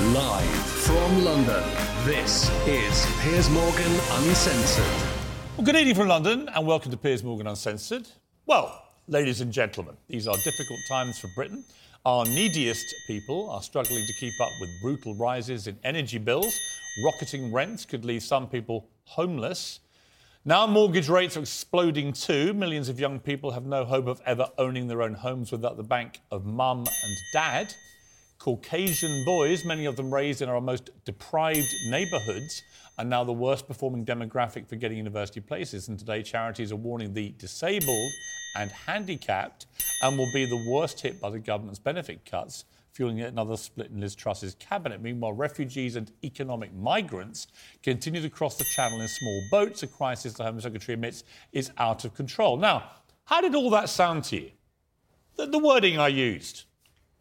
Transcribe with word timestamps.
Live 0.00 0.44
from 0.44 1.24
London, 1.24 1.64
this 2.04 2.48
is 2.68 3.04
Piers 3.20 3.50
Morgan 3.50 3.92
Uncensored. 4.12 4.84
Well, 5.56 5.64
good 5.64 5.74
evening 5.74 5.96
from 5.96 6.06
London 6.06 6.48
and 6.54 6.64
welcome 6.64 6.92
to 6.92 6.96
Piers 6.96 7.24
Morgan 7.24 7.48
Uncensored. 7.48 8.06
Well, 8.46 8.80
ladies 9.08 9.40
and 9.40 9.52
gentlemen, 9.52 9.96
these 10.06 10.28
are 10.28 10.36
difficult 10.44 10.78
times 10.88 11.18
for 11.18 11.26
Britain. 11.34 11.64
Our 12.06 12.24
neediest 12.26 12.86
people 13.08 13.50
are 13.50 13.60
struggling 13.60 14.06
to 14.06 14.12
keep 14.20 14.34
up 14.40 14.52
with 14.60 14.70
brutal 14.80 15.16
rises 15.16 15.66
in 15.66 15.76
energy 15.82 16.18
bills. 16.18 16.56
Rocketing 17.04 17.52
rents 17.52 17.84
could 17.84 18.04
leave 18.04 18.22
some 18.22 18.48
people 18.48 18.88
homeless. 19.02 19.80
Now, 20.44 20.64
mortgage 20.68 21.08
rates 21.08 21.36
are 21.36 21.40
exploding 21.40 22.12
too. 22.12 22.54
Millions 22.54 22.88
of 22.88 23.00
young 23.00 23.18
people 23.18 23.50
have 23.50 23.66
no 23.66 23.84
hope 23.84 24.06
of 24.06 24.22
ever 24.24 24.48
owning 24.58 24.86
their 24.86 25.02
own 25.02 25.14
homes 25.14 25.50
without 25.50 25.76
the 25.76 25.82
bank 25.82 26.20
of 26.30 26.46
mum 26.46 26.84
and 27.02 27.16
dad. 27.32 27.74
Caucasian 28.38 29.24
boys, 29.24 29.64
many 29.64 29.84
of 29.84 29.96
them 29.96 30.14
raised 30.14 30.42
in 30.42 30.48
our 30.48 30.60
most 30.60 30.90
deprived 31.04 31.74
neighbourhoods, 31.86 32.62
are 32.96 33.04
now 33.04 33.24
the 33.24 33.32
worst 33.32 33.66
performing 33.66 34.04
demographic 34.04 34.68
for 34.68 34.76
getting 34.76 34.96
university 34.96 35.40
places. 35.40 35.88
And 35.88 35.98
today, 35.98 36.22
charities 36.22 36.70
are 36.70 36.76
warning 36.76 37.14
the 37.14 37.34
disabled 37.38 38.12
and 38.56 38.70
handicapped 38.70 39.66
and 40.02 40.16
will 40.16 40.30
be 40.32 40.44
the 40.44 40.70
worst 40.70 41.00
hit 41.00 41.20
by 41.20 41.30
the 41.30 41.40
government's 41.40 41.80
benefit 41.80 42.24
cuts, 42.24 42.64
fueling 42.92 43.18
yet 43.18 43.32
another 43.32 43.56
split 43.56 43.90
in 43.90 44.00
Liz 44.00 44.14
Truss's 44.14 44.54
cabinet. 44.54 45.02
Meanwhile, 45.02 45.32
refugees 45.32 45.96
and 45.96 46.12
economic 46.22 46.72
migrants 46.72 47.48
continue 47.82 48.22
to 48.22 48.30
cross 48.30 48.56
the 48.56 48.64
channel 48.64 49.00
in 49.00 49.08
small 49.08 49.42
boats, 49.50 49.82
a 49.82 49.88
crisis 49.88 50.34
the 50.34 50.44
Home 50.44 50.60
Secretary 50.60 50.94
admits 50.94 51.24
is 51.52 51.72
out 51.76 52.04
of 52.04 52.14
control. 52.14 52.56
Now, 52.56 52.90
how 53.24 53.40
did 53.40 53.56
all 53.56 53.70
that 53.70 53.88
sound 53.88 54.24
to 54.24 54.36
you? 54.36 54.50
The, 55.36 55.46
the 55.46 55.58
wording 55.58 55.98
I 55.98 56.08
used 56.08 56.64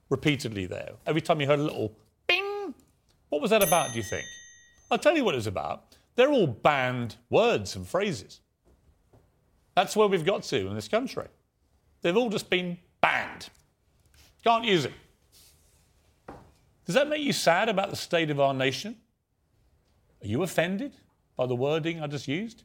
repeatedly 0.09 0.65
there. 0.65 0.93
Every 1.05 1.21
time 1.21 1.41
you 1.41 1.47
heard 1.47 1.59
a 1.59 1.63
little 1.63 1.97
bing, 2.27 2.73
what 3.29 3.41
was 3.41 3.51
that 3.51 3.63
about, 3.63 3.91
do 3.91 3.97
you 3.97 4.03
think? 4.03 4.25
I'll 4.89 4.97
tell 4.97 5.15
you 5.15 5.23
what 5.23 5.33
it 5.33 5.37
was 5.37 5.47
about. 5.47 5.97
They're 6.15 6.31
all 6.31 6.47
banned 6.47 7.17
words 7.29 7.75
and 7.75 7.87
phrases. 7.87 8.41
That's 9.75 9.95
where 9.95 10.07
we've 10.07 10.25
got 10.25 10.43
to 10.43 10.67
in 10.67 10.75
this 10.75 10.87
country. 10.87 11.27
They've 12.01 12.17
all 12.17 12.29
just 12.29 12.49
been 12.49 12.77
banned. 13.01 13.49
Can't 14.43 14.65
use 14.65 14.85
it. 14.85 14.93
Does 16.85 16.95
that 16.95 17.09
make 17.09 17.21
you 17.21 17.33
sad 17.33 17.69
about 17.69 17.89
the 17.89 17.95
state 17.95 18.29
of 18.29 18.39
our 18.39 18.53
nation? 18.53 18.95
Are 20.23 20.27
you 20.27 20.41
offended 20.41 20.93
by 21.35 21.45
the 21.45 21.55
wording 21.55 22.01
I 22.01 22.07
just 22.07 22.27
used? 22.27 22.63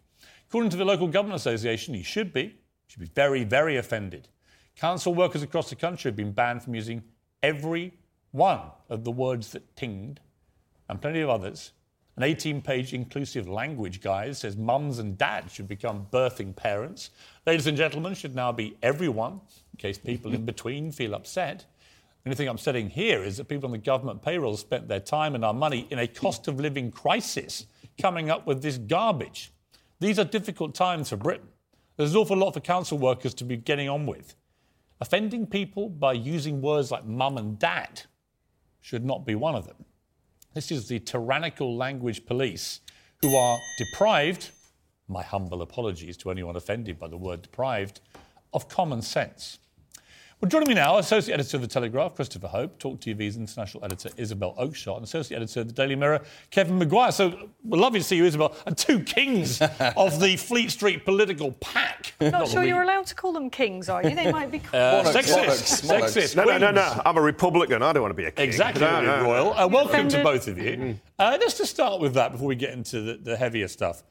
According 0.48 0.70
to 0.70 0.76
the 0.76 0.84
local 0.84 1.08
government 1.08 1.40
association, 1.40 1.94
you 1.94 2.04
should 2.04 2.32
be. 2.32 2.42
You 2.42 2.52
should 2.86 3.00
be 3.00 3.10
very, 3.14 3.44
very 3.44 3.76
offended. 3.76 4.28
Council 4.76 5.14
workers 5.14 5.42
across 5.42 5.68
the 5.68 5.76
country 5.76 6.08
have 6.08 6.16
been 6.16 6.32
banned 6.32 6.62
from 6.62 6.74
using 6.74 7.02
every 7.42 7.92
one 8.30 8.60
of 8.88 9.04
the 9.04 9.10
words 9.10 9.52
that 9.52 9.76
tinged, 9.76 10.20
and 10.88 11.00
plenty 11.00 11.20
of 11.20 11.28
others. 11.28 11.72
An 12.16 12.22
18 12.22 12.60
page 12.60 12.92
inclusive 12.92 13.48
language 13.48 14.02
guide 14.02 14.36
says 14.36 14.56
mums 14.56 14.98
and 14.98 15.16
dads 15.16 15.52
should 15.52 15.68
become 15.68 16.06
birthing 16.12 16.54
parents. 16.54 17.10
Ladies 17.46 17.66
and 17.66 17.76
gentlemen 17.76 18.14
should 18.14 18.34
now 18.34 18.52
be 18.52 18.76
everyone, 18.82 19.40
in 19.72 19.78
case 19.78 19.98
people 19.98 20.34
in 20.34 20.44
between 20.52 20.92
feel 20.92 21.14
upset. 21.14 21.64
The 22.22 22.28
only 22.28 22.36
thing 22.36 22.48
upsetting 22.48 22.90
here 22.90 23.24
is 23.24 23.38
that 23.38 23.48
people 23.48 23.66
on 23.66 23.72
the 23.72 23.78
government 23.78 24.22
payroll 24.22 24.56
spent 24.56 24.88
their 24.88 25.00
time 25.00 25.34
and 25.34 25.44
our 25.44 25.54
money 25.54 25.88
in 25.90 25.98
a 25.98 26.06
cost 26.06 26.46
of 26.48 26.60
living 26.60 26.90
crisis 26.90 27.66
coming 28.00 28.30
up 28.30 28.46
with 28.46 28.62
this 28.62 28.78
garbage. 28.78 29.50
These 29.98 30.18
are 30.18 30.24
difficult 30.24 30.74
times 30.74 31.08
for 31.08 31.16
Britain. 31.16 31.48
There's 31.96 32.12
an 32.12 32.18
awful 32.18 32.36
lot 32.36 32.52
for 32.52 32.60
council 32.60 32.98
workers 32.98 33.34
to 33.34 33.44
be 33.44 33.56
getting 33.56 33.88
on 33.88 34.06
with. 34.06 34.36
Offending 35.02 35.48
people 35.48 35.88
by 35.88 36.12
using 36.12 36.62
words 36.62 36.92
like 36.92 37.04
mum 37.04 37.36
and 37.36 37.58
dad 37.58 38.02
should 38.80 39.04
not 39.04 39.26
be 39.26 39.34
one 39.34 39.56
of 39.56 39.66
them. 39.66 39.84
This 40.54 40.70
is 40.70 40.86
the 40.86 41.00
tyrannical 41.00 41.76
language 41.76 42.24
police 42.24 42.82
who 43.20 43.34
are 43.34 43.58
deprived, 43.78 44.52
my 45.08 45.24
humble 45.24 45.60
apologies 45.60 46.16
to 46.18 46.30
anyone 46.30 46.54
offended 46.54 47.00
by 47.00 47.08
the 47.08 47.16
word 47.16 47.42
deprived, 47.42 47.98
of 48.52 48.68
common 48.68 49.02
sense. 49.02 49.58
Well, 50.42 50.48
joining 50.48 50.66
me 50.70 50.74
now, 50.74 50.98
Associate 50.98 51.34
Editor 51.34 51.58
of 51.58 51.60
The 51.60 51.68
Telegraph, 51.68 52.16
Christopher 52.16 52.48
Hope, 52.48 52.76
Talk 52.80 52.98
TV's 52.98 53.36
International 53.36 53.84
Editor, 53.84 54.10
Isabel 54.16 54.56
Oakeshott, 54.58 54.96
and 54.96 55.04
Associate 55.04 55.36
Editor 55.36 55.60
of 55.60 55.68
The 55.68 55.72
Daily 55.72 55.94
Mirror, 55.94 56.22
Kevin 56.50 56.78
Maguire. 56.80 57.12
So, 57.12 57.48
we're 57.62 57.78
lovely 57.78 58.00
to 58.00 58.04
see 58.04 58.16
you, 58.16 58.24
Isabel, 58.24 58.52
and 58.66 58.76
two 58.76 59.04
kings 59.04 59.62
of 59.96 60.18
the 60.18 60.36
Fleet 60.36 60.72
Street 60.72 61.04
political 61.04 61.52
pack. 61.60 62.14
Not, 62.20 62.32
Not 62.32 62.48
sure 62.48 62.62
we- 62.62 62.68
you're 62.68 62.82
allowed 62.82 63.06
to 63.06 63.14
call 63.14 63.32
them 63.32 63.50
kings, 63.50 63.88
are 63.88 64.02
you? 64.02 64.16
They 64.16 64.32
might 64.32 64.50
be 64.50 64.58
called. 64.58 64.82
Uh, 64.82 65.02
Monarchs, 65.04 65.28
sexist. 65.28 65.86
monarchs, 65.88 66.16
Sexist. 66.16 66.34
No, 66.36 66.42
no, 66.42 66.58
no, 66.58 66.70
no. 66.72 67.02
I'm 67.06 67.16
a 67.16 67.22
Republican. 67.22 67.80
I 67.84 67.92
don't 67.92 68.02
want 68.02 68.10
to 68.10 68.16
be 68.20 68.24
a 68.24 68.32
king. 68.32 68.44
Exactly, 68.44 68.80
No, 68.82 69.00
no, 69.00 69.22
no. 69.22 69.24
Royal. 69.24 69.52
Uh, 69.54 69.68
welcome 69.68 70.08
to 70.08 70.24
both 70.24 70.48
of 70.48 70.58
you. 70.58 70.98
Uh, 71.20 71.38
just 71.38 71.58
to 71.58 71.66
start 71.66 72.00
with 72.00 72.14
that 72.14 72.32
before 72.32 72.48
we 72.48 72.56
get 72.56 72.72
into 72.72 73.00
the, 73.00 73.14
the 73.14 73.36
heavier 73.36 73.68
stuff. 73.68 74.02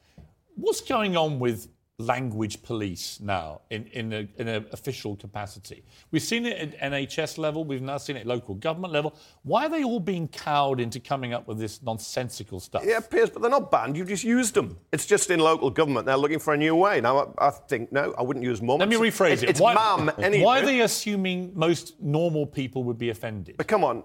What's 0.54 0.80
going 0.80 1.14
on 1.14 1.38
with 1.40 1.68
language 2.02 2.62
police 2.62 3.20
now 3.20 3.60
in, 3.70 3.86
in, 3.86 4.12
a, 4.12 4.28
in 4.36 4.48
an 4.48 4.66
official 4.72 5.16
capacity? 5.16 5.84
We've 6.10 6.22
seen 6.22 6.46
it 6.46 6.58
at 6.58 6.92
NHS 6.92 7.38
level, 7.38 7.64
we've 7.64 7.82
now 7.82 7.98
seen 7.98 8.16
it 8.16 8.20
at 8.20 8.26
local 8.26 8.54
government 8.54 8.92
level. 8.92 9.14
Why 9.42 9.66
are 9.66 9.68
they 9.68 9.84
all 9.84 10.00
being 10.00 10.28
cowed 10.28 10.80
into 10.80 11.00
coming 11.00 11.32
up 11.32 11.46
with 11.48 11.58
this 11.58 11.82
nonsensical 11.82 12.60
stuff? 12.60 12.82
Yeah, 12.84 13.00
Piers, 13.00 13.30
but 13.30 13.42
they're 13.42 13.50
not 13.50 13.70
banned. 13.70 13.96
You've 13.96 14.08
just 14.08 14.24
used 14.24 14.54
them. 14.54 14.78
It's 14.92 15.06
just 15.06 15.30
in 15.30 15.40
local 15.40 15.70
government. 15.70 16.06
They're 16.06 16.16
looking 16.16 16.38
for 16.38 16.54
a 16.54 16.58
new 16.58 16.74
way. 16.74 17.00
Now, 17.00 17.32
I, 17.38 17.48
I 17.48 17.50
think, 17.50 17.92
no, 17.92 18.14
I 18.18 18.22
wouldn't 18.22 18.44
use 18.44 18.60
mum. 18.60 18.78
Let 18.78 18.88
me 18.88 18.96
rephrase 18.96 19.32
it's, 19.32 19.42
it. 19.42 19.50
It's 19.50 19.60
why, 19.60 19.74
mum 19.74 20.10
anyway. 20.18 20.44
why 20.44 20.60
are 20.60 20.66
they 20.66 20.80
assuming 20.80 21.52
most 21.54 22.00
normal 22.00 22.46
people 22.46 22.84
would 22.84 22.98
be 22.98 23.10
offended? 23.10 23.56
But 23.56 23.68
come 23.68 23.84
on, 23.84 24.04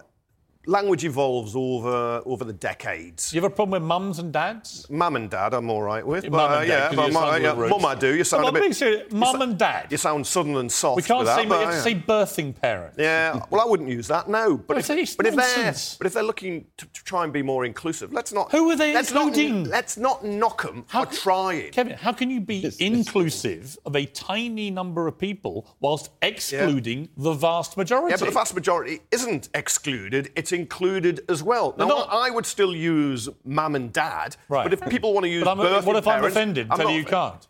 language 0.67 1.05
evolves 1.05 1.55
over 1.55 2.21
over 2.25 2.43
the 2.43 2.53
decades. 2.53 3.33
You 3.33 3.41
have 3.41 3.51
a 3.51 3.55
problem 3.55 3.81
with 3.81 3.87
mums 3.87 4.19
and 4.19 4.31
dads? 4.31 4.87
Mum 4.89 5.15
and 5.15 5.29
dad, 5.29 5.53
I'm 5.53 5.69
all 5.69 5.81
right 5.81 6.05
with. 6.05 6.23
But, 6.23 6.31
mum 6.31 6.51
and 6.51 6.71
uh, 6.71 6.89
dad, 6.89 6.95
but 6.95 7.07
you 7.07 7.13
mum, 7.13 7.41
yeah, 7.41 7.53
mum, 7.53 7.85
I 7.85 7.95
do. 7.95 8.15
You 8.15 8.23
sound 8.23 8.45
Come 8.45 8.55
a 8.55 8.59
bit. 8.59 8.79
being 8.79 9.03
mum 9.11 9.41
and 9.41 9.57
dad. 9.57 9.87
You 9.89 9.97
sound 9.97 10.27
southern 10.27 10.57
and 10.57 10.71
soft. 10.71 10.97
We 10.97 11.01
can't 11.01 11.19
with 11.19 11.27
that, 11.27 11.37
say, 11.37 11.43
we 11.43 11.49
but, 11.49 11.59
have 11.61 11.69
to 11.69 11.75
yeah. 11.77 11.81
say 11.81 11.95
birthing 11.95 12.61
parent. 12.61 12.95
Yeah, 12.97 13.41
well, 13.49 13.61
I 13.61 13.65
wouldn't 13.65 13.89
use 13.89 14.07
that. 14.09 14.29
No, 14.29 14.57
but 14.57 14.73
No, 14.75 14.79
if, 14.79 14.89
it's 14.89 15.15
but 15.15 15.25
if 15.25 15.35
they're 15.35 15.73
but 15.97 16.07
if 16.07 16.13
they're 16.13 16.23
looking 16.23 16.65
to, 16.77 16.85
to 16.85 17.03
try 17.03 17.23
and 17.23 17.31
be 17.31 17.41
more 17.41 17.65
inclusive, 17.65 18.11
let's 18.11 18.33
not. 18.33 18.51
Who 18.51 18.69
are 18.69 18.75
they 18.75 18.93
let's 18.93 19.11
including? 19.11 19.63
Not, 19.63 19.71
let's 19.71 19.97
not 19.97 20.25
knock 20.25 20.63
them 20.63 20.85
How 20.87 21.05
for 21.05 21.13
c- 21.13 21.21
trying. 21.21 21.71
Kevin, 21.71 21.97
how 21.97 22.11
can 22.11 22.29
you 22.29 22.41
be 22.41 22.69
inclusive 22.79 23.77
of 23.85 23.95
a 23.95 24.05
tiny 24.05 24.69
number 24.69 25.07
of 25.07 25.17
people 25.17 25.75
whilst 25.79 26.09
excluding 26.21 27.09
the 27.15 27.33
vast 27.33 27.77
majority? 27.77 28.11
Yeah, 28.11 28.17
but 28.17 28.25
the 28.25 28.31
vast 28.31 28.53
majority 28.53 29.01
isn't 29.11 29.49
excluded; 29.53 30.31
it's 30.35 30.51
included 30.57 31.21
as 31.29 31.41
well. 31.43 31.73
Now, 31.77 31.87
not- 31.87 32.09
I 32.11 32.29
would 32.29 32.45
still 32.45 32.75
use 32.75 33.29
mum 33.45 33.75
and 33.75 33.93
dad, 33.93 34.35
Right. 34.49 34.63
but 34.63 34.73
if 34.73 34.81
people 34.89 35.13
want 35.13 35.23
to 35.25 35.29
use 35.29 35.43
But 35.43 35.51
I'm, 35.51 35.57
birthing 35.59 35.85
what 35.85 35.95
if 35.95 36.07
I'm 36.07 36.23
offended? 36.25 36.67
I'm 36.69 36.77
Tell 36.79 36.89
you 36.91 36.97
you 36.99 37.05
can't. 37.05 37.47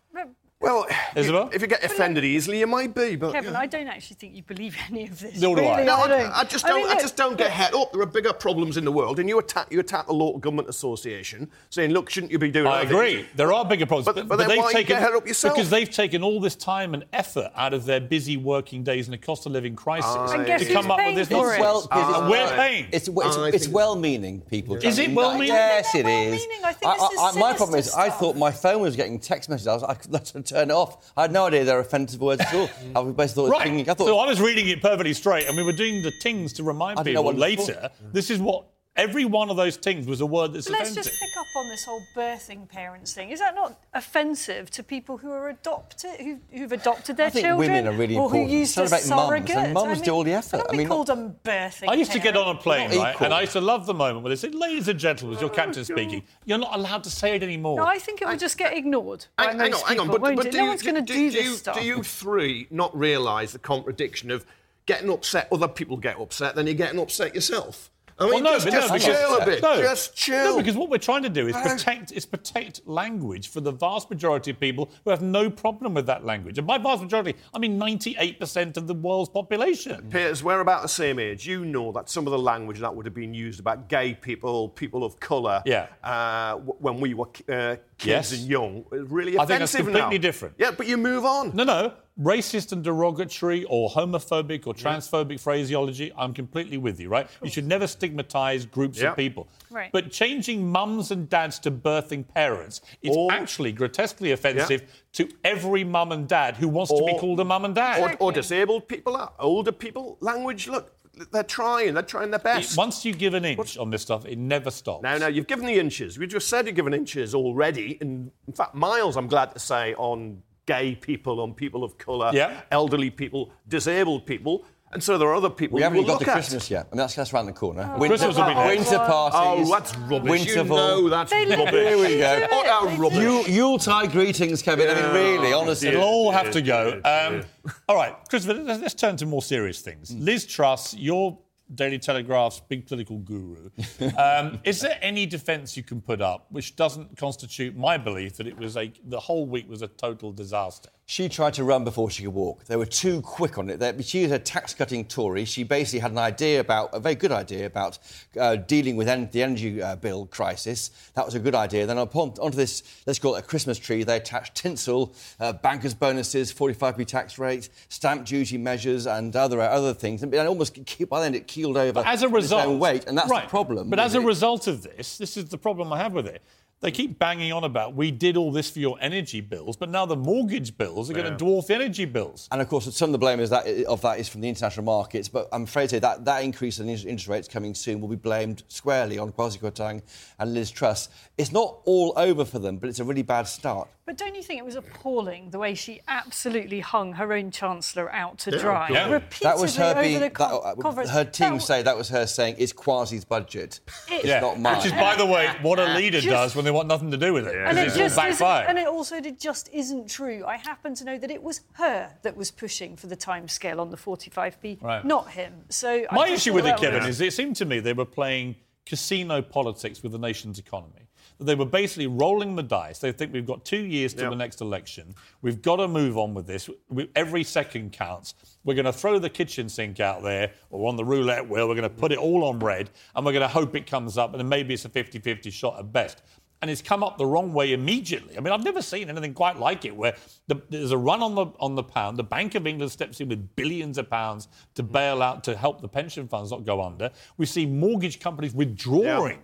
Well, 0.60 0.88
Isabel? 1.16 1.52
if 1.54 1.62
you 1.62 1.68
get 1.68 1.84
offended 1.84 2.24
easily, 2.26 2.58
you 2.60 2.66
might 2.66 2.96
be. 2.96 3.16
But 3.16 3.32
Kevin, 3.34 3.54
yeah. 3.54 3.60
I 3.60 3.68
don't 3.68 3.88
actually 3.88 4.16
think 4.16 4.34
you 4.36 4.42
believe 4.42 4.76
any 4.90 5.04
of 5.08 5.20
this. 5.20 5.40
Nor 5.40 5.56
do 5.56 5.64
I. 5.64 5.84
No, 5.84 5.98
I, 5.98 6.08
don't. 6.08 6.32
I 6.32 6.44
just 6.46 6.66
don't. 6.66 6.78
I, 6.78 6.80
mean, 6.80 6.88
look, 6.88 7.00
just 7.00 7.16
don't 7.16 7.38
get 7.38 7.52
het 7.52 7.76
up. 7.76 7.92
There 7.94 8.02
are 8.02 8.08
bigger 8.08 8.34
problems 8.34 8.76
in 8.76 8.84
the 8.84 8.92
world, 8.92 9.20
and 9.20 9.30
you 9.30 9.38
attack 9.38 9.68
you 9.72 9.80
attack 9.80 10.08
the 10.08 10.14
local 10.14 10.40
government 10.40 10.68
association, 10.68 11.52
saying, 11.70 11.92
"Look, 11.92 12.10
shouldn't 12.10 12.32
you 12.32 12.40
be 12.40 12.50
doing?" 12.50 12.66
I 12.66 12.82
other 12.82 12.96
agree. 12.96 13.16
things?" 13.18 13.28
There 13.36 13.54
are 13.54 13.66
bigger 13.66 13.86
problems, 13.86 14.06
But- 14.08 14.28
but 14.28 14.38
then 14.38 14.48
they've 14.48 14.58
why 14.58 14.70
you 14.72 14.78
taken 14.78 14.96
get 14.96 15.04
head 15.04 15.14
up 15.14 15.28
yourself? 15.28 15.54
because 15.54 15.70
they've 15.70 15.90
taken 15.90 16.24
all 16.24 16.40
this 16.40 16.56
time 16.56 16.96
and 16.96 17.06
effort 17.14 17.52
out 17.56 17.76
of 17.76 17.86
their 17.86 18.00
busy 18.02 18.36
working 18.36 18.84
days 18.84 19.08
and 19.08 19.14
a 19.14 19.18
cost 19.20 19.46
of 19.46 19.52
living 19.52 19.76
crisis 19.76 20.32
And 20.32 20.44
guess 20.48 20.66
to 20.66 20.74
come 20.74 20.90
up 20.90 20.98
with 21.06 21.16
this 21.18 21.28
for 21.28 21.54
it? 21.54 21.60
nonsense. 21.60 21.62
Well, 21.62 21.82
because 21.84 22.02
and 22.02 22.10
it's- 22.10 22.22
uh, 22.24 22.30
we're 22.52 22.56
paying. 22.58 22.86
It's, 22.92 23.08
it's, 23.08 23.38
I 23.38 23.50
it's 23.50 23.68
well-meaning 23.68 24.42
people. 24.42 24.76
Is 24.78 24.98
it 24.98 25.12
well-meaning? 25.12 25.50
Yes, 25.50 25.94
it 25.94 26.04
No, 26.04 26.10
is. 26.10 26.40
well-meaning. 26.40 26.66
I 26.66 26.74
think 26.74 27.00
this 27.12 27.12
is 27.30 27.36
my 27.36 27.54
problem 27.54 27.80
is, 27.80 27.94
I 27.94 28.10
thought 28.10 28.36
my 28.36 28.52
phone 28.52 28.82
was 28.82 28.96
getting 28.96 29.20
text 29.20 29.50
messages. 29.50 29.68
I 29.68 29.74
was 29.76 29.84
like, 29.84 30.02
let's 30.10 30.34
turn 30.48 30.70
it 30.70 30.74
off. 30.74 31.12
I 31.16 31.24
had 31.24 31.32
no 31.32 31.46
idea 31.46 31.64
they're 31.66 31.80
offensive 31.80 32.22
words 32.22 32.42
at 32.42 32.54
all. 32.54 32.70
I 32.96 33.12
basically 33.12 33.28
thought 33.28 33.44
was 33.44 33.52
Right. 33.52 33.90
I 33.90 33.94
thought, 33.94 34.08
so 34.08 34.18
I 34.20 34.28
was 34.28 34.40
reading 34.42 34.68
it 34.70 34.82
perfectly 34.82 35.14
straight, 35.14 35.48
and 35.48 35.56
we 35.58 35.64
were 35.64 35.74
doing 35.74 36.02
the 36.02 36.12
tings 36.22 36.54
to 36.54 36.64
remind 36.64 36.98
people 37.14 37.24
later. 37.40 37.90
This 38.14 38.30
is 38.30 38.40
what 38.40 38.66
every 38.98 39.26
one 39.26 39.50
of 39.50 39.56
those 39.56 39.78
things 39.78 40.08
was 40.08 40.20
a 40.22 40.26
word 40.26 40.54
that's 40.54 40.70
Let's 40.70 40.90
offensive. 40.92 41.12
just 41.12 41.22
pick 41.22 41.38
up 41.38 41.46
on 41.56 41.70
this 41.70 41.86
whole 41.86 42.02
birthing 42.16 42.68
parents 42.68 43.14
thing. 43.14 43.30
Is 43.30 43.40
that 43.40 43.56
not 43.56 43.80
offensive 43.94 44.70
to 44.72 44.84
people 44.84 45.18
who 45.18 45.32
are 45.32 45.50
adopted, 45.50 46.20
who, 46.20 46.40
who've 46.52 46.72
adopted 46.72 47.18
their 47.18 47.28
I 47.28 47.30
think 47.30 47.46
children, 47.46 47.72
women 47.72 47.88
are 47.88 47.98
really 47.98 48.16
or 48.18 48.26
important. 48.26 48.50
who 48.50 48.56
used 48.58 48.78
a 48.78 48.88
Celebrate 48.88 49.10
mums, 49.16 49.30
surrogate? 49.30 49.58
and 49.58 49.74
mums 49.74 50.02
do 50.02 50.12
all 50.12 50.24
the 50.24 50.34
effort. 50.34 50.56
I 50.56 50.58
don't 50.60 50.70
I 50.70 50.72
be 50.72 50.78
mean, 50.80 50.88
called 50.88 51.10
a 51.10 51.34
birthing. 51.44 51.90
I 51.90 51.94
used 51.94 52.12
to 52.12 52.20
get 52.20 52.36
on 52.36 52.56
a 52.56 52.60
plane, 52.60 52.90
right? 52.98 53.14
equal. 53.14 53.26
And 53.26 53.34
I 53.34 53.42
used 53.42 53.54
to 53.54 53.62
love 53.62 53.86
the 53.86 53.94
moment 53.94 54.24
where 54.24 54.30
they 54.30 54.36
said, 54.36 54.56
"Ladies 54.56 54.88
and 54.88 55.00
gentlemen, 55.00 55.34
it's 55.34 55.42
your 55.42 55.52
captain 55.52 55.82
oh, 55.82 55.84
speaking. 55.84 56.24
You're 56.46 56.58
not 56.58 56.76
allowed 56.76 57.04
to 57.04 57.10
say 57.12 57.36
it 57.36 57.44
anymore." 57.44 57.78
No, 57.78 57.86
I 57.86 58.00
think 58.00 58.22
it 58.22 58.28
would 58.28 58.40
just 58.40 58.58
get 58.58 58.76
ignored 58.76 59.26
by 59.38 59.46
Hang, 59.46 59.60
hang 59.60 59.72
most 59.72 59.84
on, 59.84 59.88
hang 59.90 60.00
on. 60.00 60.06
people, 60.08 60.20
But, 60.20 60.22
won't 60.22 60.36
but 60.38 60.52
do 60.52 60.58
no 60.58 60.64
you, 60.64 60.70
one's 60.70 60.82
going 60.84 60.96
to 60.96 61.02
do, 61.02 61.14
do, 61.14 61.32
this 61.32 61.46
you, 61.46 61.54
stuff. 61.54 61.78
do 61.78 61.86
you 61.86 62.04
three 62.04 62.68
not 62.72 62.98
realise 62.98 63.52
the 63.54 63.60
contradiction 63.60 64.32
of 64.32 64.46
getting 64.86 65.10
upset? 65.12 65.48
Other 65.52 65.68
people 65.68 65.98
get 65.98 66.20
upset, 66.20 66.56
then 66.56 66.66
you're 66.66 66.74
getting 66.76 67.00
upset 67.00 67.36
yourself. 67.36 67.92
I 68.20 68.24
mean, 68.24 68.34
Well, 68.34 68.44
no, 68.44 68.54
just, 68.54 68.66
but 68.66 68.74
no, 68.74 68.80
just 68.98 69.06
because- 69.06 69.42
a 69.42 69.46
bit. 69.46 69.62
No. 69.62 69.78
Just 69.82 70.16
chill. 70.16 70.44
No, 70.44 70.58
because 70.58 70.76
what 70.76 70.90
we're 70.90 70.98
trying 70.98 71.22
to 71.24 71.30
do 71.30 71.48
is 71.48 71.56
protect 71.56 72.12
is 72.12 72.26
protect 72.26 72.82
language 72.88 73.50
for 73.50 73.62
the 73.62 73.72
vast 73.72 74.10
majority 74.10 74.52
of 74.52 74.60
people 74.60 74.90
who 75.04 75.12
have 75.12 75.22
no 75.22 75.50
problem 75.50 75.94
with 75.94 76.08
that 76.08 76.26
language. 76.26 76.58
And 76.58 76.66
by 76.66 76.80
vast 76.80 77.02
majority, 77.04 77.36
I 77.54 77.60
mean 77.60 77.78
98% 77.80 78.76
of 78.78 78.88
the 78.88 78.94
world's 78.96 79.30
population. 79.30 80.08
Piers, 80.10 80.44
we're 80.44 80.62
about 80.62 80.82
the 80.82 80.88
same 80.88 81.20
age. 81.20 81.46
You 81.46 81.64
know 81.66 81.92
that 81.92 82.10
some 82.10 82.26
of 82.26 82.32
the 82.32 82.40
language 82.40 82.80
that 82.80 82.96
would 82.96 83.06
have 83.06 83.14
been 83.14 83.34
used 83.36 83.60
about 83.60 83.88
gay 83.88 84.14
people, 84.16 84.70
people 84.70 85.04
of 85.04 85.20
colour, 85.20 85.62
Yeah. 85.66 85.88
uh, 86.04 86.56
when 86.56 87.00
we 87.00 87.14
were 87.14 87.28
uh, 87.50 87.76
Yes. 88.04 88.32
and 88.32 88.42
young, 88.42 88.86
is 88.92 89.10
really 89.10 89.36
offensive 89.36 89.40
I 89.40 89.44
offensive 89.56 89.58
think 89.58 89.60
that's 89.60 89.76
completely 89.76 90.18
now. 90.18 90.22
different. 90.22 90.56
Yeah, 90.58 90.72
but 90.72 90.88
you 90.88 90.98
move 90.98 91.26
on. 91.26 91.56
No, 91.56 91.64
no. 91.64 91.94
Racist 92.20 92.72
and 92.72 92.84
derogatory 92.84 93.64
or 93.66 93.90
homophobic 93.92 94.66
or 94.66 94.74
transphobic 94.74 95.40
phraseology, 95.40 96.12
I'm 96.18 96.34
completely 96.34 96.78
with 96.78 97.00
you, 97.00 97.10
right? 97.10 97.28
You 97.44 97.50
should 97.52 97.68
never 97.68 97.86
stigmatise 97.86 98.66
groups 98.66 99.00
Yeah. 99.00 99.12
of 99.12 99.16
people. 99.18 99.48
Right. 99.70 99.92
But 99.92 100.12
changing 100.12 100.68
mums 100.68 101.12
and 101.12 101.30
dads 101.30 101.60
to 101.60 101.70
birthing 101.72 102.28
parents 102.28 102.82
is 103.04 103.16
Or- 103.16 103.32
actually 103.32 103.72
grotesquely 103.72 104.32
offensive 104.32 104.82
to 105.14 105.30
every 105.44 105.84
mum 105.84 106.12
and 106.12 106.28
dad 106.28 106.56
who 106.58 106.68
wants 106.68 106.92
to 106.92 107.04
be 107.06 107.16
called 107.20 107.40
a 107.40 107.46
mum 107.46 107.66
and 107.66 107.76
dad. 107.76 108.02
Or, 108.02 108.28
or 108.30 108.32
disabled 108.32 108.88
people, 108.88 109.32
older 109.40 109.72
people, 109.72 110.18
language. 110.20 110.68
Look, 110.68 110.92
they're 111.32 111.44
trying. 111.44 111.94
They're 111.94 112.04
trying 112.04 112.32
their 112.32 112.40
best. 112.40 112.78
Once 112.78 113.04
you 113.06 113.14
give 113.14 113.34
an 113.34 113.46
inch 113.46 113.78
on 113.78 113.90
this 113.90 114.02
stuff, 114.02 114.26
it 114.26 114.38
never 114.38 114.72
stops. 114.72 115.04
Now, 115.04 115.18
now, 115.18 115.28
you've 115.28 115.48
given 115.48 115.66
the 115.66 115.78
inches. 115.80 116.18
We 116.18 116.28
just 116.28 116.48
said 116.48 116.68
you've 116.68 116.76
given 116.76 116.94
inches 116.94 117.34
already. 117.36 117.98
And 118.02 118.32
in 118.48 118.54
fact, 118.54 118.76
miles, 118.76 119.18
I'm 119.18 119.28
glad 119.28 119.52
to 119.54 119.60
say, 119.60 119.94
on 119.96 120.42
gay 120.66 120.96
people, 120.96 121.40
on 121.40 121.54
people 121.54 121.84
of 121.84 121.98
colour, 121.98 122.32
Yeah. 122.34 122.62
elderly 122.72 123.10
people, 123.10 123.52
disabled 123.68 124.26
people. 124.26 124.66
And 124.94 125.04
so 125.04 125.18
there 125.18 125.28
are 125.28 125.36
other 125.36 125.50
people 125.50 125.76
we 125.76 125.82
haven't 125.82 125.98
even 125.98 126.08
got 126.08 126.14
look 126.14 126.24
to 126.24 126.30
at. 126.30 126.34
Christmas 126.34 126.72
yet. 126.72 126.88
I 126.92 126.96
mean, 126.96 126.98
that's, 127.00 127.16
that's 127.16 127.34
around 127.34 127.48
the 127.48 127.52
corner. 127.52 127.94
Christmas 127.98 128.38
will 128.38 128.46
be 128.46 128.54
next. 128.54 128.90
winter 128.90 128.98
parties. 129.06 129.68
Oh, 129.68 129.72
that's 129.72 129.98
rubbish. 129.98 130.30
Winter 130.30 130.52
you 130.54 130.64
know 130.64 131.10
that's 131.10 131.32
They 131.32 131.46
rubbish. 131.46 131.74
Here 131.74 131.98
we 131.98 132.18
go. 132.18 132.48
Utter 132.52 133.02
rubbish. 133.02 133.18
Yule, 133.20 133.48
Yuletide 133.50 134.12
greetings, 134.12 134.62
Kevin. 134.62 134.90
I 134.90 134.94
mean, 134.94 135.14
really, 135.14 135.52
honestly. 135.54 135.90
It'll 135.90 136.04
all 136.04 136.32
have 136.32 136.52
to 136.52 136.62
go. 136.62 137.02
Um, 137.04 137.44
all 137.90 137.98
right, 137.98 138.16
Christopher, 138.30 138.62
let's, 138.62 138.82
let's 138.82 138.94
turn 138.94 139.18
to 139.18 139.26
more 139.26 139.42
serious 139.42 139.82
things. 139.82 140.12
Liz 140.16 140.46
Truss, 140.46 140.94
your 140.94 141.38
Daily 141.76 142.00
Telegraph's 142.00 142.62
big 142.62 142.88
political 142.88 143.18
guru. 143.18 143.70
Um, 144.18 144.60
is 144.64 144.80
there 144.80 144.98
any 145.02 145.26
defence 145.26 145.76
you 145.76 145.84
can 145.84 146.02
put 146.02 146.22
up 146.22 146.46
which 146.50 146.76
doesn't 146.76 147.18
constitute 147.18 147.76
my 147.76 147.98
belief 147.98 148.38
that 148.38 148.48
it 148.48 148.58
was 148.58 148.78
a 148.78 148.92
the 149.06 149.20
whole 149.20 149.46
week 149.46 149.70
was 149.70 149.82
a 149.82 149.88
total 149.88 150.32
disaster? 150.32 150.90
She 151.10 151.30
tried 151.30 151.54
to 151.54 151.64
run 151.64 151.86
before 151.86 152.10
she 152.10 152.24
could 152.24 152.34
walk. 152.34 152.66
They 152.66 152.76
were 152.76 152.86
too 152.86 153.22
quick 153.22 153.58
on 153.58 153.70
it. 153.70 153.80
They- 153.80 154.02
She 154.02 154.24
is 154.26 154.32
a 154.34 154.38
tax-cutting 154.38 155.06
Tory. 155.06 155.46
She 155.46 155.64
basically 155.64 156.00
had 156.00 156.12
an 156.12 156.18
idea 156.18 156.60
about, 156.60 156.90
a 156.94 157.00
very 157.00 157.16
good 157.16 157.32
idea 157.32 157.66
about 157.66 157.98
uh, 158.38 158.58
dealing 158.58 158.98
with 158.98 159.08
en- 159.08 159.30
the 159.32 159.42
energy 159.42 159.82
uh, 159.82 159.96
bill 159.96 160.26
crisis. 160.26 160.92
That 161.14 161.24
was 161.26 161.34
a 161.34 161.40
good 161.40 161.56
idea. 161.56 161.86
Then 161.86 161.98
upon, 161.98 162.34
onto 162.42 162.58
this, 162.58 162.84
let's 163.06 163.20
call 163.20 163.36
it 163.36 163.40
a 163.40 163.42
Christmas 163.48 163.80
tree, 163.80 164.04
they 164.04 164.18
attached 164.18 164.56
tinsel, 164.56 165.16
uh, 165.40 165.54
bankers' 165.54 165.94
bonuses, 165.94 166.52
45p 166.54 167.06
tax 167.08 167.40
rate, 167.40 167.70
stamp 167.88 168.26
duty 168.26 168.58
measures, 168.58 169.08
and 169.08 169.34
other 169.34 169.62
other 169.62 169.94
things. 169.94 170.24
And 170.24 170.36
almost 170.36 170.78
by 171.08 171.22
then 171.22 171.36
it 171.36 171.48
keeled 171.48 171.78
over 171.78 172.04
As 172.06 172.22
a 172.22 172.26
its 172.26 172.34
result, 172.34 172.68
own 172.68 172.80
weight, 172.80 173.06
and 173.08 173.18
that's 173.18 173.30
right, 173.32 173.46
the 173.46 173.50
problem. 173.50 173.90
But 173.90 174.00
as 174.00 174.14
with 174.14 174.24
a 174.24 174.26
it. 174.26 174.28
result 174.28 174.68
of 174.68 174.84
this, 174.84 175.18
this 175.18 175.38
is 175.38 175.46
the 175.48 175.58
problem 175.58 175.94
I 175.94 176.00
have 176.00 176.12
with 176.12 176.28
it. 176.28 176.42
They 176.80 176.92
keep 176.92 177.18
banging 177.18 177.52
on 177.52 177.64
about 177.64 177.96
we 177.96 178.12
did 178.12 178.38
all 178.38 178.52
this 178.52 178.70
for 178.70 178.78
your 178.78 178.98
energy 179.02 179.42
bills, 179.42 179.76
but 179.76 179.90
now 179.90 180.06
the 180.06 180.16
mortgage 180.16 180.78
bills 180.78 181.10
are 181.10 181.14
going 181.14 181.36
to 181.36 181.44
dwarf 181.44 181.68
the 181.68 181.74
energy 181.74 182.06
bills. 182.06 182.48
And 182.52 182.62
of 182.62 182.70
course, 182.70 182.96
some 182.96 183.10
of 183.10 183.14
the 183.14 183.18
blame 183.18 183.40
is 183.40 183.50
that, 183.50 183.66
of 183.86 184.02
that 184.02 184.20
is 184.20 184.30
from 184.30 184.42
the 184.42 184.50
international 184.50 184.86
markets. 184.86 185.28
But 185.28 185.50
I'm 185.52 185.64
afraid 185.64 185.86
to 185.86 185.96
say 185.96 186.00
that 186.00 186.24
that 186.26 186.44
increase 186.44 186.78
in 186.78 186.88
interest 186.88 187.28
rates 187.28 187.48
coming 187.48 187.74
soon 187.74 188.00
will 188.00 188.10
be 188.10 188.16
blamed 188.16 188.62
squarely 188.68 189.18
on 189.18 189.32
Kwasi 189.32 189.60
Kwarteng 189.60 190.04
and 190.38 190.54
Liz 190.54 190.70
Truss. 190.70 191.10
It's 191.36 191.52
not 191.52 191.80
all 191.86 192.14
over 192.16 192.46
for 192.46 192.60
them, 192.60 192.78
but 192.78 192.90
it's 192.90 193.00
a 193.00 193.04
really 193.04 193.24
bad 193.24 193.48
start. 193.48 193.90
But 194.08 194.16
don't 194.18 194.36
you 194.36 194.42
think 194.42 194.58
it 194.58 194.64
was 194.66 194.78
appalling 194.78 195.50
the 195.50 195.60
way 195.60 195.76
she 195.76 196.00
absolutely 196.08 196.80
hung 196.80 197.12
her 197.14 197.34
own 197.34 197.52
chancellor 197.52 198.10
out 198.14 198.38
to 198.40 198.58
dry? 198.58 198.88
Yeah. 198.90 199.10
Repeatedly 199.12 199.44
That 199.44 199.58
was 199.60 199.76
her 199.76 199.84
over 199.92 200.02
being. 200.02 200.20
the 200.22 200.30
That, 200.30 200.42
uh, 200.42 200.76
conference. 200.76 201.10
her 201.10 201.26
team 201.26 201.56
That- 201.56 201.62
say 201.62 201.82
that 201.84 201.98
was 201.98 202.08
her 202.08 202.26
saying 202.26 202.56
it's 202.58 202.72
Kwasi's 202.72 203.26
budget. 203.26 203.82
It- 204.10 204.24
It's 204.24 204.42
not 204.42 204.60
mine. 204.62 204.78
Which 204.78 204.86
is, 204.86 204.92
by 204.94 205.18
the 205.18 205.26
way, 205.26 205.50
what 205.62 205.78
a 205.78 205.94
leader 205.98 206.22
Just- 206.22 206.30
does 206.32 206.56
when 206.56 206.64
they 206.64 206.72
want 206.72 206.88
nothing 206.88 207.12
to 207.12 207.18
do 207.18 207.34
with 207.34 207.48
it. 207.48 207.56
And 207.58 207.78
it, 207.78 207.88
it's 207.88 207.96
all 207.98 208.04
just 208.04 208.18
isn't, 208.18 208.48
and 208.70 208.78
it 208.80 208.88
also 208.88 209.18
it 209.18 209.40
just 209.42 209.68
isn't 209.74 210.10
true. 210.10 210.46
I 210.48 210.56
happen 210.56 210.96
to 210.96 211.04
know 211.04 211.18
that 211.18 211.30
it 211.30 211.44
was 211.44 211.60
her 211.74 212.10
that 212.22 212.38
was 212.38 212.50
pushing 212.50 212.96
for 212.96 213.08
the 213.08 213.18
timescale 213.18 213.78
on 213.78 213.92
the 213.92 213.98
45p, 213.98 214.82
Right. 214.82 215.04
not 215.04 215.32
him. 215.32 215.66
So 215.68 216.06
My 216.14 216.30
just 216.30 216.48
issue 216.48 216.54
with 216.54 216.66
it, 216.66 216.78
Kevin, 216.78 217.04
is 217.04 217.20
it 217.20 217.34
seemed 217.34 217.58
to 217.58 217.66
me 217.66 217.82
they 217.82 217.92
were 217.92 218.06
playing 218.06 218.56
casino 218.86 219.42
politics 219.42 220.02
with 220.02 220.14
the 220.14 220.18
nation's 220.18 220.60
economy. 220.60 221.07
That 221.38 221.46
They 221.46 221.56
were 221.56 221.66
basically 221.66 222.08
rolling 222.08 222.56
the 222.56 222.64
dice. 222.64 223.00
They 223.00 223.12
think 223.12 223.34
we've 223.34 223.46
got 223.46 223.66
two 223.66 223.84
years 223.86 224.14
to 224.16 224.22
Yep. 224.22 224.30
the 224.32 224.36
next 224.36 224.62
election. 224.62 225.16
We've 225.42 225.62
got 225.62 225.78
to 225.78 225.88
move 225.88 226.18
on 226.18 226.34
with 226.34 226.48
this. 226.48 226.70
We, 226.90 227.10
every 227.16 227.44
second 227.44 227.94
counts. 227.94 228.34
We're 228.64 228.76
going 228.76 228.86
to 228.86 228.94
throw 228.94 229.20
the 229.20 229.30
kitchen 229.30 229.70
sink 229.70 230.00
out 230.00 230.24
there 230.24 230.52
or 230.70 230.90
on 230.90 230.96
the 230.96 231.06
roulette 231.06 231.48
wheel. 231.48 231.68
We're 231.68 231.76
going 231.76 231.84
to 231.84 231.90
put 231.90 232.12
it 232.12 232.18
all 232.18 232.44
on 232.46 232.60
red 232.60 232.90
and 233.16 233.26
we're 233.26 233.32
going 233.34 233.42
to 233.42 233.48
hope 233.48 233.76
it 233.76 233.88
comes 233.88 234.18
up 234.18 234.32
and 234.32 234.40
then 234.40 234.50
maybe 234.50 234.74
it's 234.74 234.86
a 234.86 234.90
50 234.90 235.20
50 235.20 235.50
shot 235.52 235.80
at 235.80 235.92
best. 235.94 236.22
And 236.60 236.72
it's 236.72 236.82
come 236.82 237.04
up 237.04 237.20
the 237.20 237.26
wrong 237.26 237.54
way 237.54 237.74
immediately. 237.74 238.36
I 238.36 238.40
mean, 238.42 238.52
I've 238.52 238.64
never 238.64 238.82
seen 238.82 239.12
anything 239.12 239.36
quite 239.36 239.60
like 239.60 239.86
it, 239.86 239.96
where 239.96 240.16
the, 240.48 240.60
there's 240.72 240.90
a 240.90 240.98
run 240.98 241.22
on 241.22 241.36
the 241.36 241.46
on 241.60 241.76
the 241.76 241.84
pound. 241.84 242.18
The 242.18 242.24
Bank 242.24 242.56
of 242.56 242.66
England 242.66 242.92
steps 242.92 243.22
in 243.22 243.30
with 243.30 243.56
billions 243.56 244.00
of 244.00 244.10
pounds 244.10 244.48
to 244.74 244.82
bail 244.82 245.22
out 245.22 245.44
to 245.44 245.56
help 245.56 245.82
the 245.82 245.88
pension 245.88 246.28
funds 246.28 246.50
not 246.50 246.66
go 246.66 246.82
under. 246.84 247.12
We 247.38 247.46
see 247.46 247.68
mortgage 247.68 248.20
companies 248.20 248.56
withdrawing 248.56 249.42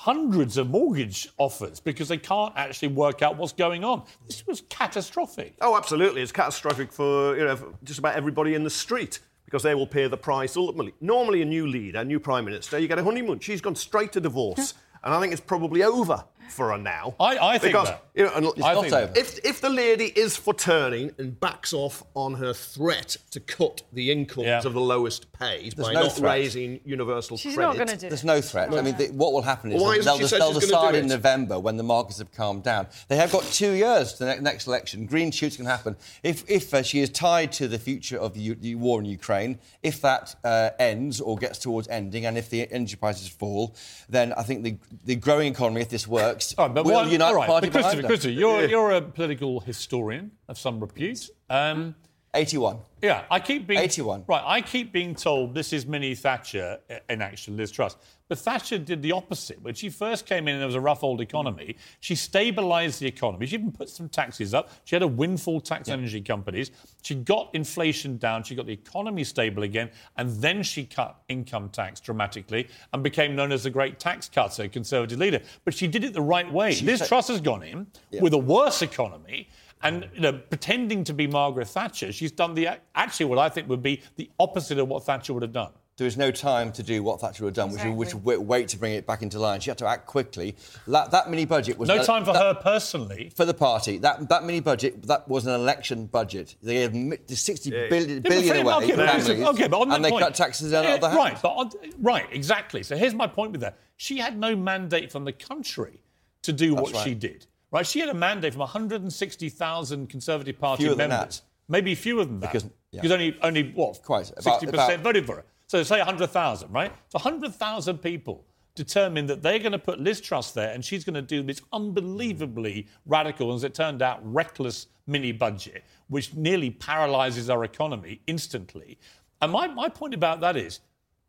hundreds 0.00 0.56
of 0.56 0.70
mortgage 0.70 1.28
offers 1.36 1.78
because 1.78 2.08
they 2.08 2.16
can't 2.16 2.54
actually 2.56 2.88
work 2.88 3.20
out 3.20 3.36
what's 3.36 3.52
going 3.52 3.84
on. 3.84 4.02
This 4.26 4.46
was 4.46 4.62
catastrophic. 4.70 5.56
Oh, 5.60 5.76
absolutely. 5.76 6.22
It's 6.22 6.32
catastrophic 6.32 6.90
for, 6.90 7.36
you 7.36 7.44
know, 7.44 7.54
for 7.54 7.74
just 7.84 7.98
about 7.98 8.14
everybody 8.14 8.54
in 8.54 8.64
the 8.64 8.70
street 8.70 9.20
because 9.44 9.62
they 9.62 9.74
will 9.74 9.86
pay 9.86 10.08
the 10.08 10.16
price 10.16 10.56
ultimately. 10.56 10.94
Normally, 11.02 11.42
a 11.42 11.44
new 11.44 11.66
leader, 11.66 11.98
a 11.98 12.04
new 12.04 12.18
prime 12.18 12.46
minister, 12.46 12.78
you 12.78 12.88
get 12.88 12.98
a 12.98 13.04
honeymoon. 13.04 13.40
She's 13.40 13.60
gone 13.60 13.74
straight 13.74 14.10
to 14.12 14.20
divorce. 14.20 14.72
And 15.04 15.12
I 15.12 15.20
think 15.20 15.34
it's 15.34 15.42
probably 15.42 15.82
over 15.82 16.24
for 16.50 16.70
her 16.70 16.78
now. 16.78 17.14
I- 17.20 17.38
I 17.38 17.58
think 17.58 17.72
because, 17.72 17.88
that. 17.88 18.04
You 18.14 18.24
know, 18.24 18.32
and 18.34 18.46
I 18.64 18.74
not 18.74 18.82
think 18.82 18.92
over. 18.94 19.12
if, 19.16 19.38
if 19.44 19.60
the 19.60 19.70
lady 19.70 20.04
is 20.06 20.36
for 20.36 20.52
turning 20.52 21.12
and 21.18 21.38
backs 21.38 21.72
off 21.72 22.02
on 22.14 22.34
her 22.34 22.52
threat 22.52 23.16
to 23.30 23.40
cut 23.40 23.82
the 23.92 24.10
incomes 24.10 24.46
Yeah. 24.46 24.58
of 24.64 24.72
the 24.72 24.80
lowest 24.80 25.32
paid 25.32 25.72
There's 25.76 25.88
by 25.88 25.92
no 25.94 26.02
not 26.04 26.12
threat. 26.16 26.32
raising 26.34 26.80
universal 26.84 27.36
She's 27.36 27.54
credit, 27.54 27.68
not 27.68 27.76
going 27.76 27.88
to 27.88 27.96
do 27.96 28.08
There's 28.08 28.22
it. 28.24 28.26
no 28.26 28.40
threat. 28.40 28.74
I 28.74 28.82
mean, 28.82 28.96
the, 28.96 29.06
what 29.08 29.32
will 29.32 29.42
happen 29.42 29.72
is 29.72 29.80
Why 29.80 29.98
they'll, 30.00 30.18
they'll, 30.18 30.28
they'll 30.28 30.52
decide 30.52 30.94
in? 30.96 31.06
November 31.06 31.58
when 31.58 31.76
the 31.76 31.82
markets 31.82 32.18
have 32.18 32.32
calmed 32.32 32.62
down. 32.64 32.88
They 33.08 33.16
have 33.16 33.30
got 33.32 33.44
two 33.44 33.72
years 33.72 34.14
to 34.14 34.24
the 34.24 34.34
ne- 34.36 34.40
next 34.40 34.66
election. 34.66 35.06
Green 35.06 35.30
shoots 35.30 35.56
can 35.56 35.66
happen. 35.66 35.96
If, 36.22 36.48
if 36.50 36.74
uh, 36.74 36.82
she 36.82 37.00
is 37.00 37.10
tied 37.10 37.52
to 37.52 37.68
the 37.68 37.78
future 37.78 38.18
of 38.18 38.34
the, 38.34 38.40
U- 38.40 38.54
the 38.56 38.74
war 38.74 38.98
in 39.00 39.06
Ukraine, 39.06 39.58
if 39.82 40.00
that 40.02 40.34
uh, 40.44 40.70
ends 40.78 41.20
or 41.20 41.36
gets 41.38 41.58
towards 41.58 41.88
ending, 41.88 42.26
and 42.26 42.36
if 42.36 42.50
the 42.50 42.70
energy 42.72 42.96
prices 42.96 43.28
fall, 43.28 43.74
then 44.08 44.32
I 44.34 44.42
think 44.42 44.62
the, 44.64 44.76
the 45.04 45.16
growing 45.16 45.52
economy, 45.52 45.80
if 45.80 45.88
this 45.88 46.06
works, 46.08 46.39
works, 46.40 46.54
right, 46.58 46.74
but 46.74 46.84
we'll 46.84 46.94
one, 46.94 47.10
unite 47.10 47.28
all 47.28 47.34
right, 47.34 47.46
party 47.46 47.68
but 47.68 47.82
Christopher. 47.82 48.06
Christopher, 48.06 48.32
you're, 48.32 48.64
you're 48.66 48.90
a 48.92 49.02
political 49.02 49.60
historian 49.60 50.32
of 50.48 50.58
some 50.58 50.80
repute. 50.80 51.28
Um, 51.48 51.94
81. 52.34 52.78
yeah, 53.02 53.24
I 53.30 53.40
keep 53.40 53.66
being 53.66 53.80
81. 53.80 54.24
Right, 54.28 54.42
I 54.44 54.60
keep 54.60 54.92
being 54.92 55.14
told 55.14 55.54
this 55.54 55.72
is 55.72 55.86
Mini 55.86 56.14
Thatcher 56.14 56.78
in 57.08 57.20
action, 57.22 57.56
Liz 57.56 57.70
Truss. 57.72 57.96
But 58.28 58.38
Thatcher 58.38 58.78
did 58.78 59.02
the 59.02 59.10
opposite. 59.10 59.60
When 59.60 59.74
she 59.74 59.88
first 59.90 60.24
came 60.24 60.46
in 60.46 60.54
and 60.54 60.60
there 60.60 60.66
was 60.68 60.76
a 60.76 60.80
rough 60.80 61.02
old 61.02 61.20
economy, 61.20 61.74
she 61.98 62.14
stabilised 62.14 63.00
the 63.00 63.08
economy. 63.08 63.46
She 63.46 63.56
even 63.56 63.72
put 63.72 63.88
some 63.88 64.08
taxes 64.08 64.54
up. 64.54 64.70
She 64.84 64.94
had 64.94 65.02
a 65.02 65.06
windfall 65.08 65.60
tax 65.60 65.88
on 65.88 65.98
energy 65.98 66.20
companies. 66.20 66.70
She 67.02 67.16
got 67.16 67.50
inflation 67.54 68.18
down. 68.18 68.44
She 68.44 68.54
got 68.54 68.66
the 68.66 68.72
economy 68.72 69.24
stable 69.24 69.64
again. 69.64 69.90
And 70.16 70.30
then 70.36 70.62
she 70.62 70.84
cut 70.84 71.20
income 71.28 71.70
tax 71.70 71.98
dramatically 71.98 72.68
and 72.92 73.02
became 73.02 73.34
known 73.34 73.50
as 73.50 73.64
the 73.64 73.70
great 73.70 73.98
tax 73.98 74.28
cutter, 74.28 74.68
Conservative 74.68 75.18
leader. 75.18 75.40
But 75.64 75.74
she 75.74 75.88
did 75.88 76.04
it 76.04 76.12
the 76.12 76.22
right 76.22 76.50
way. 76.52 76.76
Liz 76.82 77.00
said- 77.00 77.08
Truss 77.08 77.26
has 77.28 77.40
gone 77.40 77.64
in 77.64 77.88
with 78.20 78.32
a 78.34 78.38
worse 78.38 78.82
economy. 78.82 79.48
And 79.82 80.08
you 80.14 80.20
know, 80.20 80.32
pretending 80.32 81.04
to 81.04 81.14
be 81.14 81.26
Margaret 81.26 81.68
Thatcher, 81.68 82.12
she's 82.12 82.32
done 82.32 82.54
the 82.54 82.68
actually 82.94 83.26
what 83.26 83.38
I 83.38 83.48
think 83.48 83.68
would 83.68 83.82
be 83.82 84.02
the 84.16 84.30
opposite 84.38 84.78
of 84.78 84.88
what 84.88 85.04
Thatcher 85.04 85.32
would 85.32 85.42
have 85.42 85.52
done. 85.52 85.72
There 85.96 86.06
was 86.06 86.16
no 86.16 86.30
time 86.30 86.72
to 86.72 86.82
do 86.82 87.02
what 87.02 87.20
Thatcher 87.20 87.44
had 87.44 87.52
done, 87.52 87.72
which, 87.72 87.82
which 87.84 88.08
Exactly. 88.08 88.20
wait, 88.38 88.42
wait 88.42 88.68
to 88.68 88.78
bring 88.78 88.94
it 88.94 89.06
back 89.06 89.20
into 89.20 89.38
line. 89.38 89.60
She 89.60 89.68
had 89.68 89.76
to 89.78 89.86
act 89.86 90.06
quickly. 90.06 90.56
That, 90.86 91.10
that 91.10 91.28
mini 91.28 91.44
budget 91.44 91.76
was 91.76 91.88
No 91.90 91.98
that- 91.98 92.06
time 92.06 92.24
for 92.24 92.32
that- 92.32 92.40
her 92.42 92.54
personally. 92.54 93.30
for 93.36 93.44
the 93.44 93.52
party. 93.52 93.98
That 93.98 94.26
that 94.30 94.44
mini 94.44 94.60
budget 94.60 95.02
that 95.08 95.28
was 95.28 95.46
an 95.46 95.52
election 95.54 96.06
budget. 96.06 96.56
They 96.62 96.74
gave 96.74 96.94
mi- 96.94 97.18
60 97.26 97.70
billion, 97.70 98.08
Yeah, 98.08 98.18
billion 98.20 98.56
away 98.66 98.74
okay, 98.76 98.96
but 98.96 99.08
families, 99.08 99.28
listen, 99.28 99.44
okay, 99.48 99.68
but 99.68 99.78
on 99.78 99.88
that 99.90 99.96
and 99.96 100.04
they 100.06 100.10
point, 100.10 100.24
cut 100.24 100.34
taxes 100.34 100.72
on 100.72 100.84
Yeah, 100.84 100.94
other 100.94 101.14
right, 101.14 101.36
but 101.42 101.48
on, 101.50 101.70
right, 101.98 102.26
exactly. 102.32 102.82
So 102.82 102.96
here's 102.96 103.14
my 103.14 103.26
point 103.26 103.52
with 103.52 103.60
that: 103.60 103.78
she 103.98 104.16
had 104.18 104.38
no 104.38 104.56
mandate 104.56 105.12
from 105.12 105.26
the 105.26 105.32
country 105.32 106.02
to 106.42 106.52
do 106.54 106.74
what 106.74 106.94
right. 106.94 107.04
she 107.04 107.14
did. 107.14 107.46
Right, 107.72 107.86
she 107.86 108.00
had 108.00 108.08
a 108.08 108.14
mandate 108.14 108.52
from 108.52 108.60
160,000 108.60 110.08
Conservative 110.08 110.58
Party 110.58 110.84
Fewer 110.84 110.94
than 110.96 111.10
members, 111.10 111.40
that. 111.40 111.46
maybe 111.68 111.94
fewer 111.94 112.24
than 112.24 112.40
that, 112.40 112.52
Because- 112.52 112.68
yeah. 112.90 113.00
because 113.00 113.12
only 113.12 113.38
only 113.42 113.72
what 113.72 114.02
Quite, 114.02 114.30
about- 114.30 114.42
60 114.44 114.66
about- 114.66 114.86
percent 114.88 115.02
voted 115.02 115.26
for 115.26 115.36
her. 115.36 115.44
So 115.68 115.82
say 115.84 115.98
100,000, 116.00 116.72
right? 116.72 116.92
So 117.10 117.18
100,000 117.18 117.98
people 117.98 118.44
determined 118.74 119.28
that 119.30 119.42
they're 119.42 119.58
going 119.60 119.70
to 119.72 119.78
put 119.78 120.00
Liz 120.00 120.20
Truss 120.20 120.50
there, 120.52 120.70
and 120.72 120.84
she's 120.84 121.04
going 121.04 121.14
to 121.14 121.22
do 121.22 121.42
this 121.44 121.60
unbelievably 121.72 122.88
radical, 123.06 123.50
and 123.50 123.56
as 123.56 123.64
it 123.64 123.74
turned 123.74 124.02
out, 124.02 124.18
reckless 124.24 124.88
mini 125.06 125.30
budget, 125.32 125.84
which 126.08 126.34
nearly 126.34 126.70
paralyzes 126.70 127.48
our 127.50 127.62
economy 127.64 128.20
instantly. 128.26 128.98
And 129.42 129.52
my, 129.52 129.68
my 129.68 129.88
point 129.88 130.12
about 130.14 130.40
that 130.40 130.56
is 130.56 130.80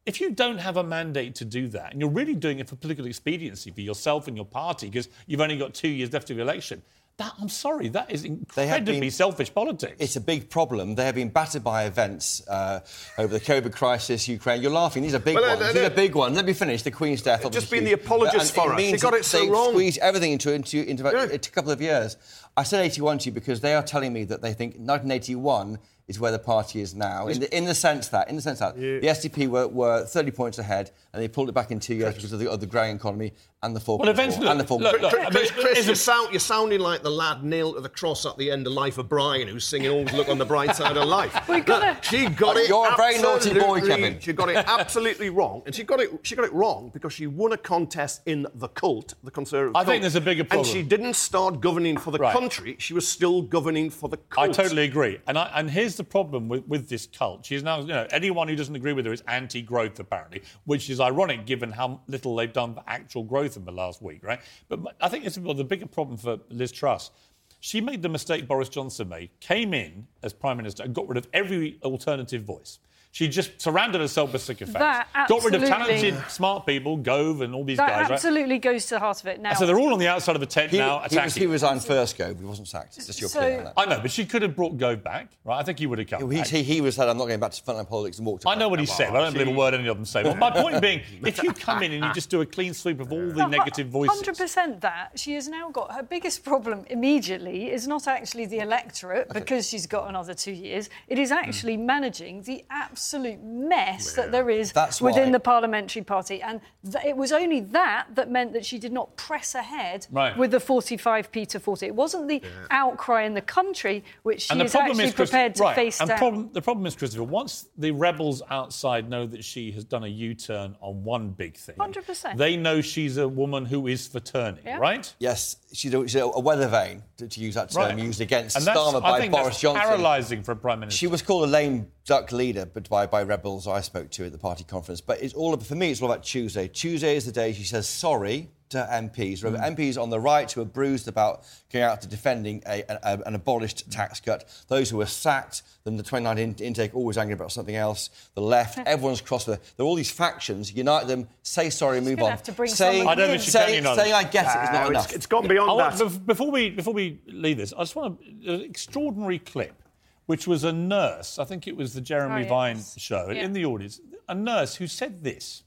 if 0.05 0.19
you 0.21 0.31
don't 0.31 0.57
have 0.57 0.77
a 0.77 0.83
mandate 0.83 1.35
to 1.35 1.45
do 1.45 1.67
that, 1.69 1.91
and 1.91 2.01
you're 2.01 2.09
really 2.09 2.35
doing 2.35 2.59
it 2.59 2.67
for 2.67 2.75
political 2.75 3.05
expediency 3.05 3.71
for 3.71 3.81
yourself 3.81 4.27
and 4.27 4.35
your 4.35 4.45
party, 4.45 4.87
because 4.87 5.07
you've 5.27 5.41
only 5.41 5.57
got 5.57 5.73
two 5.73 5.87
years 5.89 6.11
left 6.11 6.29
of 6.31 6.37
the 6.37 6.41
election, 6.41 6.81
that, 7.17 7.33
I'm 7.39 7.49
sorry, 7.49 7.89
that 7.89 8.09
is 8.09 8.23
have 8.23 8.31
incredibly 8.31 8.99
been- 8.99 9.11
selfish 9.11 9.53
politics. 9.53 9.97
It's 9.99 10.15
a 10.15 10.21
big 10.21 10.49
problem. 10.49 10.95
They 10.95 11.05
have 11.05 11.13
been 11.13 11.29
battered 11.29 11.63
by 11.63 11.83
events 11.83 12.41
uh, 12.47 12.79
over 13.19 13.31
the 13.31 13.39
COVID 13.39 13.73
crisis, 13.73 14.27
Ukraine. 14.27 14.59
You're 14.63 14.71
laughing. 14.71 15.03
These 15.03 15.13
are 15.13 15.19
big 15.19 15.35
Well, 15.35 15.47
ones. 15.55 15.61
uh, 15.61 15.73
These 15.73 15.83
uh, 15.83 15.87
are 15.87 15.89
big 15.91 16.15
ones. 16.15 16.35
Let 16.35 16.45
me 16.45 16.53
finish. 16.53 16.81
The 16.81 16.89
Queen's 16.89 17.21
death. 17.21 17.45
Obviously, 17.45 17.59
just 17.61 17.67
obviously 17.67 17.79
being 17.85 17.97
the 17.97 18.03
apologist 18.05 18.57
And 18.57 18.63
for 18.63 18.71
her. 18.71 18.79
She 18.79 18.85
means 18.87 19.01
got 19.03 19.13
it 19.13 19.25
so 19.25 19.39
they've 19.41 19.51
wrong. 19.51 19.71
Squeezed 19.71 19.99
everything 19.99 20.31
into 20.31 20.51
into, 20.51 20.89
into 20.89 21.03
Yeah. 21.03 21.25
a 21.31 21.37
couple 21.37 21.69
of 21.71 21.79
years. 21.79 22.17
I 22.57 22.63
said 22.63 22.83
81 22.83 23.19
to 23.19 23.25
you 23.27 23.31
because 23.33 23.59
they 23.61 23.75
are 23.75 23.83
telling 23.83 24.13
me 24.13 24.23
that 24.23 24.41
they 24.41 24.53
think 24.53 24.77
1981 24.77 25.77
is 26.07 26.19
where 26.19 26.31
the 26.31 26.39
party 26.39 26.81
is 26.81 26.93
now. 26.93 27.27
In 27.27 27.39
the, 27.39 27.57
in 27.57 27.65
the 27.65 27.75
sense 27.75 28.07
that, 28.09 28.29
in 28.29 28.35
the 28.35 28.41
sense 28.41 28.59
that 28.59 28.75
the 28.75 29.01
SDP 29.01 29.47
were, 29.47 29.67
were 29.67 30.05
30 30.05 30.31
points 30.31 30.59
ahead 30.59 30.91
and 31.13 31.21
they 31.21 31.27
pulled 31.27 31.49
it 31.49 31.53
back 31.53 31.71
in 31.71 31.79
two 31.79 31.95
years 31.95 32.15
because 32.15 32.33
of 32.33 32.39
the, 32.39 32.49
of 32.49 32.59
the 32.59 32.65
growing 32.65 32.95
economy 32.95 33.33
and 33.63 33.75
the 33.75 33.79
four. 33.79 33.99
Well, 33.99 34.09
events- 34.09 34.37
War. 34.37 34.47
and 34.47 34.59
the 34.59 34.63
Falklands 34.63 34.93
look, 35.01 35.11
War. 35.11 35.11
look, 35.11 35.19
I 35.19 35.23
mean, 35.39 35.47
Chris, 35.49 35.51
Chris 35.51 35.85
you're, 35.85 35.95
sound, 35.95 36.31
you're 36.31 36.39
sounding 36.39 36.79
like 36.79 37.03
the 37.03 37.11
lad 37.11 37.43
nailed 37.43 37.75
to 37.75 37.81
the 37.81 37.89
cross 37.89 38.25
at 38.25 38.35
the 38.37 38.49
end 38.49 38.65
of 38.65 38.73
Life 38.73 38.97
of 38.97 39.07
Brian, 39.07 39.47
who's 39.47 39.65
singing 39.65 39.89
"Always 39.91 40.13
Look 40.13 40.29
on 40.29 40.37
the 40.39 40.45
Bright 40.45 40.75
Side 40.75 40.97
of 40.97 41.07
Life." 41.07 41.31
We 41.47 41.59
gotta- 41.61 41.91
Look, 41.93 42.03
she 42.03 42.27
got 42.27 42.57
it. 42.57 42.67
You're 42.69 42.91
a 42.91 42.95
very 42.95 43.21
naughty 43.21 43.53
boy, 43.53 43.81
Kevin. 43.81 44.19
She 44.19 44.33
got 44.33 44.49
it 44.49 44.55
absolutely 44.57 45.29
wrong, 45.29 45.61
and 45.65 45.75
she 45.75 45.83
got 45.83 45.99
it. 45.99 46.09
She 46.23 46.35
got 46.35 46.45
it 46.45 46.53
wrong 46.53 46.89
because 46.93 47.13
she 47.13 47.27
won 47.27 47.51
a 47.53 47.57
contest 47.57 48.21
in 48.25 48.47
the 48.55 48.67
cult, 48.69 49.13
the 49.23 49.31
Conservative. 49.31 49.75
I 49.75 49.83
think 49.83 50.01
there's 50.01 50.15
a 50.15 50.21
bigger 50.21 50.41
And 50.41 50.49
problem. 50.49 50.73
she 50.73 50.81
didn't 50.81 51.15
start 51.15 51.61
governing 51.61 51.97
for 51.97 52.11
the 52.11 52.17
Right. 52.19 52.33
country; 52.33 52.75
she 52.79 52.93
was 52.93 53.07
still 53.07 53.41
governing 53.41 53.89
for 53.89 54.09
the 54.09 54.17
cult. 54.17 54.49
I 54.49 54.51
totally 54.53 54.83
agree. 54.85 55.19
And, 55.27 55.37
I, 55.37 55.51
and 55.55 55.69
here's 55.69 55.95
the 55.97 56.03
problem 56.03 56.47
with, 56.49 56.67
with 56.67 56.89
this 56.89 57.05
cult. 57.07 57.45
She's 57.45 57.63
now, 57.63 57.79
you 57.81 57.87
know, 57.87 58.07
anyone 58.11 58.47
who 58.47 58.55
doesn't 58.55 58.75
agree 58.75 58.93
with 58.93 59.05
her 59.05 59.13
is 59.13 59.21
anti 59.27 59.61
growth, 59.61 59.99
apparently, 59.99 60.41
which 60.65 60.89
is 60.89 60.99
ironic 60.99 61.45
given 61.45 61.71
how 61.71 62.01
little 62.07 62.35
they've 62.35 62.51
done 62.53 62.73
for 62.73 62.83
actual 62.87 63.23
growth 63.23 63.50
in 63.57 63.65
the 63.65 63.71
last 63.71 64.01
week, 64.01 64.23
right? 64.23 64.39
But 64.69 64.95
I 64.99 65.09
think 65.09 65.25
it's 65.25 65.35
the 65.35 65.63
bigger 65.63 65.87
problem 65.87 66.17
for 66.17 66.39
Liz 66.49 66.71
Truss. 66.71 67.11
She 67.59 67.79
made 67.79 68.01
the 68.01 68.09
mistake 68.09 68.47
Boris 68.47 68.69
Johnson 68.69 69.09
made, 69.09 69.29
came 69.39 69.73
in 69.73 70.07
as 70.23 70.33
Prime 70.33 70.57
Minister 70.57 70.83
and 70.83 70.95
got 70.95 71.07
rid 71.07 71.17
of 71.17 71.27
every 71.33 71.79
alternative 71.83 72.43
voice. 72.43 72.79
She 73.13 73.27
just 73.27 73.61
surrounded 73.61 73.99
herself 73.99 74.31
with 74.31 74.41
sycophants. 74.41 74.79
That 74.79 75.05
got 75.27 75.43
rid 75.43 75.53
of 75.55 75.65
talented, 75.65 76.17
smart 76.29 76.65
people, 76.65 76.95
Gove 76.95 77.41
and 77.41 77.53
all 77.53 77.65
these 77.65 77.75
That 77.77 77.89
guys, 77.89 78.01
right? 78.03 78.11
absolutely 78.11 78.57
goes 78.57 78.85
to 78.85 78.95
the 78.95 78.99
heart 78.99 79.19
of 79.19 79.27
it. 79.27 79.41
Now, 79.41 79.53
So 79.53 79.65
they're 79.65 79.77
all 79.77 79.91
on 79.91 79.99
the 79.99 80.07
outside 80.07 80.37
of 80.37 80.41
a 80.41 80.45
tent 80.45 80.71
He, 80.71 80.77
now 80.77 80.99
he, 80.99 81.05
attacking. 81.07 81.23
was, 81.25 81.35
he 81.35 81.45
resigned 81.45 81.83
first, 81.83 82.17
Gove. 82.17 82.39
he 82.39 82.45
wasn't 82.45 82.69
sacked. 82.69 82.95
Just 82.95 83.19
your 83.19 83.29
So- 83.29 83.39
opinion 83.39 83.59
on 83.59 83.65
that. 83.65 83.73
I 83.75 83.85
know, 83.85 83.99
but 84.01 84.11
she 84.11 84.25
could 84.25 84.41
have 84.43 84.55
brought 84.55 84.77
Gove 84.77 85.03
back, 85.03 85.27
right? 85.43 85.59
I 85.59 85.63
think 85.63 85.79
he 85.79 85.87
would 85.87 85.99
have 85.99 86.07
come 86.07 86.31
He, 86.31 86.37
back. 86.37 86.47
he, 86.47 86.63
he 86.63 86.79
was 86.79 86.95
said, 86.95 87.09
I'm 87.09 87.17
not 87.17 87.27
going 87.27 87.41
back 87.41 87.51
to 87.51 87.61
frontline 87.61 87.89
politics 87.89 88.17
and 88.17 88.25
walked 88.25 88.45
I 88.47 88.55
know 88.55 88.69
what 88.69 88.79
he 88.79 88.85
said, 88.85 89.11
but 89.11 89.19
I 89.19 89.23
don't 89.25 89.33
believe 89.33 89.49
a 89.49 89.57
word 89.57 89.73
any 89.73 89.87
of 89.89 89.97
them 89.97 90.05
say. 90.05 90.23
But 90.23 90.37
my 90.37 90.49
point 90.49 90.81
being, 90.81 91.01
if 91.25 91.43
you 91.43 91.51
come 91.51 91.83
in 91.83 91.91
and 91.91 92.05
you 92.05 92.13
just 92.13 92.29
do 92.29 92.39
a 92.39 92.45
clean 92.45 92.73
sweep 92.73 93.01
of 93.01 93.11
all 93.11 93.27
the 93.29 93.45
negative 93.45 93.87
voices. 93.89 94.15
Hundred 94.15 94.37
percent. 94.37 94.79
That 94.79 95.19
she 95.19 95.33
has 95.33 95.49
now 95.49 95.69
got 95.69 95.91
her 95.93 96.01
biggest 96.03 96.45
problem 96.45 96.85
immediately 96.89 97.71
is 97.71 97.87
not 97.89 98.07
actually 98.07 98.45
the 98.45 98.59
electorate 98.59 99.27
because 99.33 99.67
she's 99.67 99.85
got 99.85 100.07
another 100.07 100.33
two 100.33 100.53
years. 100.53 100.89
It 101.09 101.19
is 101.19 101.29
actually 101.29 101.75
Hmm. 101.75 101.85
managing 101.87 102.43
the 102.43 102.63
absolute 102.69 103.00
mess 103.11 104.13
that 104.13 104.31
there 104.31 104.49
is 104.49 104.71
That's 104.71 105.01
within 105.01 105.25
why- 105.25 105.31
the 105.31 105.39
parliamentary 105.39 106.03
party, 106.03 106.41
and 106.41 106.61
th- 106.89 107.03
it 107.05 107.17
was 107.17 107.31
only 107.31 107.59
that 107.61 108.07
that 108.15 108.29
meant 108.29 108.53
that 108.53 108.65
she 108.65 108.77
did 108.77 108.91
not 108.91 109.15
press 109.15 109.55
ahead 109.55 110.07
Right. 110.11 110.37
with 110.37 110.51
the 110.51 110.59
45p 110.59 111.45
to 111.47 111.59
40. 111.59 111.85
It 111.87 111.95
wasn't 111.95 112.27
the 112.27 112.41
outcry 112.69 113.23
in 113.23 113.33
the 113.33 113.41
country 113.41 114.03
which 114.23 114.43
she 114.43 114.51
And 114.51 114.61
the 114.61 114.65
is 114.65 114.75
actually 114.75 115.05
is, 115.05 115.13
Chris- 115.13 115.29
prepared 115.29 115.55
to 115.55 115.63
right, 115.63 115.75
face 115.75 115.99
and 115.99 116.09
down. 116.09 116.17
problem, 116.17 116.49
the 116.53 116.61
problem 116.61 116.85
is, 116.85 116.95
Christopher, 116.95 117.23
once 117.23 117.67
the 117.77 117.91
rebels 117.91 118.41
outside 118.49 119.09
know 119.09 119.25
that 119.27 119.43
she 119.43 119.71
has 119.71 119.83
done 119.83 120.03
a 120.03 120.07
U-turn 120.07 120.75
on 120.81 121.03
one 121.03 121.29
big 121.29 121.57
thing, 121.57 121.75
100%. 121.77 122.37
they 122.37 122.55
know 122.55 122.81
she's 122.81 123.17
a 123.17 123.27
woman 123.27 123.65
who 123.65 123.87
is 123.87 124.07
for 124.07 124.19
turning, 124.19 124.63
Yeah. 124.65 124.77
right? 124.77 125.13
Yes, 125.19 125.57
she's 125.73 125.93
a, 125.93 126.01
she's 126.07 126.15
a 126.15 126.27
weather 126.39 126.67
vane, 126.67 127.03
to, 127.17 127.27
to 127.27 127.39
use 127.39 127.55
that 127.55 127.71
term 127.71 127.81
Right. 127.83 127.97
used 127.99 128.21
against 128.21 128.55
and 128.57 128.65
Starmer 128.65 129.01
by 129.01 129.27
Boris 129.27 129.59
Johnson. 129.59 129.81
paralysing 129.81 130.43
for 130.43 130.51
a 130.51 130.55
prime 130.55 130.79
minister. 130.81 130.97
She 130.97 131.07
was 131.07 131.21
called 131.21 131.43
a 131.45 131.51
lame 131.51 131.87
duck 132.05 132.31
leader 132.31 132.65
but 132.65 132.89
by, 132.91 133.07
by 133.07 133.23
rebels 133.23 133.67
I 133.67 133.81
spoke 133.81 134.11
to 134.11 134.25
at 134.25 134.31
the 134.31 134.37
party 134.37 134.63
conference. 134.63 135.01
But 135.01 135.23
it's 135.23 135.33
all 135.33 135.57
for 135.57 135.75
me, 135.75 135.89
it's 135.89 136.01
all 136.01 136.11
about 136.11 136.23
Tuesday. 136.23 136.67
Tuesday 136.67 137.15
is 137.15 137.25
the 137.25 137.31
day 137.31 137.53
she 137.53 137.63
says 137.63 137.89
sorry 137.89 138.49
to 138.71 138.77
MPs. 138.77 139.43
Remember, 139.43 139.65
mm. 139.65 139.77
MPs 139.77 140.01
on 140.01 140.09
the 140.09 140.19
right 140.19 140.49
who 140.51 140.61
are 140.61 140.65
bruised 140.65 141.07
about 141.07 141.43
going 141.71 141.83
out 141.83 142.01
to 142.01 142.07
defending 142.07 142.61
a, 142.67 142.83
a, 142.89 143.19
an 143.25 143.35
abolished 143.35 143.89
tax 143.91 144.19
cut. 144.19 144.45
Those 144.67 144.89
who 144.89 144.97
were 144.97 145.05
sacked, 145.05 145.63
then 145.83 145.97
the 145.97 146.03
2019 146.03 146.65
intake 146.65 146.95
always 146.95 147.17
angry 147.17 147.33
about 147.33 147.51
something 147.51 147.75
else. 147.75 148.09
The 148.35 148.41
left, 148.41 148.79
everyone's 148.85 149.21
cross 149.21 149.47
with. 149.47 149.75
There 149.75 149.85
are 149.85 149.87
all 149.87 149.95
these 149.95 150.11
factions. 150.11 150.73
Unite 150.73 151.07
them, 151.07 151.27
say 151.43 151.69
sorry, 151.69 152.01
move 152.01 152.21
on. 152.21 152.29
have 152.29 152.43
to 152.43 152.51
bring 152.51 152.69
saying, 152.69 153.07
I 153.07 153.15
don't 153.15 153.29
think 153.29 153.41
she 153.41 153.51
say- 153.51 153.65
can 153.65 153.75
unite 153.75 153.95
saying 153.97 154.11
them. 154.11 154.19
I 154.19 154.23
get 154.23 154.45
it 154.45 154.63
is 154.63 154.69
not 154.71 154.89
enough. 154.89 155.05
it's, 155.05 155.15
it's 155.15 155.25
gone 155.25 155.47
beyond 155.47 155.69
I 155.69 155.73
want, 155.73 155.97
that. 155.97 156.05
bef- 156.05 156.25
before 156.25 156.51
we 156.51 156.69
before 156.69 156.93
we 156.93 157.21
leave 157.27 157.57
this, 157.57 157.73
I 157.73 157.79
just 157.79 157.95
want 157.95 158.19
an 158.21 158.49
uh, 158.49 158.53
extraordinary 158.63 159.39
clip, 159.39 159.81
which 160.25 160.47
was 160.47 160.63
a 160.63 160.71
nurse. 160.71 161.39
I 161.39 161.43
think 161.45 161.67
it 161.67 161.75
was 161.75 161.93
the 161.93 162.01
Jeremy 162.01 162.45
Oh, 162.45 162.49
Vine 162.49 162.79
show 162.97 163.29
Yeah. 163.29 163.43
in 163.43 163.53
the 163.53 163.65
audience. 163.65 163.99
A 164.29 164.35
nurse 164.35 164.75
who 164.75 164.87
said 164.87 165.23
this. 165.23 165.63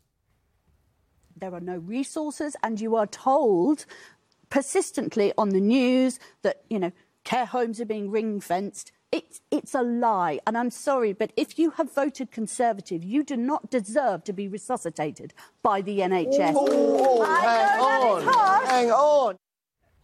there 1.37 1.53
are 1.55 1.61
no 1.61 1.77
resources, 1.79 2.57
and 2.63 2.81
you 2.81 2.95
are 2.97 3.07
told 3.09 3.87
persistently 4.51 5.33
on 5.37 5.49
the 5.49 5.61
news 5.61 6.19
that 6.43 6.63
you 6.71 6.79
know 6.79 6.93
care 7.25 7.45
homes 7.47 7.81
are 7.81 7.85
being 7.87 8.09
ring 8.11 8.41
fenced. 8.41 8.93
It's 9.11 9.41
it's 9.51 9.75
a 9.75 9.83
lie, 9.83 10.39
and 10.47 10.57
I'm 10.57 10.71
sorry, 10.71 11.13
but 11.13 11.33
if 11.37 11.59
you 11.59 11.71
have 11.73 11.93
voted 11.93 12.31
Conservative, 12.31 13.03
you 13.05 13.23
do 13.25 13.37
not 13.37 13.69
deserve 13.71 14.23
to 14.25 14.33
be 14.33 14.47
resuscitated 14.49 15.35
by 15.63 15.81
the 15.83 15.99
NHS. 16.01 16.39
hang 16.39 18.29
on, 18.29 18.67
hang 18.67 18.91
on. 18.91 19.37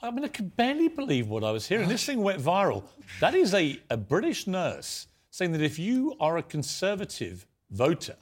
I 0.03 0.11
mean, 0.11 0.25
I 0.25 0.29
could 0.29 0.57
barely 0.57 0.89
believe 0.89 1.29
what 1.29 1.45
I 1.45 1.51
was 1.51 1.67
hearing. 1.67 1.89
This 1.89 2.05
thing 2.05 2.23
went 2.23 2.41
viral. 2.41 2.85
That 3.21 3.35
is 3.35 3.53
a, 3.55 3.79
a 3.91 3.97
British 3.97 4.47
nurse 4.47 5.07
saying 5.31 5.53
that 5.53 5.61
if 5.61 5.79
you 5.79 6.17
are 6.21 6.39
a 6.39 6.43
Conservative 6.43 7.47
voter, 7.71 8.17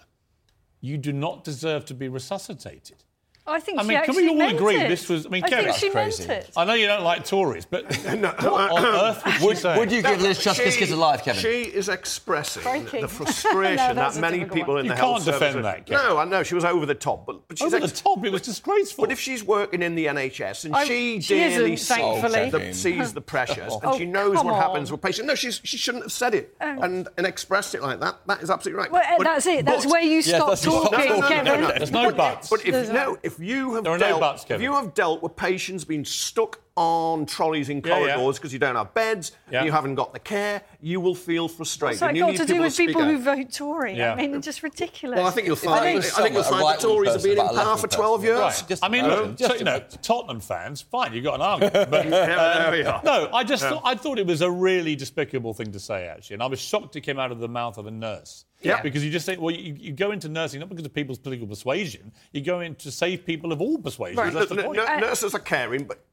you 0.81 0.99
do 0.99 1.13
not 1.13 1.45
deserve 1.45 1.85
to 1.87 1.95
be 1.95 2.09
resuscitated. 2.09 3.05
I 3.49 3.61
think 3.61 3.79
I 3.79 3.83
she 3.83 3.89
mean, 3.89 4.03
can 4.05 4.17
we 4.17 4.29
all 4.29 4.35
meant 4.37 4.55
agree 4.57 4.77
it. 4.77 4.89
this 4.89 5.09
was? 5.09 5.27
I 5.27 5.29
mean, 5.31 5.45
I 5.45 5.49
Kevin, 5.49 5.65
think 5.67 5.77
she 5.79 5.89
That's 5.91 6.19
meant 6.19 6.29
crazy. 6.29 6.49
it. 6.49 6.51
I 6.57 6.65
know 6.65 6.75
you 6.75 6.87
don't 6.87 7.03
like 7.03 7.25
Tories, 7.25 7.65
but 7.65 7.85
what 8.05 8.35
on 8.47 8.85
earth 8.85 9.23
would 9.25 9.35
she 9.35 9.47
Would, 9.47 9.59
say? 9.59 9.79
would 9.79 9.93
you 9.93 10.03
give 10.03 10.21
Liz 10.21 10.41
Truss 10.43 10.59
kiss 10.59 10.77
kiss 10.77 10.91
alive, 10.93 11.23
Kevin? 11.23 11.41
She 11.41 11.63
is 11.63 11.89
expressing 11.89 12.63
Crikey. 12.63 13.01
the 13.01 13.09
frustration 13.19 13.77
No, 13.77 13.87
that 13.89 13.95
that's 13.97 14.17
a 14.17 14.21
many 14.21 14.39
difficult 14.41 14.57
people 14.59 14.75
one. 14.75 14.81
in 14.81 14.87
You 14.87 14.91
the 14.93 14.97
can't 14.97 15.09
health 15.13 15.23
service 15.23 15.41
defend 15.41 15.59
are- 15.59 15.63
that, 15.63 15.87
Kevin. 15.87 16.07
No, 16.09 16.19
I 16.19 16.25
know 16.25 16.43
she 16.43 16.55
was 16.55 16.65
over 16.65 16.87
the 16.87 16.95
top, 16.95 17.27
but, 17.27 17.47
but 17.49 17.59
she's 17.59 17.73
Over 17.75 17.87
the 17.87 17.93
top, 17.93 18.25
it 18.25 18.33
was 18.33 18.43
disgraceful. 18.43 19.05
But 19.05 19.13
if 19.13 19.21
she's 19.21 19.43
working 19.45 19.83
in 19.83 19.95
the 19.95 20.07
NHS 20.07 20.65
and 20.67 20.77
I- 20.77 20.85
she 20.85 21.21
she 21.21 21.35
dearly 21.35 21.77
thankfully. 21.77 22.51
sees 22.51 22.53
the, 22.53 22.73
sees 22.75 23.13
the 23.13 23.21
pressures 23.21 23.73
and 23.73 23.83
Oh, 23.85 23.97
she 23.99 24.05
knows 24.05 24.37
come 24.37 24.47
what 24.47 24.57
happens 24.57 24.91
with 24.93 25.01
patients, 25.01 25.27
no, 25.27 25.35
she's, 25.35 25.61
she 25.65 25.77
shouldn't 25.77 26.05
have 26.05 26.13
said 26.13 26.35
it 26.35 26.55
and, 26.61 27.09
and 27.17 27.27
expressed 27.27 27.75
it 27.75 27.83
like 27.83 28.01
that. 28.01 28.19
That 28.27 28.43
is 28.43 28.51
absolutely 28.51 28.83
right. 28.83 28.93
Well, 28.93 29.03
uh, 29.21 29.23
that's 29.23 29.47
it. 29.47 29.65
That's 29.65 29.87
where 29.87 30.03
you 30.03 30.21
stop 30.23 30.59
talking, 30.59 30.99
no, 30.99 31.05
no, 31.07 31.21
no, 31.21 31.29
Kevin. 31.29 31.45
no, 31.45 31.61
no. 31.61 31.69
There's 31.69 31.91
no 31.93 32.11
buts. 32.13 32.49
But 32.51 32.67
if 32.67 32.91
no, 32.93 33.17
if 33.23 33.38
you 33.41 33.75
have 33.75 33.85
There 33.85 33.93
are 33.93 33.99
no 33.99 34.09
dealt, 34.09 34.21
buts, 34.21 34.45
if 34.49 34.61
you 34.61 34.73
have 34.73 34.95
dealt 34.95 35.23
with 35.23 35.37
patients 35.37 35.85
being 35.85 36.05
stuck 36.05 36.61
on 36.79 37.27
trolleys 37.27 37.69
in 37.69 37.79
Yeah, 37.85 37.99
yeah. 37.99 38.15
corridors 38.15 38.39
because 38.39 38.53
you 38.53 38.59
don't 38.59 38.77
have 38.77 38.95
beds, 38.95 39.33
Yeah. 39.51 39.59
and 39.59 39.67
you 39.67 39.73
haven't 39.73 39.97
got 39.97 40.13
the 40.13 40.19
care, 40.21 40.63
you 40.81 41.01
will 41.01 41.15
feel 41.15 41.49
frustrated. 41.49 42.01
What's 42.01 42.13
that 42.13 42.15
You 42.17 42.23
got 42.23 42.37
to 42.37 42.45
do 42.47 42.61
with 42.61 42.77
people 42.77 43.03
who 43.03 43.19
vote 43.19 43.53
Tory? 43.53 43.95
Yeah. 43.97 44.13
I 44.13 44.17
mean, 44.17 44.35
it's 44.35 44.45
just 44.45 44.63
ridiculous. 44.63 45.17
Well, 45.19 45.27
I 45.27 45.31
think 45.31 45.47
you'll 45.49 45.57
find. 45.57 45.75
I 45.81 45.93
think 46.01 46.05
think, 46.05 46.07
it's 46.07 46.17
you'll 46.17 46.43
find 46.45 46.61
the 46.61 46.65
right-wing 46.65 46.81
Tories 46.81 47.13
have 47.15 47.23
been 47.23 47.39
in 47.39 47.49
power 47.57 47.77
for 47.77 47.89
12 47.89 48.21
person. 48.21 48.37
years. 48.37 48.41
Right. 48.41 48.65
Just- 48.69 48.85
I 48.85 48.89
mean, 48.89 49.05
Oh. 49.05 49.09
look, 49.09 49.39
so, 49.39 49.55
you 49.55 49.65
know, 49.65 49.81
Tottenham 50.03 50.41
fans, 50.41 50.81
fine, 50.83 51.13
you've 51.13 51.25
got 51.25 51.35
an 51.37 51.43
argument. 51.43 51.91
But, 51.91 52.11
there 52.11 52.67
um, 52.67 52.73
we 52.73 52.83
are. 52.85 53.01
No, 53.05 53.29
I 53.33 53.43
just 53.45 53.65
thought, 53.65 53.83
I 53.85 53.95
thought 53.95 54.19
it 54.19 54.27
was 54.27 54.41
a 54.43 54.51
really 54.51 54.95
despicable 54.95 55.55
thing 55.55 55.73
to 55.73 55.81
say, 55.81 56.07
actually. 56.07 56.35
And 56.35 56.43
I 56.43 56.47
was 56.47 56.61
shocked 56.61 56.95
it 56.97 57.01
came 57.01 57.19
out 57.19 57.33
of 57.33 57.41
the 57.41 57.49
mouth 57.49 57.79
of 57.79 57.87
a 57.87 57.91
nurse. 57.91 58.45
Yeah. 58.61 58.83
Because 58.83 59.05
you 59.05 59.11
just 59.11 59.25
say, 59.25 59.37
well, 59.37 59.55
you, 59.55 59.75
you 59.79 59.93
go 59.93 60.11
into 60.11 60.29
nursing 60.29 60.59
not 60.61 60.69
because 60.69 60.85
of 60.85 60.93
people's 60.93 61.19
political 61.19 61.47
persuasion, 61.47 62.13
you 62.33 62.41
go 62.41 62.61
in 62.61 62.75
to 62.77 62.91
save 62.91 63.25
people 63.25 63.53
of 63.53 63.61
all 63.61 63.79
persuasions. 63.79 64.19
Right. 64.19 64.33
That's 64.33 64.49
the 64.49 64.59
N- 64.59 64.65
point. 64.65 64.79
n- 64.81 65.01
nurses 65.01 65.35
are 65.35 65.39
caring, 65.41 65.85
but 65.85 66.05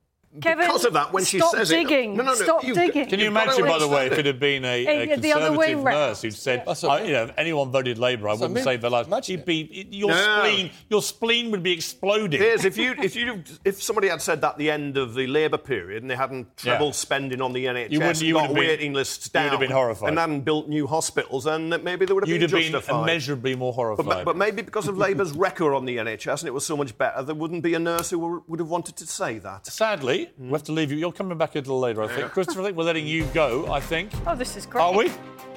Kevin, 0.41 0.65
because 0.67 0.85
of 0.85 0.93
that, 0.93 1.13
when 1.13 1.23
she 1.23 1.37
stop 1.39 1.51
says 1.55 1.69
digging. 1.69 2.13
it, 2.13 2.17
no, 2.17 2.23
no, 2.23 2.31
no, 2.31 2.35
Stop 2.35 2.63
you've- 2.63 2.79
digging. 2.79 3.07
Can 3.07 3.19
you 3.19 3.25
You've 3.25 3.33
got 3.33 3.45
to 3.45 3.49
imagine, 3.61 3.65
by 3.67 3.79
the 3.79 3.87
way, 3.87 4.03
understand 4.03 4.13
if 4.13 4.19
it 4.19 4.25
had 4.25 4.39
been 4.39 4.65
a, 4.65 5.13
a 5.13 5.15
the 5.17 5.33
other 5.33 5.51
way 5.57 5.67
conservative 5.73 5.83
nurse 5.99 6.21
who'd 6.21 6.33
said, 6.33 6.63
That's 6.65 6.83
a- 6.83 6.87
I- 6.87 7.01
you 7.03 7.11
know, 7.13 7.23
if 7.23 7.31
anyone 7.37 7.71
voted 7.71 7.97
Labour, 7.97 8.29
I 8.29 8.33
wouldn't 8.33 8.59
save 8.59 8.81
their 8.81 8.89
lives. 8.91 9.07
imagine 9.07 9.37
You'd 9.37 9.45
be, 9.45 9.61
it- 9.61 9.87
your 9.93 10.09
No. 10.09 10.39
spleen, 10.39 10.71
your 10.89 11.01
spleen 11.01 11.51
would 11.51 11.63
be 11.63 11.71
exploding. 11.71 12.39
Here's 12.41 12.65
if 12.65 12.77
you 12.77 12.95
if 13.01 13.15
you 13.15 13.43
if 13.63 13.81
somebody 13.81 14.07
had 14.09 14.21
said 14.21 14.41
that 14.41 14.51
at 14.53 14.57
the 14.57 14.69
end 14.71 14.97
of 14.97 15.13
the 15.13 15.27
Labour 15.27 15.57
period 15.57 16.03
and 16.03 16.11
they 16.11 16.15
hadn't 16.15 16.55
trebled 16.57 16.89
Yeah. 16.93 16.97
spending 16.99 17.41
on 17.41 17.53
the 17.53 17.65
NHS, 17.65 17.91
You 17.91 17.99
wouldn't- 17.99 18.21
you 18.21 18.27
and 18.27 18.33
would 18.35 18.41
got 18.41 18.47
have 18.47 18.55
been- 18.55 18.67
waiting 18.67 18.93
lists 18.93 19.29
you 19.33 19.39
would 19.39 19.43
down, 19.43 19.51
have 19.51 19.59
been 19.59 19.71
horrified. 19.71 20.09
and 20.09 20.19
hadn't 20.19 20.41
built 20.41 20.67
new 20.67 20.87
hospitals, 20.87 21.45
then 21.45 21.69
maybe 21.83 22.05
they 22.05 22.13
would 22.13 22.23
have 22.23 22.29
You'd 22.29 22.51
been 22.51 22.73
have 22.73 22.85
been 22.87 22.95
immeasurably 23.01 23.55
more 23.55 23.73
horrified. 23.73 24.05
But, 24.05 24.25
but 24.25 24.35
maybe 24.37 24.61
because 24.61 24.87
of 24.87 24.97
Labour's 24.97 25.31
record 25.31 25.73
on 25.73 25.85
the 25.85 25.97
NHS 25.97 26.41
and 26.41 26.47
it 26.47 26.53
was 26.53 26.65
so 26.65 26.75
much 26.75 26.97
better, 26.97 27.23
there 27.23 27.35
wouldn't 27.35 27.63
be 27.63 27.73
a 27.73 27.79
nurse 27.79 28.09
who 28.09 28.43
would 28.47 28.59
have 28.59 28.69
wanted 28.69 28.95
to 28.97 29.07
say 29.07 29.37
that. 29.39 29.65
Sadly, 29.67 30.24
we 30.37 30.49
have 30.51 30.63
to 30.63 30.71
leave 30.71 30.91
you. 30.91 30.97
You're 30.97 31.11
coming 31.11 31.37
back 31.37 31.55
a 31.55 31.59
little 31.59 31.79
later, 31.79 32.01
I 32.03 32.07
think. 32.07 32.31
Christopher, 32.31 32.61
I 32.61 32.65
think 32.65 32.77
we're 32.77 32.83
letting 32.83 33.07
you 33.07 33.25
go, 33.33 33.71
I 33.71 33.79
think. 33.79 34.11
Oh, 34.25 34.35
this 34.35 34.55
is 34.55 34.65
great. 34.65 34.81
Are 34.81 34.95
we? 34.95 35.11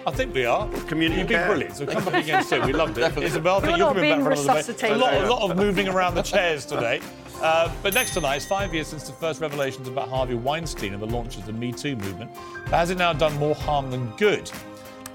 I 0.06 0.10
think 0.10 0.34
we 0.34 0.44
are. 0.46 0.68
community 0.86 1.20
You've 1.20 1.28
been 1.28 1.38
care. 1.38 1.46
brilliant. 1.48 1.76
So 1.76 1.86
come 1.86 2.04
back 2.04 2.24
again 2.24 2.42
soon. 2.44 2.66
We 2.66 2.72
loved 2.72 2.96
it. 2.96 3.18
Isabel, 3.18 3.56
I 3.56 3.60
think 3.60 3.76
You're 3.76 3.78
you're 3.78 3.86
not 3.86 3.94
coming 3.94 4.10
back 4.10 4.16
being 4.16 4.24
for 4.24 4.32
another 4.32 4.62
debate. 4.72 4.90
A 4.92 4.96
lot, 4.96 5.14
a 5.14 5.28
lot 5.28 5.50
of 5.50 5.56
moving 5.56 5.88
around 5.88 6.14
the 6.14 6.22
chairs 6.22 6.64
today. 6.64 7.00
Uh, 7.42 7.72
but 7.82 7.94
next 7.94 8.14
tonight, 8.14 8.36
it's 8.36 8.46
five 8.46 8.72
years 8.74 8.86
since 8.86 9.06
the 9.06 9.12
first 9.12 9.40
revelations 9.40 9.86
about 9.86 10.08
Harvey 10.08 10.34
Weinstein 10.34 10.92
and 10.92 11.02
the 11.02 11.06
launch 11.06 11.36
of 11.36 11.46
the 11.46 11.52
Me 11.52 11.72
Too 11.72 11.94
movement. 11.96 12.30
But 12.64 12.74
has 12.74 12.90
it 12.90 12.98
now 12.98 13.12
done 13.12 13.34
more 13.38 13.54
harm 13.54 13.90
than 13.90 14.10
good? 14.16 14.50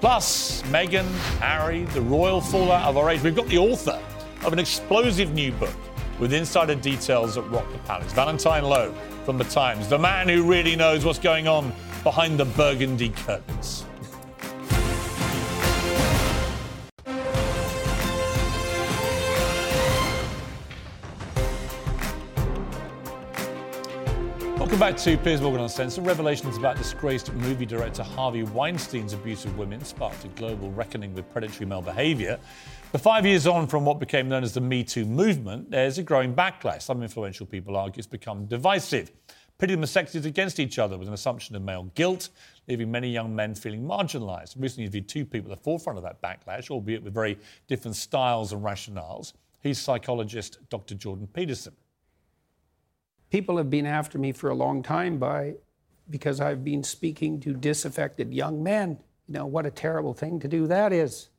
Plus, 0.00 0.62
Meghan, 0.64 1.06
Harry, 1.38 1.84
the 1.84 2.00
royal 2.00 2.40
fallout 2.40 2.86
of 2.88 2.96
our 2.96 3.10
age. 3.10 3.22
We've 3.22 3.34
got 3.34 3.46
the 3.48 3.58
author 3.58 4.00
of 4.44 4.52
an 4.52 4.58
explosive 4.58 5.32
new 5.34 5.52
book 5.52 5.74
with 6.24 6.32
insider 6.32 6.74
details 6.74 7.34
that 7.34 7.42
rock 7.50 7.70
the 7.70 7.76
palace. 7.80 8.10
Valentine 8.14 8.64
Low 8.64 8.94
from 9.26 9.36
The 9.36 9.44
Times, 9.44 9.90
the 9.90 9.98
man 9.98 10.26
who 10.26 10.42
really 10.42 10.74
knows 10.74 11.04
what's 11.04 11.18
going 11.18 11.46
on 11.46 11.70
behind 12.02 12.38
the 12.38 12.46
burgundy 12.46 13.10
curtains. 13.10 13.84
Welcome 24.74 24.92
back 24.92 25.02
to 25.04 25.16
Piers 25.16 25.40
Morgan 25.40 25.60
Uncensored. 25.60 26.04
Revelations 26.04 26.56
about 26.56 26.76
disgraced 26.76 27.32
movie 27.34 27.64
director 27.64 28.02
Harvey 28.02 28.42
Weinstein's 28.42 29.12
abuse 29.12 29.44
of 29.44 29.56
women 29.56 29.84
sparked 29.84 30.24
a 30.24 30.28
global 30.30 30.72
reckoning 30.72 31.14
with 31.14 31.30
predatory 31.30 31.64
male 31.64 31.80
behaviour. 31.80 32.40
But 32.90 33.00
five 33.00 33.24
years 33.24 33.46
on 33.46 33.68
from 33.68 33.84
what 33.84 34.00
became 34.00 34.28
known 34.28 34.42
as 34.42 34.52
the 34.52 34.60
Me 34.60 34.82
Too 34.82 35.04
movement, 35.04 35.70
there's 35.70 35.98
a 35.98 36.02
growing 36.02 36.34
backlash. 36.34 36.82
Some 36.82 37.04
influential 37.04 37.46
people 37.46 37.76
argue 37.76 38.00
it's 38.00 38.08
become 38.08 38.46
divisive, 38.46 39.12
pitting 39.58 39.80
the 39.80 39.86
sexes 39.86 40.26
against 40.26 40.58
each 40.58 40.80
other 40.80 40.98
with 40.98 41.06
an 41.06 41.14
assumption 41.14 41.54
of 41.54 41.62
male 41.62 41.84
guilt, 41.94 42.30
leaving 42.66 42.90
many 42.90 43.08
young 43.08 43.32
men 43.32 43.54
feeling 43.54 43.84
marginalised. 43.84 44.60
Recently 44.60 44.86
interviewed 44.86 45.08
two 45.08 45.24
people 45.24 45.52
at 45.52 45.58
the 45.58 45.62
forefront 45.62 45.98
of 45.98 46.02
that 46.02 46.20
backlash, 46.20 46.68
albeit 46.68 47.04
with 47.04 47.14
very 47.14 47.38
different 47.68 47.94
styles 47.94 48.52
and 48.52 48.60
rationales. 48.60 49.34
He's 49.60 49.78
psychologist 49.78 50.58
Dr. 50.68 50.96
Jordan 50.96 51.28
Peterson. 51.28 51.76
People 53.34 53.56
have 53.56 53.68
been 53.68 53.84
after 53.84 54.16
me 54.16 54.30
for 54.30 54.50
a 54.50 54.54
long 54.54 54.80
time 54.80 55.18
by 55.18 55.52
because 56.08 56.40
I've 56.40 56.62
been 56.62 56.84
speaking 56.84 57.40
to 57.40 57.52
disaffected 57.52 58.32
young 58.32 58.62
men. 58.62 58.96
You 59.26 59.34
know 59.34 59.46
what 59.46 59.66
a 59.66 59.72
terrible 59.72 60.14
thing 60.14 60.38
to 60.38 60.46
do 60.46 60.68
that 60.68 60.92
is. 60.92 61.30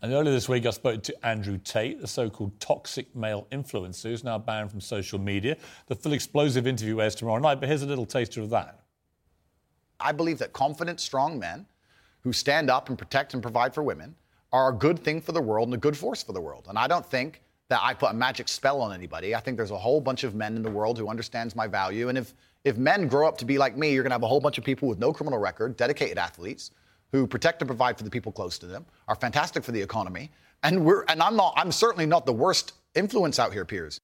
And 0.00 0.12
earlier 0.12 0.32
this 0.32 0.48
week, 0.48 0.66
I 0.66 0.70
spoke 0.70 1.02
to 1.02 1.26
Andrew 1.26 1.58
Tate, 1.58 2.00
the 2.00 2.06
so 2.06 2.30
called 2.30 2.60
toxic 2.60 3.16
male 3.16 3.48
influencer 3.50 4.04
who's 4.04 4.22
now 4.22 4.38
banned 4.38 4.70
from 4.70 4.80
social 4.80 5.18
media. 5.18 5.56
The 5.88 5.96
full 5.96 6.12
explosive 6.12 6.68
interview 6.68 7.00
airs 7.00 7.16
tomorrow 7.16 7.40
night, 7.40 7.58
but 7.58 7.68
here's 7.68 7.82
a 7.82 7.86
little 7.86 8.06
taster 8.06 8.40
of 8.40 8.50
that. 8.50 8.84
I 9.98 10.12
believe 10.12 10.38
that 10.38 10.52
confident, 10.52 11.00
strong 11.00 11.40
men 11.40 11.66
who 12.20 12.32
stand 12.32 12.70
up 12.70 12.88
and 12.88 12.96
protect 12.96 13.34
and 13.34 13.42
provide 13.42 13.74
for 13.74 13.82
women 13.82 14.14
are 14.52 14.68
a 14.68 14.72
good 14.72 15.00
thing 15.00 15.20
for 15.20 15.32
the 15.32 15.42
world 15.42 15.66
and 15.66 15.74
a 15.74 15.78
good 15.78 15.96
force 15.96 16.22
for 16.22 16.32
the 16.32 16.40
world. 16.40 16.66
And 16.68 16.78
I 16.78 16.86
don't 16.86 17.04
think 17.04 17.42
that 17.68 17.80
I 17.82 17.94
put 17.94 18.10
a 18.10 18.14
magic 18.14 18.48
spell 18.48 18.80
on 18.80 18.92
anybody. 18.92 19.34
I 19.34 19.40
think 19.40 19.56
there's 19.56 19.70
a 19.70 19.78
whole 19.78 20.00
bunch 20.00 20.24
of 20.24 20.34
men 20.34 20.56
in 20.56 20.62
the 20.62 20.70
world 20.70 20.98
who 20.98 21.08
understands 21.08 21.54
my 21.54 21.66
value. 21.66 22.08
And 22.08 22.18
if 22.18 22.34
if 22.64 22.76
men 22.76 23.06
grow 23.06 23.28
up 23.28 23.38
to 23.38 23.44
be 23.44 23.56
like 23.56 23.76
me, 23.76 23.92
you're 23.92 24.02
going 24.02 24.10
to 24.10 24.14
have 24.14 24.22
a 24.22 24.28
whole 24.28 24.40
bunch 24.40 24.58
of 24.58 24.64
people 24.64 24.88
with 24.88 24.98
no 24.98 25.12
criminal 25.12 25.38
record, 25.38 25.76
dedicated 25.76 26.18
athletes 26.18 26.72
who 27.12 27.26
protect 27.26 27.62
and 27.62 27.68
provide 27.68 27.96
for 27.96 28.04
the 28.04 28.10
people 28.10 28.32
close 28.32 28.58
to 28.58 28.66
them, 28.66 28.84
are 29.06 29.14
fantastic 29.14 29.64
for 29.64 29.72
the 29.72 29.80
economy. 29.80 30.30
And 30.62 30.84
we're 30.84 31.04
and 31.08 31.22
I'm 31.22 31.36
not 31.36 31.54
I'm 31.56 31.72
certainly 31.72 32.06
not 32.06 32.26
the 32.26 32.32
worst 32.32 32.72
influence 32.94 33.38
out 33.38 33.52
here, 33.52 33.64
Piers. 33.64 34.00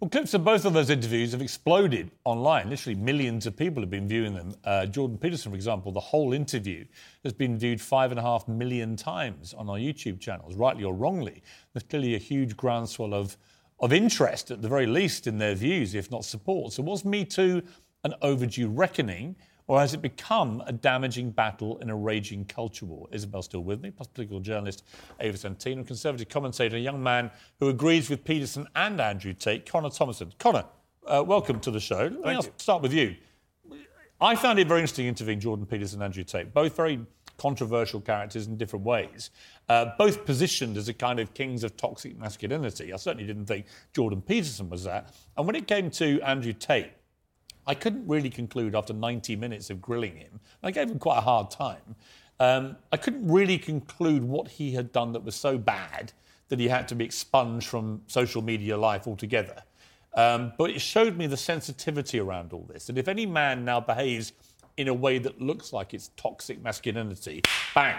Well, 0.00 0.10
clips 0.10 0.34
of 0.34 0.44
both 0.44 0.64
of 0.64 0.72
those 0.72 0.90
interviews 0.90 1.30
have 1.32 1.40
exploded 1.40 2.10
online. 2.24 2.68
Literally, 2.68 2.98
millions 2.98 3.46
of 3.46 3.56
people 3.56 3.80
have 3.80 3.90
been 3.90 4.08
viewing 4.08 4.34
them. 4.34 4.54
Uh, 4.64 4.86
Jordan 4.86 5.16
Peterson, 5.16 5.52
for 5.52 5.56
example, 5.56 5.92
the 5.92 6.00
whole 6.00 6.32
interview 6.32 6.84
has 7.22 7.32
been 7.32 7.56
viewed 7.56 7.80
five 7.80 8.10
and 8.10 8.18
a 8.18 8.22
half 8.22 8.48
million 8.48 8.96
times 8.96 9.54
on 9.54 9.70
our 9.70 9.76
YouTube 9.76 10.18
channels, 10.18 10.56
rightly 10.56 10.82
or 10.82 10.92
wrongly. 10.94 11.42
There's 11.72 11.84
clearly 11.84 12.16
a 12.16 12.18
huge 12.18 12.56
groundswell 12.56 13.14
of, 13.14 13.36
of 13.78 13.92
interest, 13.92 14.50
at 14.50 14.62
the 14.62 14.68
very 14.68 14.86
least, 14.86 15.28
in 15.28 15.38
their 15.38 15.54
views, 15.54 15.94
if 15.94 16.10
not 16.10 16.24
support. 16.24 16.72
So, 16.72 16.82
was 16.82 17.04
Me 17.04 17.24
Too 17.24 17.62
an 18.02 18.14
overdue 18.20 18.68
reckoning? 18.68 19.36
Or 19.66 19.80
has 19.80 19.94
it 19.94 20.02
become 20.02 20.62
a 20.66 20.72
damaging 20.72 21.30
battle 21.30 21.78
in 21.78 21.88
a 21.88 21.96
raging 21.96 22.44
culture 22.44 22.84
war? 22.84 23.08
Isabel 23.12 23.40
still 23.40 23.62
with 23.62 23.80
me, 23.80 23.90
plus 23.90 24.08
political 24.08 24.40
journalist 24.40 24.84
Ava 25.20 25.38
Santina, 25.38 25.82
conservative 25.84 26.28
commentator, 26.28 26.76
a 26.76 26.80
young 26.80 27.02
man 27.02 27.30
who 27.60 27.70
agrees 27.70 28.10
with 28.10 28.24
Peterson 28.24 28.66
and 28.76 29.00
Andrew 29.00 29.32
Tate, 29.32 29.64
Connor 29.64 29.88
Tomlinson. 29.88 30.32
Connor, 30.38 30.64
uh, 31.06 31.24
welcome 31.26 31.60
to 31.60 31.70
the 31.70 31.80
show. 31.80 32.10
Let 32.12 32.24
me 32.24 32.30
ask- 32.34 32.50
start 32.58 32.82
with 32.82 32.92
you. 32.92 33.16
I 34.20 34.36
found 34.36 34.58
it 34.58 34.68
very 34.68 34.80
interesting 34.80 35.06
interviewing 35.06 35.40
Jordan 35.40 35.66
Peterson 35.66 35.96
and 36.00 36.04
Andrew 36.04 36.24
Tate, 36.24 36.52
both 36.52 36.76
very 36.76 37.00
controversial 37.36 38.00
characters 38.00 38.46
in 38.46 38.56
different 38.56 38.84
ways, 38.84 39.30
uh, 39.68 39.86
both 39.98 40.24
positioned 40.24 40.76
as 40.76 40.88
a 40.88 40.94
kind 40.94 41.18
of 41.18 41.34
kings 41.34 41.64
of 41.64 41.76
toxic 41.76 42.16
masculinity. 42.18 42.92
I 42.92 42.96
certainly 42.96 43.26
didn't 43.26 43.46
think 43.46 43.66
Jordan 43.92 44.22
Peterson 44.22 44.70
was 44.70 44.84
that. 44.84 45.14
And 45.36 45.46
when 45.46 45.56
it 45.56 45.66
came 45.66 45.90
to 45.90 46.20
Andrew 46.22 46.52
Tate, 46.52 46.92
I 47.66 47.74
couldn't 47.74 48.06
really 48.06 48.30
conclude 48.30 48.74
after 48.74 48.92
90 48.92 49.36
minutes 49.36 49.70
of 49.70 49.80
grilling 49.80 50.16
him. 50.16 50.40
I 50.62 50.70
gave 50.70 50.90
him 50.90 50.98
quite 50.98 51.18
a 51.18 51.22
hard 51.22 51.50
time. 51.50 51.96
Um, 52.40 52.76
I 52.92 52.96
couldn't 52.96 53.26
really 53.30 53.58
conclude 53.58 54.24
what 54.24 54.48
he 54.48 54.72
had 54.72 54.92
done 54.92 55.12
that 55.12 55.24
was 55.24 55.34
so 55.34 55.56
bad 55.56 56.12
that 56.48 56.58
he 56.58 56.68
had 56.68 56.88
to 56.88 56.94
be 56.94 57.04
expunged 57.04 57.66
from 57.66 58.02
social 58.06 58.42
media 58.42 58.76
life 58.76 59.06
altogether. 59.06 59.62
Um, 60.14 60.52
but 60.58 60.70
it 60.70 60.80
showed 60.80 61.16
me 61.16 61.26
the 61.26 61.36
sensitivity 61.36 62.20
around 62.20 62.52
all 62.52 62.66
this. 62.72 62.86
That 62.86 62.98
if 62.98 63.08
any 63.08 63.26
man 63.26 63.64
now 63.64 63.80
behaves 63.80 64.32
in 64.76 64.88
a 64.88 64.94
way 64.94 65.18
that 65.18 65.40
looks 65.40 65.72
like 65.72 65.94
it's 65.94 66.10
toxic 66.16 66.62
masculinity, 66.62 67.42
bang, 67.74 67.96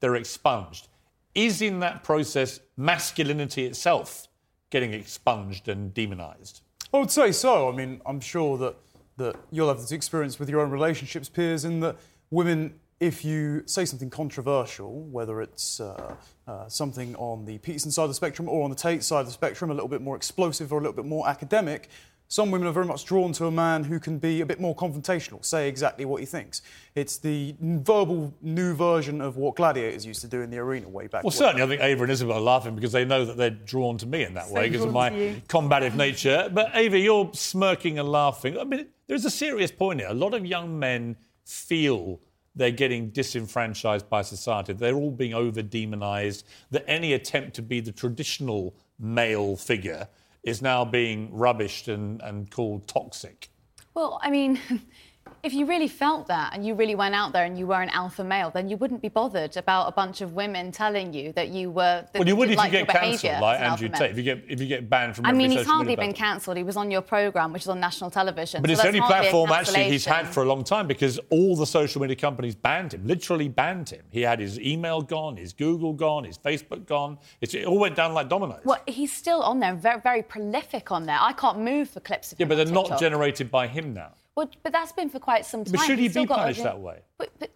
they're 0.00 0.16
expunged. 0.16 0.88
Is 1.34 1.62
in 1.62 1.80
that 1.80 2.02
process 2.02 2.60
masculinity 2.76 3.64
itself 3.64 4.28
getting 4.70 4.92
expunged 4.92 5.68
and 5.68 5.94
demonized? 5.94 6.62
I 6.92 6.98
would 6.98 7.10
say 7.10 7.32
so. 7.32 7.70
I 7.70 7.76
mean, 7.76 8.00
I'm 8.04 8.20
sure 8.20 8.58
that, 8.58 8.76
that 9.16 9.36
you'll 9.50 9.68
have 9.68 9.80
this 9.80 9.92
experience 9.92 10.38
with 10.38 10.48
your 10.48 10.60
own 10.60 10.70
relationships, 10.70 11.28
Piers, 11.28 11.64
in 11.64 11.80
that 11.80 11.96
women 12.30 12.74
if 13.02 13.24
you 13.24 13.64
say 13.66 13.84
something 13.84 14.10
controversial, 14.10 15.02
whether 15.06 15.42
it's 15.42 15.80
uh, 15.80 16.14
uh, 16.46 16.68
something 16.68 17.16
on 17.16 17.44
the 17.44 17.58
Peterson 17.58 17.90
side 17.90 18.04
of 18.04 18.10
the 18.10 18.14
spectrum 18.14 18.48
or 18.48 18.62
on 18.62 18.70
the 18.70 18.76
Tate 18.76 19.02
side 19.02 19.20
of 19.20 19.26
the 19.26 19.32
spectrum, 19.32 19.72
a 19.72 19.74
little 19.74 19.88
bit 19.88 20.00
more 20.00 20.14
explosive 20.14 20.72
or 20.72 20.76
a 20.76 20.80
little 20.80 20.94
bit 20.94 21.04
more 21.04 21.28
academic, 21.28 21.88
some 22.32 22.50
women 22.50 22.66
are 22.66 22.72
very 22.72 22.86
much 22.86 23.04
drawn 23.04 23.32
to 23.32 23.46
a 23.46 23.50
man 23.50 23.84
who 23.84 24.00
can 24.00 24.18
be 24.18 24.40
a 24.40 24.46
bit 24.46 24.58
more 24.58 24.74
confrontational, 24.74 25.44
say 25.44 25.68
exactly 25.68 26.04
what 26.04 26.20
he 26.20 26.26
thinks. 26.26 26.62
It's 26.94 27.18
the 27.18 27.56
verbal 27.60 28.32
new 28.40 28.72
version 28.72 29.20
of 29.20 29.36
what 29.36 29.56
gladiators 29.56 30.06
used 30.06 30.22
to 30.22 30.28
do 30.28 30.40
in 30.40 30.48
the 30.48 30.58
arena 30.58 30.88
way 30.88 31.08
back. 31.08 31.24
Well, 31.24 31.30
when. 31.30 31.32
certainly, 31.32 31.62
I 31.62 31.66
think 31.66 31.82
Ava 31.82 32.04
and 32.04 32.12
Isabel 32.12 32.36
are 32.36 32.40
laughing 32.40 32.74
because 32.74 32.92
they 32.92 33.04
know 33.04 33.26
that 33.26 33.36
they're 33.36 33.50
drawn 33.50 33.98
to 33.98 34.06
me 34.06 34.22
in 34.22 34.32
that 34.34 34.48
way 34.48 34.70
because 34.70 34.84
of 34.84 34.92
my 34.92 35.42
combative 35.48 35.94
nature. 35.94 36.48
But 36.50 36.70
Ava, 36.72 36.98
you're 36.98 37.30
smirking 37.34 37.98
and 37.98 38.08
laughing. 38.08 38.56
I 38.58 38.64
mean, 38.64 38.86
there's 39.12 39.26
a 39.26 39.30
serious 39.30 39.70
point 39.70 40.00
here. 40.00 40.08
A 40.08 40.14
lot 40.14 40.32
of 40.32 40.46
young 40.46 40.78
men 40.78 41.16
feel 41.44 42.18
they're 42.54 42.70
getting 42.70 43.10
disenfranchised 43.10 44.08
by 44.08 44.22
society. 44.22 44.72
They're 44.72 44.94
all 44.94 45.10
being 45.10 45.34
over 45.34 45.60
demonized. 45.60 46.46
That 46.70 46.82
any 46.86 47.12
attempt 47.12 47.54
to 47.56 47.62
be 47.62 47.80
the 47.80 47.92
traditional 47.92 48.74
male 48.98 49.54
figure 49.56 50.08
is 50.44 50.62
now 50.62 50.86
being 50.86 51.30
rubbished 51.30 51.92
and, 51.92 52.22
and 52.22 52.50
called 52.50 52.88
toxic. 52.88 53.50
Well, 53.92 54.18
I 54.22 54.30
mean, 54.30 54.58
if 55.42 55.52
you 55.52 55.66
really 55.66 55.88
felt 55.88 56.28
that 56.28 56.54
and 56.54 56.64
you 56.64 56.74
really 56.74 56.94
went 56.94 57.16
out 57.16 57.32
there 57.32 57.44
and 57.44 57.58
you 57.58 57.66
were 57.66 57.82
an 57.82 57.88
alpha 57.88 58.22
male, 58.22 58.50
then 58.50 58.68
you 58.68 58.76
wouldn't 58.76 59.02
be 59.02 59.08
bothered 59.08 59.56
about 59.56 59.88
a 59.88 59.92
bunch 59.92 60.20
of 60.20 60.34
women 60.34 60.70
telling 60.70 61.12
you 61.12 61.32
that 61.32 61.48
you 61.48 61.68
were. 61.68 62.06
That 62.12 62.20
Well, 62.20 62.28
you 62.28 62.36
would 62.36 62.50
if 62.50 62.56
like 62.56 62.72
you 62.72 62.78
get 62.84 62.88
cancelled, 62.88 63.40
like 63.40 63.58
an 63.58 63.64
Andrew. 63.64 63.88
Tate. 63.88 64.12
If 64.12 64.16
you 64.18 64.22
get 64.22 64.44
if 64.48 64.60
you 64.60 64.68
get 64.68 64.88
banned 64.88 65.16
from 65.16 65.26
I 65.26 65.32
mean, 65.32 65.50
he's 65.50 65.66
hardly 65.66 65.96
been 65.96 66.12
cancelled. 66.12 66.56
He 66.56 66.62
was 66.62 66.76
on 66.76 66.92
your 66.92 67.02
programme, 67.02 67.52
which 67.52 67.62
is 67.62 67.68
on 67.68 67.80
national 67.80 68.10
television. 68.10 68.62
But 68.62 68.68
so 68.68 68.72
it's 68.72 68.82
the 68.82 68.88
only 68.88 69.00
platform 69.00 69.50
actually 69.50 69.84
he's 69.84 70.04
had 70.04 70.28
for 70.28 70.44
a 70.44 70.46
long 70.46 70.62
time 70.62 70.86
because 70.86 71.18
all 71.30 71.56
the 71.56 71.66
social 71.66 72.00
media 72.00 72.16
companies 72.16 72.54
banned 72.54 72.94
him, 72.94 73.04
literally 73.04 73.48
banned 73.48 73.90
him. 73.90 74.04
He 74.10 74.20
had 74.20 74.38
his 74.38 74.60
email 74.60 75.02
gone, 75.02 75.36
his 75.36 75.52
Google 75.52 75.92
gone, 75.92 76.22
his 76.22 76.38
Facebook 76.38 76.86
gone. 76.86 77.18
It's, 77.40 77.54
it 77.54 77.66
all 77.66 77.78
went 77.78 77.96
down 77.96 78.14
like 78.14 78.28
dominoes. 78.28 78.60
Well, 78.64 78.80
he's 78.86 79.12
still 79.12 79.42
on 79.42 79.58
there, 79.58 79.74
very, 79.74 80.00
very 80.00 80.22
prolific 80.22 80.92
on 80.92 81.06
there. 81.06 81.18
I 81.20 81.32
can't 81.32 81.58
move 81.58 81.90
for 81.90 81.98
clips 81.98 82.30
of 82.32 82.38
yeah, 82.38 82.46
but 82.46 82.54
they're 82.54 82.66
not 82.66 83.00
generated 83.00 83.50
by 83.50 83.66
him 83.66 83.92
now. 83.92 84.12
Well, 84.36 84.50
but 84.62 84.72
that's 84.72 84.92
been 84.92 85.10
for 85.10 85.18
quite 85.18 85.44
some 85.44 85.64
time. 85.64 85.72
But 85.72 85.80
should 85.82 85.98
he 85.98 86.04
He's 86.06 86.14
be 86.14 86.24
got 86.24 86.38
punished 86.38 86.62
that 86.62 86.80
way? 86.80 87.00
But, 87.18 87.30
but 87.38 87.50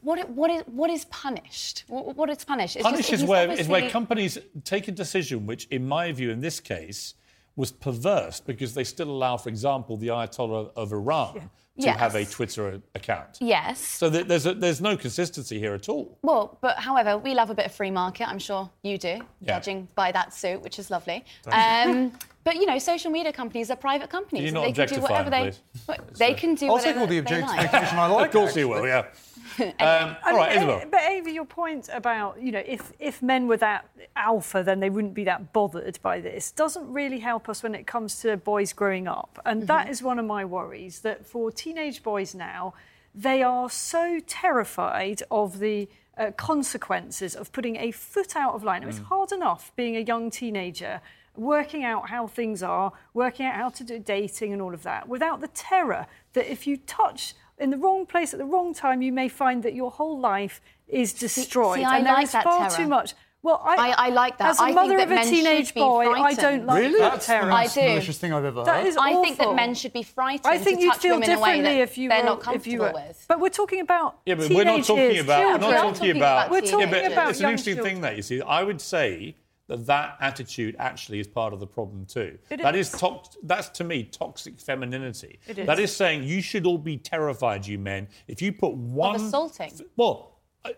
what, 0.00 0.28
what, 0.30 0.50
is, 0.50 0.62
what 0.66 0.90
is 0.90 1.04
punished? 1.06 1.84
What, 1.88 2.16
what 2.16 2.30
is 2.30 2.44
punished? 2.44 2.76
It's 2.76 2.84
just- 2.84 2.92
Punish 2.92 3.12
is 3.12 3.24
where, 3.24 3.50
is 3.50 3.68
where 3.68 3.90
companies 3.90 4.38
take 4.64 4.88
a 4.88 4.92
decision 4.92 5.46
which, 5.46 5.66
in 5.66 5.86
my 5.86 6.12
view, 6.12 6.30
in 6.30 6.40
this 6.40 6.60
case, 6.60 7.14
was 7.54 7.72
perverse 7.72 8.40
because 8.40 8.74
they 8.74 8.84
still 8.84 9.10
allow, 9.10 9.36
for 9.36 9.48
example, 9.48 9.96
the 9.96 10.08
Ayatollah 10.08 10.70
of 10.76 10.92
Iran 10.92 11.34
to 11.78 11.84
Yes. 11.84 11.98
have 11.98 12.14
a 12.14 12.24
Twitter 12.24 12.80
account. 12.94 13.36
Yes. 13.40 13.78
So 13.80 14.10
th- 14.10 14.26
there's, 14.26 14.46
a, 14.46 14.54
there's 14.54 14.80
no 14.80 14.96
consistency 14.96 15.58
here 15.58 15.74
at 15.74 15.88
all. 15.90 16.18
Well, 16.22 16.56
but 16.62 16.78
however, 16.78 17.18
we 17.18 17.34
love 17.34 17.50
a 17.50 17.54
bit 17.54 17.66
of 17.66 17.72
free 17.72 17.90
market. 17.90 18.28
I'm 18.28 18.38
sure 18.38 18.70
you 18.82 18.96
do, 18.96 19.20
Yeah. 19.40 19.58
judging 19.58 19.88
by 19.94 20.10
that 20.12 20.32
suit, 20.32 20.62
which 20.62 20.78
is 20.78 20.90
lovely. 20.90 21.24
Um, 21.50 22.12
but 22.46 22.54
you 22.56 22.64
know, 22.66 22.78
social 22.78 23.10
media 23.10 23.32
companies 23.32 23.70
are 23.72 23.76
private 23.76 24.08
companies. 24.08 24.44
Can 24.44 24.54
you 24.54 24.62
and 24.62 24.76
not 24.76 24.76
they 24.76 24.86
can 24.86 24.96
do 24.96 25.02
whatever 25.02 25.30
they. 25.30 25.50
please? 25.86 26.18
They 26.18 26.32
can 26.34 26.54
do 26.54 26.66
I'll 26.66 26.74
whatever 26.74 26.92
take 26.92 27.00
all 27.00 27.06
the 27.08 27.20
they 27.20 27.40
like. 27.42 27.50
objectification 27.50 27.98
I 27.98 28.06
like. 28.16 28.26
of 28.26 28.32
course 28.32 28.54
he 28.54 28.64
will, 28.64 28.86
yeah. 28.86 29.06
Um, 29.58 29.72
I 29.80 30.16
all 30.26 30.30
mean, 30.32 30.36
right, 30.36 30.56
Isabel. 30.56 30.82
But 30.90 31.00
Ava, 31.08 31.30
your 31.30 31.44
point 31.46 31.88
about 31.92 32.40
you 32.40 32.52
know 32.52 32.62
if 32.76 32.92
if 32.98 33.22
men 33.22 33.46
were 33.48 33.56
that 33.58 33.88
alpha, 34.14 34.62
then 34.62 34.80
they 34.80 34.90
wouldn't 34.90 35.14
be 35.14 35.24
that 35.24 35.52
bothered 35.52 35.98
by 36.02 36.20
this. 36.20 36.50
Doesn't 36.52 36.86
really 36.92 37.20
help 37.20 37.48
us 37.48 37.62
when 37.62 37.74
it 37.74 37.86
comes 37.86 38.20
to 38.20 38.36
boys 38.36 38.72
growing 38.72 39.08
up, 39.08 39.40
and 39.46 39.62
Mm-hmm. 39.62 39.66
that 39.68 39.88
is 39.88 40.02
one 40.02 40.18
of 40.18 40.26
my 40.26 40.44
worries. 40.44 41.00
That 41.00 41.26
for 41.26 41.50
teenage 41.50 42.02
boys 42.02 42.34
now, 42.34 42.74
they 43.14 43.42
are 43.42 43.68
so 43.70 44.20
terrified 44.26 45.22
of 45.30 45.58
the. 45.58 45.88
Uh, 46.18 46.30
consequences 46.30 47.34
of 47.36 47.52
putting 47.52 47.76
a 47.76 47.90
foot 47.90 48.36
out 48.36 48.54
of 48.54 48.64
line. 48.64 48.82
It's 48.82 49.00
hard 49.00 49.32
enough 49.32 49.70
being 49.76 49.98
a 49.98 50.00
young 50.00 50.30
teenager, 50.30 51.02
working 51.36 51.84
out 51.84 52.08
how 52.08 52.26
things 52.26 52.62
are, 52.62 52.90
working 53.12 53.44
out 53.44 53.54
how 53.54 53.68
to 53.68 53.84
do 53.84 53.98
dating 53.98 54.54
and 54.54 54.62
all 54.62 54.72
of 54.72 54.82
that, 54.84 55.08
without 55.08 55.42
the 55.42 55.48
terror 55.48 56.06
that 56.32 56.50
if 56.50 56.66
you 56.66 56.78
touch 56.78 57.34
in 57.58 57.68
the 57.68 57.76
wrong 57.76 58.06
place 58.06 58.32
at 58.32 58.38
the 58.38 58.46
wrong 58.46 58.72
time, 58.72 59.02
you 59.02 59.12
may 59.12 59.28
find 59.28 59.62
that 59.62 59.74
your 59.74 59.90
whole 59.90 60.18
life 60.18 60.62
is 60.88 61.12
destroyed. 61.12 61.80
see, 61.80 61.84
I 61.84 61.98
and 61.98 62.06
there 62.06 62.14
like 62.14 62.24
is 62.24 62.32
that 62.32 62.44
far 62.44 62.70
terror. 62.70 62.84
too 62.84 62.88
much. 62.88 63.14
Well, 63.46 63.62
I, 63.64 63.76
I- 63.76 64.06
I 64.06 64.08
like 64.10 64.38
that. 64.38 64.48
As 64.50 64.58
a 64.58 64.62
I 64.62 64.66
think 64.66 64.74
mother 64.76 64.96
that 64.96 65.12
of 65.12 65.18
a 65.18 65.30
teenage 65.30 65.72
boy, 65.72 66.10
I 66.10 66.34
don't 66.34 66.66
like 66.66 66.78
Really? 66.80 66.98
that 66.98 67.12
That's 67.12 67.26
the 67.26 67.32
terror. 67.32 67.52
I 67.52 67.62
most 67.62 67.74
do. 67.76 67.80
malicious 67.82 68.18
thing 68.18 68.32
I've 68.32 68.44
ever 68.44 68.58
heard. 68.60 68.66
That 68.66 68.86
is 68.86 68.96
I 68.96 69.12
think 69.22 69.38
that 69.38 69.54
men 69.54 69.74
should 69.74 69.92
be 69.92 70.02
frightened 70.02 70.52
I 70.52 70.58
think 70.58 70.78
to 70.78 70.84
you'd 70.84 70.92
touch 70.94 71.02
feel 71.02 71.14
women 71.14 71.30
in 71.30 71.38
a 71.38 71.40
way 71.40 71.56
differently 71.58 71.80
if 71.82 71.96
you 71.96 72.08
they're 72.08 72.18
were, 72.22 72.26
not 72.26 72.54
if 72.56 72.66
you 72.66 72.78
comfortable 72.80 73.00
were. 73.00 73.06
with. 73.08 73.24
But 73.28 73.38
we're 73.40 73.48
talking 73.50 73.80
about 73.80 74.18
Yeah, 74.26 74.34
but 74.34 74.50
we're 74.50 74.64
not 74.64 74.84
talking 74.84 75.04
years, 75.12 75.20
about. 75.24 75.44
We're 75.44 75.58
not 75.58 75.70
talking 75.70 75.94
talking 75.94 76.16
about 76.16 76.46
about. 76.48 76.50
We're 76.50 76.60
teenagers. 76.62 76.70
talking 76.72 76.88
yeah, 77.04 77.08
about 77.12 77.30
it's 77.30 77.38
an 77.38 77.44
interesting 77.46 77.74
children. 77.76 77.94
thing 77.94 78.02
that 78.02 78.16
you 78.16 78.22
see. 78.22 78.42
I 78.42 78.62
would 78.64 78.80
say 78.80 79.36
that 79.68 79.86
that 79.86 80.16
attitude 80.20 80.74
actually 80.80 81.20
is 81.20 81.28
part 81.28 81.52
of 81.52 81.60
the 81.60 81.66
problem 81.68 82.04
too. 82.06 82.38
It 82.50 82.62
That 82.62 82.74
is. 82.74 82.92
is 82.92 83.00
tox- 83.00 83.36
That's 83.44 83.68
to 83.78 83.84
me 83.84 84.02
toxic 84.04 84.58
femininity. 84.60 85.38
It 85.46 85.58
is. 85.60 85.66
That 85.66 85.78
is 85.78 85.94
saying 85.94 86.24
you 86.24 86.40
should 86.42 86.66
all 86.66 86.78
be 86.78 86.96
terrified, 86.96 87.64
you 87.66 87.78
men, 87.78 88.08
if 88.26 88.42
you 88.42 88.52
put 88.52 88.74
one. 88.74 89.14
of 89.16 89.22
assaulting. 89.22 89.72
Well. 89.96 90.32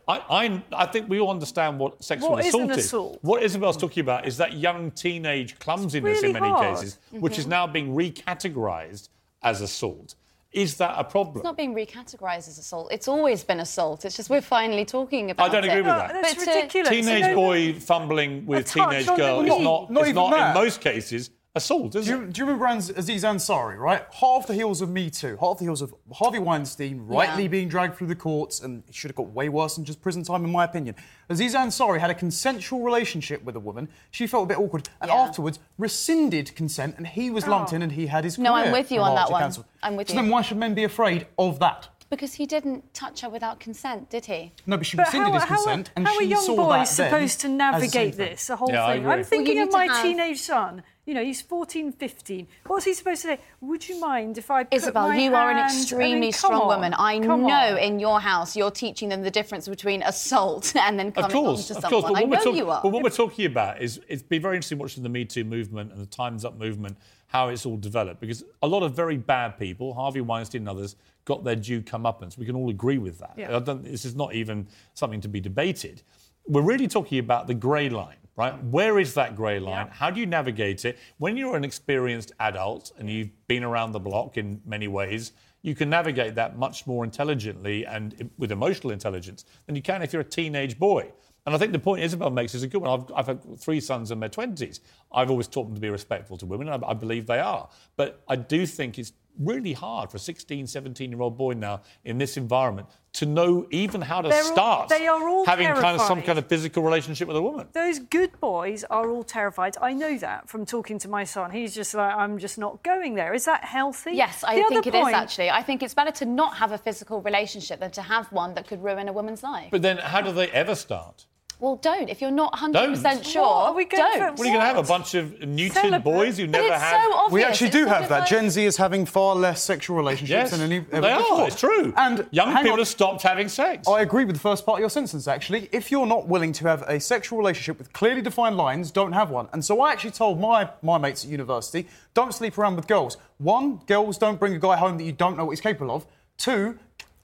I, 0.09 0.22
I, 0.31 0.62
I 0.72 0.87
think 0.87 1.09
we 1.09 1.20
all 1.20 1.31
understand 1.31 1.79
what 1.79 2.03
sexual 2.03 2.31
What 2.31 2.40
is 2.40 2.48
assault 2.48 2.62
an 2.64 2.70
is. 2.72 2.85
assault? 2.85 3.18
What 3.22 3.42
Isabel's 3.42 3.77
talking 3.77 4.01
about 4.03 4.27
is 4.27 4.37
that 4.38 4.55
young 4.55 4.90
teenage 4.90 5.59
clumsiness 5.59 6.03
really 6.22 6.29
in 6.29 6.33
many 6.33 6.48
hard. 6.48 6.77
cases, 6.77 6.98
which 7.11 7.38
is 7.38 7.46
now 7.46 7.66
being 7.66 7.94
recategorized 7.94 9.09
as 9.42 9.61
assault. 9.61 10.14
Is 10.51 10.79
that 10.79 10.94
a 10.96 11.05
problem? 11.05 11.37
It's 11.38 11.44
not 11.44 11.57
being 11.59 11.74
recategorised 11.74 12.48
as 12.48 12.57
assault. 12.59 12.88
It's 12.90 13.07
always 13.07 13.44
been 13.44 13.61
assault. 13.61 14.05
It's 14.07 14.16
just 14.16 14.31
we're 14.31 14.40
finally 14.40 14.85
talking 14.87 15.31
about 15.31 15.46
it. 15.46 15.51
I 15.51 15.53
don't 15.53 15.64
it. 15.64 15.68
agree 15.68 15.83
with 15.83 15.90
that. 15.90 16.12
That's 16.22 16.35
But 16.35 16.44
to- 16.44 16.51
ridiculous. 16.59 16.88
teenage 16.88 17.20
You 17.22 17.29
know, 17.29 17.35
boy 17.35 17.74
fumbling 17.74 18.46
with 18.46 18.61
A 18.61 18.72
teenage 18.74 19.07
girl 19.07 19.42
is 19.42 19.48
not, 19.62 19.90
Not 19.90 20.01
it's 20.01 20.09
even 20.11 20.14
not 20.22 20.31
that. 20.31 20.57
in 20.57 20.62
most 20.62 20.81
cases 20.81 21.31
assault, 21.59 21.94
is 21.94 22.07
Do 22.07 22.14
it? 22.14 22.21
you, 22.21 22.27
do 22.33 22.38
you 22.40 22.47
remember 22.47 22.66
Ans- 22.66 22.88
Aziz 22.90 23.23
Ansari, 23.25 23.77
right? 23.79 24.03
Half 24.12 24.47
the 24.47 24.55
heels 24.55 24.81
of 24.81 24.88
Me 24.88 25.11
Too, 25.11 25.37
half 25.40 25.59
the 25.59 25.64
heels 25.64 25.83
of 25.83 25.94
Harvey 26.12 26.38
Weinstein 26.38 27.07
rightly 27.07 27.42
Yeah. 27.42 27.49
being 27.49 27.68
dragged 27.68 27.97
through 27.97 28.07
the 28.07 28.14
courts, 28.16 28.61
and 28.61 28.83
it 28.88 28.94
should 28.94 29.11
have 29.11 29.16
got 29.16 29.29
way 29.33 29.49
worse 29.51 29.77
than 29.77 29.85
just 29.85 30.01
prison 30.01 30.23
time, 30.25 30.44
in 30.44 30.51
my 30.51 30.64
opinion. 30.64 30.94
Aziz 31.29 31.55
Ansari 31.55 31.99
had 32.01 32.11
a 32.11 32.14
consensual 32.14 32.81
relationship 32.83 33.44
with 33.44 33.55
a 33.57 33.61
woman. 33.61 33.88
She 34.11 34.27
felt 34.27 34.44
a 34.44 34.47
bit 34.47 34.59
awkward, 34.59 34.88
and 35.03 35.11
Yeah. 35.11 35.16
afterwards 35.18 35.59
rescinded 35.77 36.55
consent, 36.57 36.94
and 36.97 37.07
he 37.07 37.31
was 37.31 37.47
lumped 37.47 37.73
Oh. 37.73 37.77
in, 37.77 37.83
and 37.83 37.92
he 37.92 38.07
had 38.07 38.25
his 38.25 38.38
No, 38.38 38.55
I'm 38.55 38.73
with 38.73 38.90
you 38.90 39.01
on 39.01 39.14
that 39.14 39.21
largely 39.23 39.33
one. 39.35 39.42
cancelled. 39.42 39.66
I'm 39.83 39.97
with 39.97 40.09
so 40.09 40.14
you. 40.14 40.18
So 40.18 40.23
then 40.23 40.31
why 40.31 40.42
should 40.42 40.57
men 40.57 40.75
be 40.75 40.85
afraid 40.85 41.27
of 41.38 41.59
that? 41.61 41.88
Because 42.11 42.35
he 42.35 42.47
didn't 42.47 42.94
touch 42.94 43.21
her 43.21 43.29
without 43.29 43.61
consent, 43.61 44.09
did 44.09 44.25
he? 44.25 44.53
No, 44.66 44.79
but 44.79 44.87
she 44.87 44.97
But 44.97 45.07
rescinded 45.09 45.29
how, 45.29 45.35
his 45.35 45.42
how, 45.44 45.57
consent, 45.57 45.90
and 45.94 46.07
how 46.09 46.16
are 46.16 46.23
young 46.23 46.42
saw 46.42 46.57
boys 46.57 46.88
supposed 46.88 47.12
to 47.12 47.18
as 47.18 47.33
the 47.42 47.49
same 47.49 47.57
navigate 47.59 48.14
thing. 48.14 48.27
this, 48.31 48.47
the 48.47 48.57
whole 48.57 48.71
Yeah, 48.71 48.87
I 48.87 48.92
thing? 48.94 49.03
agree. 49.03 49.12
I'm 49.12 49.25
thinking 49.25 49.57
you 49.59 49.62
of 49.64 49.73
my 49.73 49.87
have- 49.87 50.03
teenage 50.03 50.40
son. 50.40 50.83
You 51.05 51.14
know, 51.14 51.25
he's 51.25 51.40
14, 51.40 51.92
15. 51.92 52.47
What's 52.66 52.85
he 52.85 52.92
supposed 52.92 53.23
to 53.23 53.29
say? 53.29 53.38
Would 53.62 53.88
you 53.88 53.99
mind 53.99 54.37
if 54.37 54.51
I 54.51 54.64
put 54.64 54.75
Isabel, 54.75 55.09
my 55.09 55.16
you 55.18 55.35
are 55.35 55.51
an 55.51 55.57
hand- 55.57 55.71
I 55.71 55.73
mean, 55.73 55.81
extremely 55.83 56.33
come 56.33 56.38
strong 56.38 56.61
on, 56.62 56.66
woman. 56.68 56.94
I 56.99 57.16
know 57.18 57.37
on. 57.37 57.79
in 57.79 57.99
your 57.99 58.21
house 58.21 58.55
you're 58.57 58.71
teaching 58.71 59.09
them 59.09 59.23
the 59.23 59.31
difference 59.31 59.68
between 59.68 60.03
assault 60.03 60.77
and 60.77 60.99
then 60.99 61.09
Of 61.09 61.14
coming 61.14 61.31
course, 61.31 61.71
on 61.71 61.77
of 61.79 61.83
to 61.83 61.88
course. 61.88 62.05
someone. 62.05 62.12
But 62.12 62.18
I 62.18 62.25
what, 62.25 62.31
know 62.31 62.37
we're 62.38 62.44
talk- 62.44 62.57
you 62.57 62.71
are. 62.71 62.83
but 62.83 62.88
what 62.90 63.03
we're 63.03 63.09
talking 63.11 63.47
about 63.47 63.81
is 63.83 64.01
it's 64.09 64.23
been 64.23 64.42
very 64.42 64.57
interesting 64.57 64.79
watching 64.79 65.03
the 65.03 65.09
Me 65.09 65.25
Too 65.25 65.44
movement 65.44 65.92
and 65.92 66.01
the 66.01 66.07
Time's 66.07 66.44
Up 66.44 66.59
movement, 66.59 66.99
how 67.29 67.49
it's 67.49 67.64
all 67.64 67.79
developed. 67.79 68.21
Because 68.21 68.44
a 68.62 68.66
lot 68.68 68.83
of 68.83 68.94
very 68.94 69.16
bad 69.16 69.59
people, 69.59 69.94
Harvey 69.94 70.21
Weinstein 70.21 70.62
and 70.62 70.68
others, 70.68 70.94
got 71.29 71.45
their 71.45 71.57
due 71.57 71.83
comeuppance. 71.83 72.38
We 72.38 72.47
can 72.47 72.57
all 72.57 72.71
agree 72.71 72.97
with 72.97 73.19
that. 73.19 73.35
Yeah. 73.37 73.55
I 73.55 73.59
don't, 73.61 73.85
this 73.85 74.07
is 74.07 74.17
not 74.17 74.35
even 74.35 74.67
something 74.95 75.21
to 75.21 75.29
be 75.29 75.41
debated. 75.41 76.03
We're 76.47 76.62
really 76.62 76.88
talking 76.88 77.19
about 77.19 77.47
the 77.47 77.53
grey 77.53 77.91
line, 77.91 78.17
right? 78.35 78.55
Where 78.64 78.99
is 78.99 79.12
that 79.12 79.37
grey 79.37 79.61
line? 79.61 79.88
Yeah. 79.88 79.93
How 79.93 80.09
do 80.09 80.21
you 80.21 80.27
navigate 80.27 80.87
it? 80.87 80.99
When 81.19 81.37
you're 81.37 81.55
an 81.55 81.64
experienced 81.64 82.33
adult 82.41 82.93
and 82.99 83.11
you've 83.11 83.29
been 83.47 83.62
around 83.62 83.93
the 83.93 84.01
block 84.01 84.38
in 84.38 84.62
many 84.64 84.88
ways, 84.88 85.33
you 85.61 85.75
can 85.75 85.91
navigate 85.91 86.35
that 86.37 86.57
much 86.57 86.87
more 86.87 87.05
intelligently 87.05 87.85
and 87.85 88.31
with 88.38 88.51
emotional 88.51 88.91
intelligence 88.91 89.45
than 89.67 89.77
you 89.77 89.83
can 89.83 90.01
if 90.01 90.14
you're 90.14 90.23
a 90.23 90.33
teenage 90.41 90.79
boy. 90.79 91.12
And 91.45 91.55
I 91.55 91.59
think 91.59 91.73
the 91.73 91.79
point 91.79 92.03
Isabel 92.03 92.31
makes 92.31 92.55
is 92.55 92.62
a 92.62 92.67
good 92.67 92.81
one. 92.81 93.01
I've, 93.01 93.12
I've 93.14 93.27
had 93.27 93.61
three 93.61 93.81
sons 93.81 94.11
in 94.11 94.21
their 94.21 94.31
20s. 94.31 94.81
I've 95.12 95.31
always 95.31 95.47
taught 95.47 95.64
them 95.64 95.75
to 95.75 95.81
be 95.81 95.91
respectful 95.91 96.38
to 96.38 96.47
women, 96.47 96.69
and 96.69 96.83
I, 96.83 96.88
I 96.88 96.95
believe 96.95 97.27
they 97.27 97.38
are. 97.38 97.69
But 97.97 98.23
I 98.29 98.37
do 98.37 98.64
think 98.67 98.99
it's 98.99 99.12
really 99.38 99.72
hard 99.72 100.11
for 100.11 100.16
a 100.16 100.20
16, 100.20 100.66
17 100.66 101.11
year 101.11 101.20
old 101.20 101.37
boy 101.38 101.53
now 101.53 101.81
in 102.05 102.18
this 102.18 102.37
environment 102.37 102.88
to 103.14 103.24
know 103.27 103.66
even 103.70 104.01
how 104.01 104.20
to 104.20 104.29
They're 104.29 104.42
all- 104.42 104.53
start 104.53 104.88
they 104.90 105.07
are 105.07 105.29
all 105.29 105.44
having 105.46 105.66
kind 105.68 105.98
of 105.98 106.03
some 106.03 106.20
kind 106.22 106.38
of 106.38 106.46
physical 106.46 106.83
relationship 106.83 107.27
with 107.29 107.37
a 107.37 107.42
woman. 107.42 107.68
Those 107.72 107.98
good 107.98 108.38
boys 108.40 108.85
are 108.90 109.09
all 109.11 109.24
terrified. 109.24 109.77
I 109.81 109.92
know 109.92 110.18
that 110.18 110.48
from 110.48 110.66
talking 110.66 110.98
to 111.01 111.09
my 111.09 111.24
son. 111.24 111.51
He's 111.51 111.74
just 111.74 111.94
like, 111.94 112.14
I'm 112.14 112.38
just 112.38 112.59
not 112.59 112.83
going 112.83 113.14
there. 113.14 113.33
Is 113.35 113.44
that 113.46 113.64
healthy? 113.64 114.12
Yes, 114.12 114.44
I 114.44 114.57
The 114.57 114.62
think 114.68 114.87
other 114.87 114.88
it 114.90 114.94
is 114.94 115.03
point- 115.03 115.16
actually. 115.16 115.51
I 115.51 115.62
think 115.62 115.83
it's 115.83 115.94
better 115.94 116.12
to 116.12 116.24
not 116.27 116.57
have 116.59 116.72
a 116.72 116.79
physical 116.79 117.20
relationship 117.22 117.81
than 117.81 117.90
to 117.92 118.03
have 118.03 118.31
one 118.33 118.55
that 118.55 118.66
could 118.68 118.83
ruin 118.83 119.09
a 119.09 119.12
woman's 119.12 119.42
life. 119.42 119.70
But 119.70 119.83
then 119.83 119.98
how 119.98 120.20
do 120.20 120.33
they 120.33 120.48
ever 120.51 120.74
start? 120.74 121.27
Well, 121.61 121.75
don't. 121.77 122.09
If 122.09 122.21
you're 122.21 122.31
not 122.31 122.53
100% 122.53 123.03
Don't. 123.03 123.27
sure, 123.27 123.42
What? 123.42 123.66
Are 123.71 123.75
we 123.75 123.85
going 123.85 124.01
don't. 124.05 124.18
for- 124.18 124.31
What 124.31 124.40
are 124.40 124.44
you 124.44 124.51
going 124.53 124.61
to 124.61 124.66
have? 124.66 124.77
A 124.77 124.83
bunch 124.85 125.14
of 125.14 125.27
neutered 125.40 125.73
Celebrate. 125.73 126.03
boys 126.05 126.37
who 126.38 126.44
But 126.47 126.51
never 126.53 126.68
it's 126.75 126.77
had. 126.83 127.03
so 127.05 127.12
obvious. 127.16 127.33
We 127.33 127.42
actually 127.44 127.71
do 127.71 127.83
It's 127.83 127.90
have 127.90 128.09
that. 128.11 128.23
of 128.23 128.29
Gen 128.29 128.49
Z 128.51 128.64
is 128.64 128.77
having 128.77 129.05
far 129.05 129.35
less 129.35 129.61
sexual 129.62 129.97
relationships 129.97 130.31
Yes, 130.31 130.51
than 130.53 130.61
any 130.61 130.77
ever 130.92 131.01
they 131.01 131.16
before. 131.16 131.40
are. 131.40 131.47
It's 131.49 131.59
true. 131.59 131.92
And 131.97 132.27
young 132.31 132.55
people 132.57 132.73
on, 132.75 132.79
have 132.79 132.87
stopped 132.87 133.23
having 133.23 133.49
sex. 133.49 133.88
I 133.88 134.03
agree 134.03 134.25
with 134.25 134.37
the 134.37 134.40
first 134.40 134.64
part 134.64 134.77
of 134.79 134.81
your 134.81 134.90
sentence, 134.90 135.27
actually. 135.27 135.68
If 135.73 135.90
you're 135.90 136.07
not 136.07 136.29
willing 136.29 136.53
to 136.53 136.68
have 136.68 136.83
a 136.83 137.01
sexual 137.01 137.38
relationship 137.38 137.77
with 137.79 137.92
clearly 137.92 138.23
defined 138.23 138.57
lines, 138.57 138.92
don't 138.92 139.12
have 139.12 139.31
one. 139.31 139.49
And 139.53 139.64
so 139.64 139.81
I 139.81 139.90
actually 139.90 140.12
told 140.12 140.38
my, 140.40 140.71
my 140.83 140.97
mates 140.97 141.25
at 141.25 141.31
university 141.31 141.88
don't 142.14 142.33
sleep 142.33 142.57
around 142.57 142.77
with 142.77 142.87
girls. 142.87 143.16
One, 143.38 143.81
girls 143.87 144.16
don't 144.16 144.38
bring 144.38 144.55
a 144.55 144.59
guy 144.61 144.77
home 144.77 144.97
that 144.99 145.05
you 145.05 145.12
don't 145.12 145.37
know 145.37 145.44
what 145.44 145.51
he's 145.53 145.61
capable 145.61 145.92
of. 145.94 146.07
Two, 146.37 146.79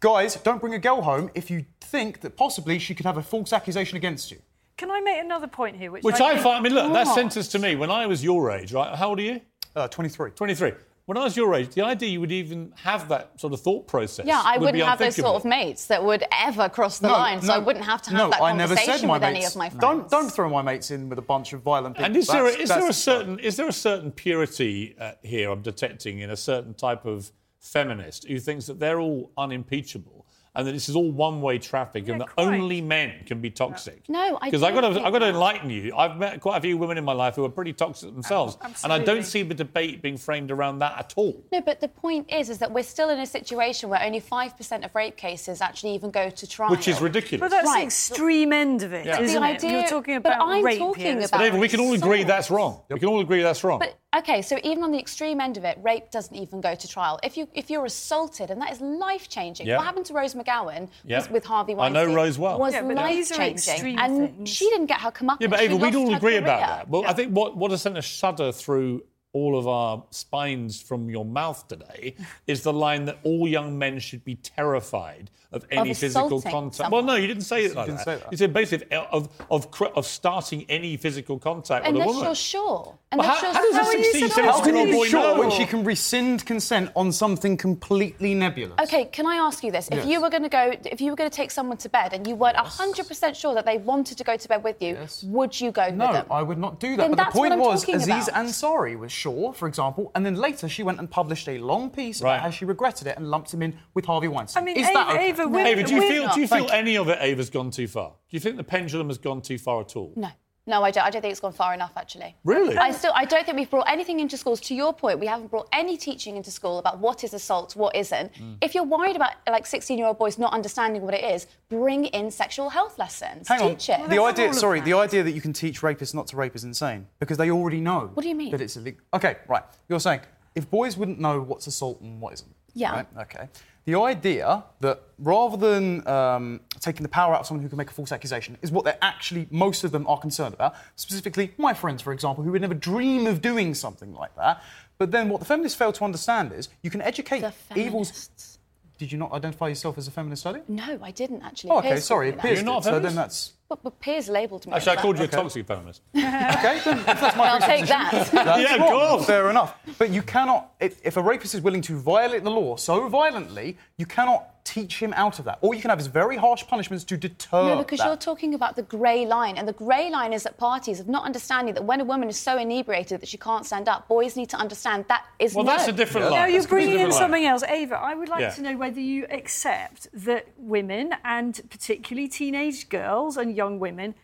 guys, 0.05 0.37
don't 0.37 0.61
bring 0.61 0.75
a 0.75 0.79
girl 0.79 1.01
home 1.01 1.31
if 1.35 1.51
you 1.51 1.65
think 1.81 2.21
that 2.21 2.37
possibly 2.37 2.79
she 2.79 2.95
could 2.95 3.07
have 3.07 3.17
a 3.17 3.23
false 3.23 3.55
accusation 3.55 3.97
against 3.97 4.31
you. 4.31 4.39
Can 4.77 4.91
I 4.91 5.01
make 5.01 5.19
another 5.19 5.47
point 5.47 5.77
here? 5.77 5.91
Which, 5.91 6.05
Which 6.05 6.21
I 6.21 6.33
think- 6.33 6.43
find, 6.43 6.59
I 6.59 6.61
mean, 6.61 6.75
look, 6.75 6.93
that 6.93 7.07
What? 7.07 7.15
sentence 7.15 7.49
to 7.49 7.59
me, 7.59 7.75
when 7.75 7.91
I 7.91 8.05
was 8.07 8.23
your 8.23 8.51
age, 8.51 8.73
right? 8.75 8.95
How 8.95 9.09
old 9.09 9.19
are 9.21 9.23
you? 9.23 9.41
Uh, 9.75 9.89
23. 9.89 10.33
23. 10.33 10.73
When 11.07 11.17
I 11.17 11.25
was 11.25 11.37
your 11.37 11.55
age, 11.55 11.71
the 11.75 11.83
idea 11.83 12.09
you 12.11 12.21
would 12.21 12.33
even 12.33 12.73
have 12.83 13.09
that 13.09 13.39
sort 13.41 13.53
of 13.55 13.61
thought 13.61 13.87
process. 13.87 14.27
Yeah, 14.27 14.43
I 14.43 14.53
would 14.53 14.67
wouldn't 14.67 14.75
be 14.75 14.81
have 14.81 14.99
those 14.99 15.17
sort 15.17 15.37
of 15.37 15.45
mates 15.45 15.87
that 15.87 16.03
would 16.03 16.25
ever 16.33 16.69
cross 16.69 16.99
the 16.99 17.09
line, 17.09 17.41
so 17.43 17.53
I 17.53 17.59
wouldn't 17.59 17.85
have 17.85 18.01
to 18.03 18.11
have 18.11 18.19
no, 18.19 18.31
that 18.31 18.43
I 18.43 18.53
never 18.53 18.75
conversation 18.75 19.01
said 19.01 19.09
my 19.09 19.15
with 19.15 19.23
any 19.23 19.45
of 19.45 19.57
my 19.57 19.69
friends. 19.69 19.81
Don't, 19.81 20.11
don't 20.11 20.31
throw 20.31 20.49
my 20.49 20.63
mates 20.63 20.91
in 20.91 21.09
with 21.11 21.19
a 21.19 21.23
bunch 21.23 21.53
of 21.53 21.61
violent 21.61 21.97
people. 21.97 22.07
And 22.07 22.17
is 22.17 22.27
there, 22.27 22.47
a, 22.47 22.51
is 22.51 22.69
there 22.71 22.89
a 22.89 22.93
certain 22.93 23.39
is 23.39 23.57
there 23.57 23.69
a 23.69 23.73
certain 23.73 24.13
purity 24.13 24.97
uh, 24.99 25.13
here 25.23 25.51
I'm 25.51 25.61
detecting 25.61 26.21
in 26.21 26.31
a 26.31 26.37
certain 26.37 26.73
type 26.73 27.05
of 27.05 27.31
feminist 27.65 28.27
who 28.29 28.39
thinks 28.39 28.67
that 28.67 28.79
they're 28.79 29.01
all 29.01 29.31
unimpeachable 29.37 30.21
and 30.57 30.69
that 30.69 30.73
this 30.73 30.89
is 30.89 30.95
all 30.95 31.11
one-way 31.11 31.59
traffic 31.59 32.07
and 32.09 32.21
that 32.21 32.29
quite. 32.29 32.47
only 32.47 32.81
men 32.81 33.13
can 33.27 33.41
be 33.41 33.51
toxic? 33.51 34.09
No, 34.09 34.39
I 34.41 34.47
because 34.51 34.63
I 34.63 34.71
got 34.71 34.83
to 34.83 35.01
I 35.05 35.11
got 35.11 35.19
to 35.19 35.27
enlighten 35.31 35.69
you. 35.69 35.93
I've 35.97 36.17
met 36.17 36.41
quite 36.41 36.59
a 36.59 36.61
few 36.61 36.77
women 36.79 36.97
in 36.97 37.05
my 37.05 37.13
life 37.13 37.35
who 37.35 37.45
are 37.45 37.49
pretty 37.49 37.73
toxic 37.73 38.13
themselves, 38.15 38.57
and 38.85 38.93
I 38.93 39.01
don't 39.01 39.25
see 39.25 39.43
the 39.43 39.55
debate 39.55 40.01
being 40.01 40.17
framed 40.17 40.53
around 40.53 40.79
that 40.79 40.97
at 40.97 41.13
all. 41.17 41.43
No, 41.51 41.61
but 41.61 41.81
the 41.81 41.89
point 41.89 42.33
is, 42.33 42.51
is 42.51 42.59
that 42.59 42.71
we're 42.71 42.85
still 42.85 43.09
in 43.11 43.19
a 43.19 43.27
situation 43.27 43.89
where 43.89 44.01
only 44.01 44.21
five 44.21 44.57
percent 44.57 44.85
of 44.85 44.95
rape 44.95 45.17
cases 45.17 45.61
actually 45.61 45.93
even 45.97 46.13
go 46.13 46.31
to 46.31 46.47
trial. 46.47 46.71
Which 46.71 46.87
is 46.87 47.01
ridiculous. 47.01 47.41
But 47.41 47.51
that's 47.51 47.75
the 47.75 47.83
extreme 47.83 48.53
end 48.53 48.85
of 48.85 48.93
it, 48.93 49.07
Yeah. 49.07 49.19
not 49.19 49.27
The 49.27 49.33
it? 49.35 49.43
idea- 49.43 49.71
You're 49.73 49.89
talking 49.89 50.15
about 50.15 50.31
but 50.31 50.37
about 50.37 50.49
I'm 50.55 50.65
rape 50.65 50.79
talking 50.79 51.03
here. 51.05 51.19
about- 51.19 51.41
David, 51.41 51.59
we 51.59 51.69
can 51.69 51.81
all 51.81 51.95
agree 51.95 52.19
assault. 52.19 52.29
that's 52.29 52.51
wrong. 52.53 52.81
We 52.91 53.01
can 53.01 53.09
all 53.09 53.19
agree 53.21 53.43
that's 53.43 53.65
wrong. 53.65 53.81
But 53.81 53.99
okay, 54.19 54.43
so 54.43 54.59
even 54.63 54.83
on 54.85 54.93
the 54.93 54.99
extreme 54.99 55.41
end 55.41 55.57
of 55.57 55.65
it, 55.65 55.79
rape 55.83 56.11
doesn't 56.11 56.35
even 56.37 56.61
go 56.61 56.75
to 56.75 56.89
trial. 56.89 57.19
If 57.23 57.37
you 57.37 57.49
if 57.55 57.71
you're 57.71 57.85
assaulted, 57.85 58.51
and 58.51 58.61
that 58.61 58.73
is 58.73 58.81
life 58.81 59.29
changing. 59.29 59.67
Yeah. 59.67 59.77
What 59.79 59.87
happened 59.87 60.07
to 60.07 60.15
Rose 60.15 60.35
McGowan 60.35 60.89
Yeah. 61.05 61.19
was 61.19 61.31
with 61.31 61.45
Harvey 61.45 61.75
Weinstein? 61.75 61.97
I 61.97 62.01
know 62.05 62.07
Weinstein. 62.15 62.25
Rose 62.25 62.39
well. 62.39 62.59
Was 62.59 62.75
Yeah, 62.75 62.81
life 62.83 63.15
these 63.15 63.33
are 63.33 63.43
extreme 63.43 63.97
changing, 63.97 63.99
and 63.99 64.37
things. 64.37 64.49
she 64.51 64.69
didn't 64.71 64.87
get 64.87 65.01
her 65.01 65.11
comeuppance. 65.11 65.39
Yeah, 65.41 65.49
but 65.49 65.59
She 65.61 65.67
Ava, 65.67 65.77
we'd 65.77 65.95
all 65.95 66.11
her 66.11 66.17
agree 66.17 66.37
about 66.37 66.61
that. 66.61 66.89
Well, 66.89 67.05
I 67.07 67.13
think 67.13 67.33
what, 67.33 67.57
what 67.57 67.71
has 67.71 67.83
sent 67.83 67.99
a 67.99 68.03
shudder 68.03 68.53
through 68.53 69.03
all 69.33 69.59
of 69.59 69.67
our 69.67 70.05
spines 70.11 70.81
from 70.81 71.11
your 71.11 71.25
mouth 71.25 71.67
today 71.67 72.15
is 72.47 72.63
the 72.63 72.73
line 72.73 73.05
that 73.07 73.19
all 73.25 73.49
young 73.49 73.77
men 73.79 73.99
should 73.99 74.25
be 74.25 74.37
terrified 74.37 75.29
of 75.55 75.65
any 75.71 75.95
physical 75.95 76.41
contact. 76.43 76.75
someone. 76.77 77.07
Well, 77.07 77.15
no, 77.17 77.21
you 77.21 77.27
didn't 77.27 77.43
say 77.45 77.65
it 77.65 77.75
like 77.75 77.87
didn't 77.87 77.99
that. 77.99 78.05
say 78.05 78.17
that. 78.17 78.31
You 78.33 78.37
said 78.37 78.53
basically 78.53 78.97
of, 78.97 79.29
of, 79.51 79.71
cr- 79.71 79.87
of 79.95 80.07
starting 80.07 80.65
any 80.69 80.97
physical 80.97 81.39
contact 81.39 81.87
with 81.87 81.95
a 81.97 81.99
Unless 81.99 82.07
woman. 82.09 82.25
you're 82.25 82.35
sure. 82.35 82.61
Well, 82.85 82.99
Unless 83.13 83.27
how, 83.41 83.43
you're 83.47 83.53
how 83.55 83.63
does 83.63 83.75
How 83.75 83.83
a 83.83 83.87
are 83.87 83.97
you 83.99 84.05
16, 84.05 84.29
supposed 84.31 84.47
How 84.51 84.65
can 84.65 84.77
you 84.77 84.85
be 84.87 85.09
sure 85.09 85.21
know? 85.35 85.39
when 85.41 85.51
she 85.51 85.65
can 85.67 85.85
rescind 85.85 86.45
consent 86.45 86.91
on 86.97 87.13
something 87.13 87.57
completely 87.57 88.35
nebulous? 88.35 88.75
Okay, 88.83 89.05
can 89.07 89.27
I 89.27 89.37
ask 89.37 89.63
you 89.63 89.71
this? 89.71 89.89
If 89.89 89.99
Yes. 89.99 90.07
you 90.07 90.21
were 90.21 90.31
going 90.31 90.43
to 90.43 90.49
go, 90.49 90.73
if 90.85 91.01
you 91.01 91.11
were 91.11 91.17
going 91.17 91.31
to 91.31 91.37
take 91.37 91.51
someone 91.51 91.77
to 91.79 91.89
bed 91.89 92.13
and 92.13 92.27
you 92.27 92.35
weren't 92.35 92.57
hundred 92.57 93.07
percent 93.07 93.37
sure 93.37 93.55
that 93.55 93.65
they 93.67 93.79
wanted 93.79 94.19
to 94.19 94.25
go 94.25 94.37
to 94.37 94.49
bed 94.49 94.65
with 94.65 94.83
you, 94.83 94.95
Yes. 94.95 95.23
would 95.23 95.59
you 95.61 95.71
go 95.71 95.89
No, 95.91 96.07
with 96.07 96.15
them? 96.17 96.27
I 96.31 96.43
would 96.43 96.59
not 96.59 96.81
do 96.81 96.91
that. 96.97 97.03
Then 97.03 97.11
but 97.11 97.17
that's 97.19 97.35
the 97.35 97.39
what 97.41 97.51
point 97.51 97.61
I'm 97.61 97.67
was, 97.67 97.81
talking 97.83 97.95
Aziz 97.97 98.29
about. 98.29 98.45
Ansari 98.47 98.99
was 98.99 99.13
sure, 99.13 99.53
for 99.53 99.69
example, 99.69 100.11
and 100.15 100.27
then 100.27 100.35
later 100.35 100.69
she 100.69 100.83
went 100.83 100.99
and 100.99 101.09
published 101.11 101.49
a 101.49 101.59
long 101.59 101.91
piece 101.91 102.21
Right. 102.21 102.35
about 102.35 102.43
how 102.43 102.51
she 102.51 102.65
regretted 102.65 103.07
it 103.07 103.17
and 103.17 103.31
lumped 103.31 103.55
him 103.55 103.63
in 103.63 103.77
with 103.95 104.07
Harvey 104.07 104.29
Weinstein. 104.29 104.63
I 104.63 104.67
mean, 104.67 104.77
Is 104.77 104.87
Ava, 104.89 104.95
that 104.95 105.09
okay? 105.15 105.29
Ava, 105.29 105.44
we're- 105.49 105.69
Ava, 105.71 105.83
do 105.83 105.95
you 105.95 106.01
we're- 106.01 106.11
feel, 106.11 106.29
do 106.35 106.41
you 106.41 106.49
feel 106.49 106.59
Thank 106.67 106.73
any 106.73 106.97
of 106.97 107.09
it, 107.09 107.19
Ava's 107.21 107.51
gone 107.51 107.71
too 107.71 107.87
far? 107.89 108.11
Do 108.11 108.37
you 108.37 108.41
think 108.41 108.57
the 108.57 108.65
pendulum 108.65 109.09
has 109.09 109.19
gone 109.19 109.41
too 109.41 109.59
far 109.59 109.81
at 109.81 109.97
all? 109.97 110.13
No. 110.17 110.29
No, 110.67 110.83
I 110.83 110.91
don't. 110.91 111.05
I 111.05 111.11
don't 111.11 111.21
think 111.21 111.31
it's 111.33 111.41
gone 111.41 111.53
far 111.53 111.75
enough, 111.75 111.93
actually. 111.95 112.35
Really? 112.43 112.75
I 112.79 112.91
still, 112.91 113.13
I 113.15 113.27
don't 113.27 113.45
think 113.45 113.59
we've 113.59 113.69
brought 113.69 113.87
anything 113.87 114.21
into 114.21 114.39
schools. 114.39 114.61
To 114.63 114.75
your 114.75 114.95
point, 114.95 115.21
we 115.21 115.27
haven't 115.27 115.51
brought 115.51 115.69
any 115.73 115.99
teaching 115.99 116.39
into 116.39 116.51
school 116.51 116.79
about 116.79 117.01
what 117.01 117.23
is 117.23 117.35
assault, 117.35 117.77
what 117.77 117.95
isn't. 117.95 118.33
Mm. 118.33 118.57
If 118.63 118.75
you're 118.75 118.85
worried 118.85 119.15
about 119.15 119.33
like 119.47 119.67
16-year-old 119.67 120.19
boys 120.19 120.39
not 120.39 120.55
understanding 120.55 121.03
what 121.03 121.13
it 121.13 121.23
is, 121.23 121.47
bring 121.69 122.07
in 122.07 122.31
sexual 122.31 122.71
health 122.71 122.99
lessons. 122.99 123.47
Hang 123.47 123.61
on. 123.61 123.71
Teach 123.73 123.91
it. 123.91 124.09
The 124.09 124.23
idea, 124.23 124.55
sorry, 124.55 124.81
the 124.81 124.95
idea 124.95 125.23
that 125.23 125.33
you 125.33 125.43
can 125.43 125.53
teach 125.53 125.83
rapists 125.83 126.15
not 126.15 126.29
to 126.29 126.37
rape 126.37 126.57
is 126.57 126.65
insane 126.65 127.09
because 127.19 127.37
they 127.37 127.51
already 127.51 127.83
know. 127.83 128.11
What 128.15 128.23
do 128.23 128.31
you 128.31 128.35
mean? 128.35 128.51
That 128.51 128.63
it's 128.63 128.79
illegal. 128.79 129.03
Okay, 129.13 129.37
right. 129.49 129.65
You're 129.91 130.01
saying 130.01 130.21
if 130.55 130.71
boys 130.71 130.97
wouldn't 130.97 131.21
know 131.21 131.43
what's 131.43 131.67
assault 131.67 132.01
and 132.01 132.23
what 132.23 132.33
isn't. 132.33 132.55
Yeah. 132.73 132.93
Right? 132.93 133.07
Okay. 133.21 133.49
The 133.87 133.99
idea 134.01 134.65
that 134.81 135.03
rather 135.19 135.57
than 135.59 136.07
um, 136.09 136.61
taking 136.81 137.03
the 137.03 137.09
power 137.09 137.35
out 137.35 137.41
of 137.41 137.47
someone 137.47 137.63
who 137.63 137.69
can 137.69 137.77
make 137.77 137.91
a 137.91 137.93
false 137.93 138.13
accusation 138.13 138.57
is 138.63 138.73
what 138.73 138.85
they're 138.85 138.99
actually, 139.03 139.47
most 139.51 139.85
of 139.85 139.93
them 139.93 140.07
are 140.07 140.19
concerned 140.19 140.55
about. 140.55 140.75
Specifically, 140.97 141.53
my 141.59 141.75
friends, 141.75 142.01
for 142.01 142.13
example, 142.13 142.43
who 142.45 142.53
would 142.53 142.63
never 142.63 142.75
dream 142.75 143.27
of 143.27 143.43
doing 143.43 143.75
something 143.75 144.15
like 144.15 144.35
that. 144.37 144.63
But 144.97 145.11
then 145.11 145.29
what 145.29 145.41
the 145.41 145.47
feminists 145.47 145.77
fail 145.77 145.93
to 145.93 146.05
understand 146.05 146.53
is 146.53 146.69
you 146.83 146.91
can 146.91 147.03
educate 147.03 147.41
The 147.41 147.53
evils. 147.77 148.09
feminists. 148.11 148.59
Did 148.97 149.11
you 149.13 149.19
not 149.19 149.33
identify 149.33 149.69
yourself 149.69 149.99
as 149.99 150.07
a 150.07 150.11
feminist 150.13 150.43
study? 150.43 150.61
No, 150.69 150.99
I 151.03 151.11
didn't 151.11 151.43
actually. 151.43 151.71
Oh, 151.71 151.79
okay, 151.79 151.89
Piers 151.91 152.05
sorry. 152.05 152.29
It 152.29 152.37
me 152.37 152.43
Piers. 152.43 152.59
You're 152.59 152.65
not 152.65 152.83
a 152.83 152.85
did, 152.85 152.91
so 152.95 153.01
then 153.01 153.15
that's. 153.17 153.53
But, 153.75 153.83
but 153.83 153.99
Piers 154.01 154.29
labelled 154.29 154.67
me. 154.69 154.73
Actually, 154.73 154.97
I 154.99 155.01
called 155.03 155.17
that. 155.17 155.23
you 155.23 155.39
a 155.39 155.43
toxic 155.43 155.67
feminist. 155.67 156.03
Okay, 156.15 156.81
then 156.85 157.03
that's 157.05 157.37
my 157.37 157.49
I'll 157.49 157.59
take 157.61 157.81
presupposition, 157.81 158.37
that. 158.37 158.45
That's 158.45 158.71
Yeah, 158.71 158.77
wrong. 158.77 158.89
go 158.91 159.01
on. 159.19 159.25
Fair 159.25 159.51
enough. 159.51 159.75
But 159.99 160.11
you 160.11 160.23
cannot, 160.23 160.73
if, 160.79 161.01
if 161.05 161.17
a 161.17 161.23
rapist 161.23 161.55
is 161.57 161.61
willing 161.61 161.83
to 161.83 161.99
violate 161.99 162.45
the 162.45 162.51
law 162.51 162.77
so 162.77 163.09
violently, 163.09 163.77
you 163.99 164.07
cannot 164.07 164.49
teach 164.65 164.99
him 165.03 165.13
out 165.15 165.39
of 165.39 165.45
that. 165.45 165.59
All 165.61 165.75
you 165.75 165.81
can 165.81 165.91
have 165.91 166.01
is 166.01 166.07
very 166.07 166.37
harsh 166.37 166.67
punishments 166.67 167.05
to 167.05 167.17
deter 167.17 167.69
No, 167.75 167.77
because 167.79 167.99
that. 167.99 168.07
you're 168.07 168.17
talking 168.17 168.55
about 168.55 168.77
the 168.77 168.83
grey 168.83 169.27
line, 169.27 169.59
and 169.59 169.69
the 169.69 169.73
grey 169.75 170.11
line 170.11 170.33
is 170.33 170.47
at 170.47 170.57
parties 170.57 170.99
of 171.01 171.09
not 171.09 171.25
understanding 171.25 171.75
that 171.75 171.85
when 171.85 172.01
a 172.01 172.05
woman 172.05 172.29
is 172.29 172.39
so 172.39 172.57
inebriated 172.57 173.21
that 173.21 173.29
she 173.29 173.37
can't 173.37 173.67
stand 173.67 173.89
up, 173.89 174.09
boys 174.09 174.37
need 174.37 174.49
to 174.51 174.57
understand 174.57 175.05
that 175.09 175.27
is 175.39 175.55
Well, 175.55 175.65
no. 175.65 175.73
that's 175.77 175.89
a 175.89 175.93
different 175.93 176.31
Now 176.31 176.41
line. 176.41 176.51
you're 176.51 176.61
That's 176.61 176.71
bringing 176.71 176.93
in 176.93 176.97
different 176.97 177.13
line. 177.13 177.21
something 177.21 177.45
else, 177.45 177.63
Ava. 177.65 177.97
I 177.97 178.15
would 178.15 178.29
like 178.29 178.41
Yeah. 178.41 178.51
to 178.51 178.63
know 178.63 178.77
whether 178.77 179.01
you 179.01 179.27
accept 179.31 180.09
that 180.15 180.47
women, 180.57 181.15
and 181.25 181.61
particularly 181.71 182.27
teenage 182.29 182.89
girls 182.89 183.37
and 183.37 183.55
young 183.55 183.79
women, 183.79 184.15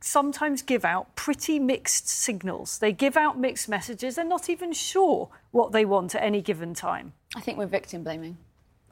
sometimes 0.00 0.62
give 0.62 0.82
out 0.84 1.14
pretty 1.14 1.58
mixed 1.58 2.08
signals. 2.08 2.78
They 2.78 2.90
give 2.90 3.18
out 3.18 3.38
mixed 3.38 3.68
messages. 3.68 4.14
They're 4.14 4.24
not 4.24 4.48
even 4.48 4.72
sure 4.72 5.28
what 5.50 5.72
they 5.72 5.84
want 5.84 6.14
at 6.14 6.22
any 6.22 6.40
given 6.40 6.72
time. 6.72 7.12
I 7.36 7.40
think 7.40 7.58
we're 7.58 7.66
victim 7.66 8.02
blaming. 8.02 8.38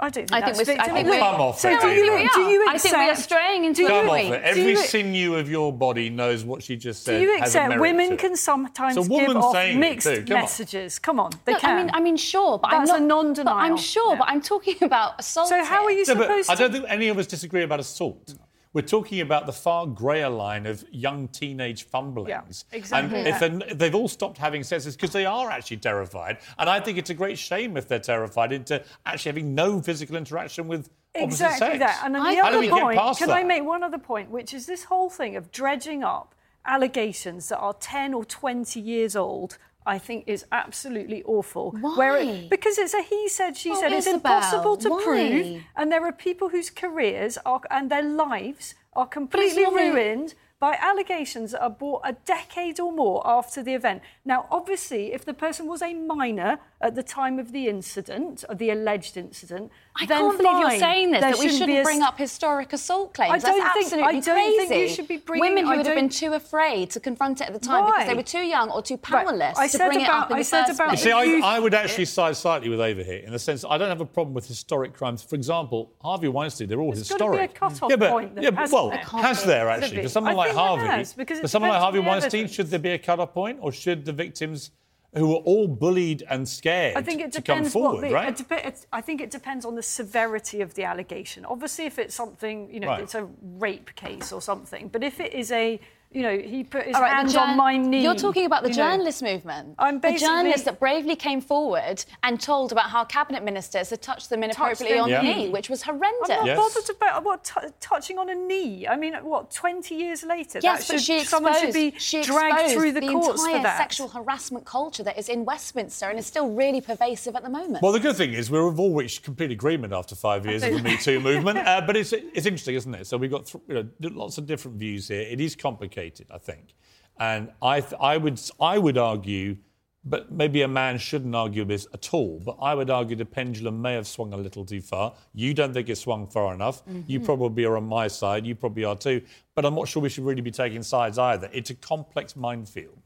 I 0.00 0.10
don't 0.10 0.28
think 0.28 0.32
I 0.32 0.40
think 0.46 0.56
that's 0.56 0.68
we're- 0.68 0.78
I 0.80 0.88
think 0.88 1.08
we're- 1.08 1.18
Come 1.20 1.40
off 1.40 1.58
so 1.58 1.70
it, 1.70 1.80
do 1.80 1.88
you, 1.88 2.12
Ava. 2.14 2.28
do 2.34 2.40
you 2.42 2.66
I 2.68 2.78
think 2.78 2.96
we 2.96 3.10
are 3.10 3.16
straying 3.16 3.64
into 3.64 3.76
do 3.78 3.82
you- 3.82 3.88
Come 3.88 4.08
off 4.10 4.16
it. 4.18 4.42
Every 4.44 4.70
you- 4.70 4.76
sinew 4.76 5.34
of 5.34 5.50
your 5.50 5.72
body 5.72 6.08
knows 6.08 6.44
what 6.44 6.62
she 6.62 6.76
just 6.76 7.02
said. 7.04 7.18
Do 7.18 7.26
said. 7.26 7.32
you 7.36 7.42
accept 7.42 7.80
women 7.80 8.16
can 8.16 8.36
sometimes 8.36 8.96
It's 8.96 9.06
a 9.06 9.10
give 9.10 9.36
off 9.36 9.54
mixed 9.74 10.06
too. 10.06 10.24
Come 10.24 10.36
on. 10.36 10.42
messages? 10.42 10.98
Come 11.00 11.18
on, 11.18 11.30
they 11.44 11.52
No, 11.54 11.58
can. 11.58 11.70
I 11.70 11.82
mean, 11.82 11.90
I 11.94 12.00
mean, 12.00 12.16
sure, 12.16 12.58
but 12.58 12.70
That's 12.70 12.90
a 12.90 12.94
I'm 12.94 13.08
not. 13.08 13.24
non-denial. 13.24 13.56
But 13.56 13.60
I'm 13.60 13.76
sure, 13.76 14.12
Yeah. 14.12 14.18
but 14.20 14.28
I'm 14.28 14.40
talking 14.40 14.76
about 14.82 15.18
assault. 15.18 15.48
so 15.48 15.64
how 15.64 15.82
are 15.84 15.90
you 15.90 16.04
Yeah, 16.06 16.14
but 16.14 16.22
supposed 16.28 16.50
I 16.50 16.54
don't 16.54 16.70
think 16.72 16.84
any 16.88 17.08
of 17.08 17.18
us 17.18 17.26
disagree 17.26 17.62
about 17.64 17.80
assault. 17.80 18.34
We're 18.72 18.82
talking 18.82 19.20
about 19.20 19.46
the 19.46 19.52
far 19.52 19.86
greyer 19.86 20.28
line 20.28 20.66
of 20.66 20.84
young 20.90 21.28
teenage 21.28 21.84
fumblings. 21.84 22.28
Yeah, 22.70 22.76
exactly 22.76 23.18
And 23.20 23.28
if 23.28 23.40
they're- 23.40 23.74
they've 23.74 23.94
all 23.94 24.08
stopped 24.08 24.38
having 24.38 24.62
sex, 24.62 24.84
because 24.86 25.12
they 25.12 25.24
are 25.26 25.50
actually 25.50 25.78
terrified. 25.78 26.38
And 26.58 26.68
I 26.68 26.80
think 26.80 26.98
it's 26.98 27.10
a 27.10 27.14
great 27.14 27.38
shame 27.38 27.76
if 27.76 27.88
they're 27.88 27.98
terrified 27.98 28.52
into 28.52 28.84
actually 29.06 29.30
having 29.30 29.54
no 29.54 29.80
physical 29.80 30.16
interaction 30.16 30.68
with 30.68 30.90
opposite 31.16 31.24
Exactly 31.46 31.66
sex. 31.66 31.78
that. 31.78 32.02
And 32.04 32.14
then 32.14 32.22
I- 32.22 32.34
the 32.34 32.42
How 32.42 32.48
other 32.48 32.68
point, 32.68 32.98
past 32.98 33.18
can 33.20 33.30
I 33.30 33.42
make 33.42 33.64
one 33.64 33.82
other 33.82 33.98
point, 33.98 34.30
which 34.30 34.52
is 34.52 34.66
this 34.66 34.84
whole 34.84 35.08
thing 35.10 35.34
of 35.36 35.50
dredging 35.50 36.04
up 36.04 36.34
allegations 36.66 37.48
that 37.48 37.58
are 37.58 37.72
10 37.72 38.12
or 38.12 38.24
20 38.24 38.78
years 38.80 39.16
old. 39.16 39.56
I 39.88 39.98
think 39.98 40.24
is 40.26 40.44
absolutely 40.52 41.22
awful. 41.24 41.70
Where 42.00 42.12
Why? 42.12 42.18
it, 42.20 42.50
because 42.50 42.76
it's 42.78 42.94
a 42.94 43.02
he 43.02 43.28
said, 43.28 43.56
she 43.56 43.70
Oh, 43.72 43.80
said. 43.80 43.90
It's 43.92 44.06
impossible 44.06 44.76
to 44.84 44.90
why? 44.90 45.02
prove, 45.02 45.62
and 45.76 45.90
there 45.90 46.04
are 46.04 46.12
people 46.12 46.50
whose 46.50 46.70
careers 46.70 47.38
are 47.46 47.60
and 47.70 47.90
their 47.90 48.02
lives 48.02 48.74
are 48.92 49.06
completely 49.06 49.64
ruined 49.64 50.34
by 50.60 50.76
allegations 50.80 51.52
that 51.52 51.62
are 51.62 51.70
brought 51.70 52.02
a 52.04 52.14
decade 52.36 52.80
or 52.80 52.92
more 52.92 53.22
after 53.24 53.62
the 53.62 53.74
event. 53.74 54.02
Now, 54.24 54.46
obviously, 54.50 55.12
if 55.12 55.24
the 55.24 55.34
person 55.44 55.66
was 55.66 55.82
a 55.82 55.94
minor 55.94 56.58
at 56.80 56.94
the 56.94 57.02
time 57.02 57.40
of 57.40 57.50
the 57.50 57.66
incident, 57.66 58.44
or 58.48 58.54
the 58.54 58.70
alleged 58.70 59.16
incident, 59.16 59.68
I 59.96 60.06
then 60.06 60.18
can't 60.20 60.38
believe 60.38 60.60
you're 60.60 60.78
saying 60.78 61.10
this, 61.10 61.20
There 61.20 61.30
that 61.32 61.38
we 61.40 61.46
shouldn't 61.48 61.58
shouldn't 61.70 61.84
bring 61.84 62.02
s- 62.02 62.06
up 62.08 62.16
historic 62.18 62.72
assault 62.72 63.14
claims. 63.14 63.42
I 63.44 63.48
don't 63.48 63.58
That's 63.58 63.74
think- 63.74 63.84
absolutely 64.02 64.16
I 64.18 64.20
don't 64.20 64.68
think 64.68 64.88
you 64.90 64.94
should 64.94 65.08
be 65.08 65.16
bringing- 65.16 65.40
Women 65.48 65.64
who 65.66 65.72
I 65.72 65.76
would 65.78 65.86
have 65.86 65.96
been 65.96 66.08
too 66.08 66.34
afraid 66.34 66.90
to 66.90 67.00
confront 67.00 67.40
it 67.40 67.48
at 67.48 67.52
the 67.52 67.58
time 67.58 67.84
because 67.86 68.06
they 68.06 68.14
were 68.14 68.22
too 68.22 68.44
young 68.46 68.70
or 68.70 68.80
too 68.80 68.94
Right, 68.94 69.02
powerless 69.26 69.58
I 69.58 69.66
to 69.66 69.72
said 69.76 69.86
bring 69.88 70.00
it 70.02 70.04
about- 70.04 70.22
up 70.26 70.30
in 70.30 70.36
I 70.36 70.38
the 70.38 70.44
said 70.44 70.64
first 70.66 70.78
about 70.80 70.88
place. 70.90 71.02
See, 71.02 71.10
I, 71.10 71.40
I 71.56 71.58
would 71.58 71.74
actually 71.74 72.04
side 72.04 72.36
slightly 72.36 72.68
with 72.68 72.80
Ava 72.80 73.02
here 73.02 73.22
in 73.26 73.32
the 73.32 73.38
sense 73.40 73.64
I 73.68 73.76
don't 73.76 73.88
have 73.88 74.00
a 74.00 74.06
problem 74.06 74.32
with 74.34 74.46
historic 74.46 74.94
crimes. 74.94 75.20
For 75.20 75.34
example, 75.34 75.90
Harvey 76.00 76.28
Weinstein, 76.28 76.68
they're 76.68 76.78
all 76.80 76.92
There's 76.92 77.08
gotta 77.08 77.24
be 77.24 77.38
historic. 77.38 77.50
a 77.50 77.54
cut-off 77.58 77.90
yeah, 77.90 77.96
but, 77.96 78.10
point 78.12 78.34
that 78.36 78.44
yeah, 78.44 78.50
but, 78.50 78.70
well, 78.70 78.90
there. 78.90 78.98
has 79.00 79.42
there 79.42 79.68
actually? 79.68 79.96
be. 79.96 80.02
For 80.04 80.08
someone 80.10 80.36
like 80.36 80.52
Harvey, 80.54 80.86
has, 80.86 81.12
for 81.12 81.48
someone 81.48 81.70
like 81.72 81.80
Harvey 81.80 81.98
Weinstein, 81.98 82.46
should 82.46 82.68
there 82.68 82.78
be 82.78 82.90
a 82.90 82.98
cut-off 82.98 83.34
point, 83.34 83.58
or 83.60 83.72
should 83.72 84.04
the 84.04 84.12
victims 84.12 84.70
who 85.14 85.28
were 85.28 85.36
all 85.36 85.66
bullied 85.68 86.22
and 86.28 86.46
scared 86.48 86.96
I 86.96 87.02
think 87.02 87.20
it 87.22 87.32
to 87.32 87.40
come 87.42 87.56
depends 87.58 87.72
forward, 87.72 88.08
the, 88.08 88.12
right? 88.14 88.28
it 88.40 88.48
dep- 88.48 88.76
I 88.92 89.00
think 89.00 89.20
it 89.20 89.30
depends 89.30 89.64
on 89.64 89.74
the 89.74 89.82
severity 89.82 90.60
of 90.60 90.74
the 90.74 90.84
allegation. 90.84 91.44
Obviously, 91.46 91.86
if 91.86 91.98
it's 91.98 92.14
something, 92.14 92.72
you 92.72 92.80
know, 92.80 92.88
Right. 92.88 93.02
it's 93.02 93.14
a 93.14 93.26
rape 93.42 93.94
case 93.94 94.32
or 94.32 94.42
something. 94.42 94.88
But 94.88 95.02
if 95.02 95.18
it 95.18 95.32
is 95.32 95.50
a, 95.50 95.80
you 96.10 96.22
know, 96.22 96.38
he 96.38 96.64
put 96.64 96.84
his 96.86 96.96
All 96.96 97.02
right, 97.02 97.10
the 97.10 97.14
hand 97.16 97.30
journ- 97.30 97.50
on 97.50 97.56
my 97.58 97.76
knee. 97.76 98.02
You're 98.02 98.14
talking 98.14 98.46
about 98.46 98.62
the 98.62 98.70
you 98.70 98.76
know. 98.76 98.90
journalist 98.90 99.22
movement. 99.22 99.74
I'm 99.78 99.96
the 99.96 100.00
basically- 100.00 100.26
journalists 100.26 100.64
that 100.64 100.80
bravely 100.80 101.14
came 101.16 101.40
forward 101.42 102.02
and 102.22 102.40
told 102.40 102.72
about 102.72 102.88
how 102.90 103.04
cabinet 103.04 103.44
ministers 103.44 103.90
had 103.90 104.00
touched 104.00 104.30
them 104.30 104.42
inappropriately 104.42 104.94
their 104.94 105.02
on 105.02 105.10
the 105.10 105.22
knee. 105.22 105.34
knee, 105.34 105.48
which 105.50 105.68
was 105.68 105.82
horrendous. 105.82 106.30
I'm 106.30 106.36
horrendous. 106.38 106.56
not 106.56 106.64
Yes. 106.64 106.74
bothered 106.74 106.96
about 106.96 107.24
what 107.24 107.44
t- 107.44 107.68
touching 107.80 108.18
on 108.18 108.30
a 108.30 108.34
knee. 108.34 108.86
I 108.88 108.96
mean, 108.96 109.14
what 109.22 109.50
20 109.50 109.94
years 109.94 110.24
later? 110.24 110.60
Yes, 110.62 110.86
that 110.88 110.94
but 110.94 111.00
should, 111.00 111.04
she 111.06 111.14
exposed, 111.20 111.28
someone 111.30 111.60
should 111.60 111.74
be 111.74 111.92
she 111.98 112.22
dragged 112.22 112.72
through 112.72 112.92
the, 112.92 113.00
the 113.00 113.08
courts 113.12 113.42
entire 113.44 113.56
for 113.58 113.62
that. 113.64 113.76
sexual 113.78 114.08
harassment 114.08 114.64
culture 114.64 115.02
that 115.02 115.18
is 115.18 115.28
in 115.28 115.44
Westminster 115.44 116.06
and 116.08 116.18
is 116.18 116.26
still 116.26 116.48
really 116.48 116.80
pervasive 116.80 117.36
at 117.36 117.42
the 117.42 117.50
moment. 117.50 117.82
Well, 117.82 117.92
the 117.92 118.00
good 118.00 118.16
thing 118.16 118.32
is 118.32 118.50
we've 118.50 118.62
all 118.80 118.94
reached 118.94 119.24
complete 119.24 119.50
agreement 119.50 119.92
after 119.92 120.14
five 120.14 120.46
years 120.46 120.62
of 120.62 120.72
the 120.72 120.82
Me 120.82 120.96
Too 120.96 121.20
movement. 121.20 121.58
Uh, 121.58 121.82
but 121.86 121.96
it's, 121.98 122.12
it's 122.14 122.46
interesting, 122.46 122.76
isn't 122.76 122.94
it? 122.94 123.06
So 123.06 123.18
we've 123.18 123.30
got 123.30 123.44
th- 123.46 123.62
you 123.68 123.74
know, 123.74 124.08
lots 124.14 124.38
of 124.38 124.46
different 124.46 124.78
views 124.78 125.08
here. 125.08 125.20
It 125.20 125.40
is 125.40 125.54
complicated, 125.54 125.97
I 126.30 126.38
think. 126.38 126.74
And 127.18 127.50
I, 127.60 127.80
th- 127.80 128.00
I, 128.00 128.16
would, 128.16 128.40
I 128.60 128.78
would 128.78 128.96
argue, 128.96 129.56
but 130.04 130.30
maybe 130.30 130.62
a 130.62 130.68
man 130.68 130.98
shouldn't 130.98 131.34
argue 131.34 131.64
this 131.64 131.86
at 131.92 132.14
all, 132.14 132.40
but 132.44 132.56
I 132.62 132.74
would 132.74 132.90
argue 132.90 133.16
the 133.16 133.24
pendulum 133.24 133.82
may 133.82 133.94
have 133.94 134.06
swung 134.06 134.32
a 134.32 134.36
little 134.36 134.64
too 134.64 134.80
far. 134.80 135.14
You 135.34 135.52
don't 135.52 135.74
think 135.74 135.88
it 135.88 135.96
swung 135.96 136.28
far 136.28 136.54
enough. 136.54 136.82
You 137.06 137.18
mm-hmm. 137.18 137.26
probably 137.26 137.64
are 137.64 137.76
on 137.76 137.84
my 137.84 138.06
side. 138.06 138.46
You 138.46 138.54
probably 138.54 138.84
are 138.84 138.96
too. 138.96 139.22
But 139.54 139.64
I'm 139.64 139.74
not 139.74 139.88
sure 139.88 140.00
we 140.00 140.08
should 140.08 140.24
really 140.24 140.42
be 140.42 140.52
taking 140.52 140.82
sides 140.82 141.18
either. 141.18 141.50
It's 141.52 141.70
a 141.70 141.74
complex 141.74 142.36
minefield. 142.36 142.98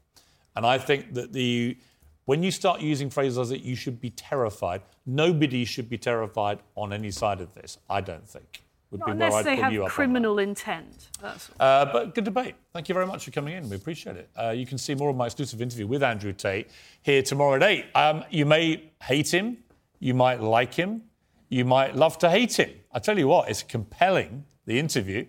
And 0.55 0.65
I 0.65 0.77
think 0.77 1.13
that 1.15 1.33
the 1.33 1.77
when 2.25 2.41
you 2.41 2.51
start 2.51 2.79
using 2.81 3.09
phrases 3.09 3.37
like 3.37 3.47
that, 3.49 3.61
you 3.61 3.75
should 3.75 3.99
be 3.99 4.09
terrified, 4.09 4.81
nobody 5.05 5.65
should 5.65 5.89
be 5.89 5.97
terrified 5.97 6.59
on 6.75 6.93
any 6.93 7.11
side 7.11 7.41
of 7.41 7.53
this, 7.53 7.77
I 7.89 8.01
don't 8.01 8.27
think. 8.27 8.62
Would 8.93 8.99
Not 8.99 9.05
be 9.07 9.11
where 9.13 9.27
unless 9.27 9.33
I'd 9.33 9.45
they 9.45 9.55
have 9.55 9.73
you 9.73 9.81
up 9.81 9.87
that. 9.89 9.93
criminal 9.95 10.37
intent. 10.37 11.09
That's. 11.19 11.49
Uh, 11.59 11.85
but 11.91 12.13
good 12.13 12.25
debate. 12.25 12.53
Thank 12.73 12.89
you 12.89 12.93
very 12.93 13.07
much 13.07 13.25
for 13.25 13.31
coming 13.31 13.55
in. 13.55 13.67
We 13.67 13.75
appreciate 13.75 14.17
it. 14.17 14.29
Uh, 14.39 14.51
you 14.51 14.67
can 14.67 14.77
see 14.77 14.93
more 14.93 15.09
of 15.09 15.15
my 15.15 15.25
exclusive 15.25 15.63
interview 15.63 15.87
with 15.87 16.03
Andrew 16.03 16.31
Tate 16.31 16.69
here 17.01 17.23
tomorrow 17.23 17.55
at 17.55 17.63
8. 17.63 17.85
Um, 17.95 18.23
you 18.29 18.45
may 18.45 18.91
hate 19.01 19.33
him, 19.33 19.57
you 19.99 20.13
might 20.13 20.41
like 20.41 20.75
him, 20.75 21.01
you 21.49 21.65
might 21.65 21.95
love 21.95 22.19
to 22.19 22.29
hate 22.29 22.59
him. 22.59 22.69
I 22.91 22.99
tell 22.99 23.17
you 23.17 23.27
what, 23.27 23.49
it's 23.49 23.63
compelling, 23.63 24.45
the 24.67 24.77
interview, 24.77 25.25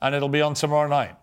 and 0.00 0.14
it'll 0.14 0.28
be 0.28 0.40
on 0.40 0.54
tomorrow 0.54 0.88
night. 0.88 1.16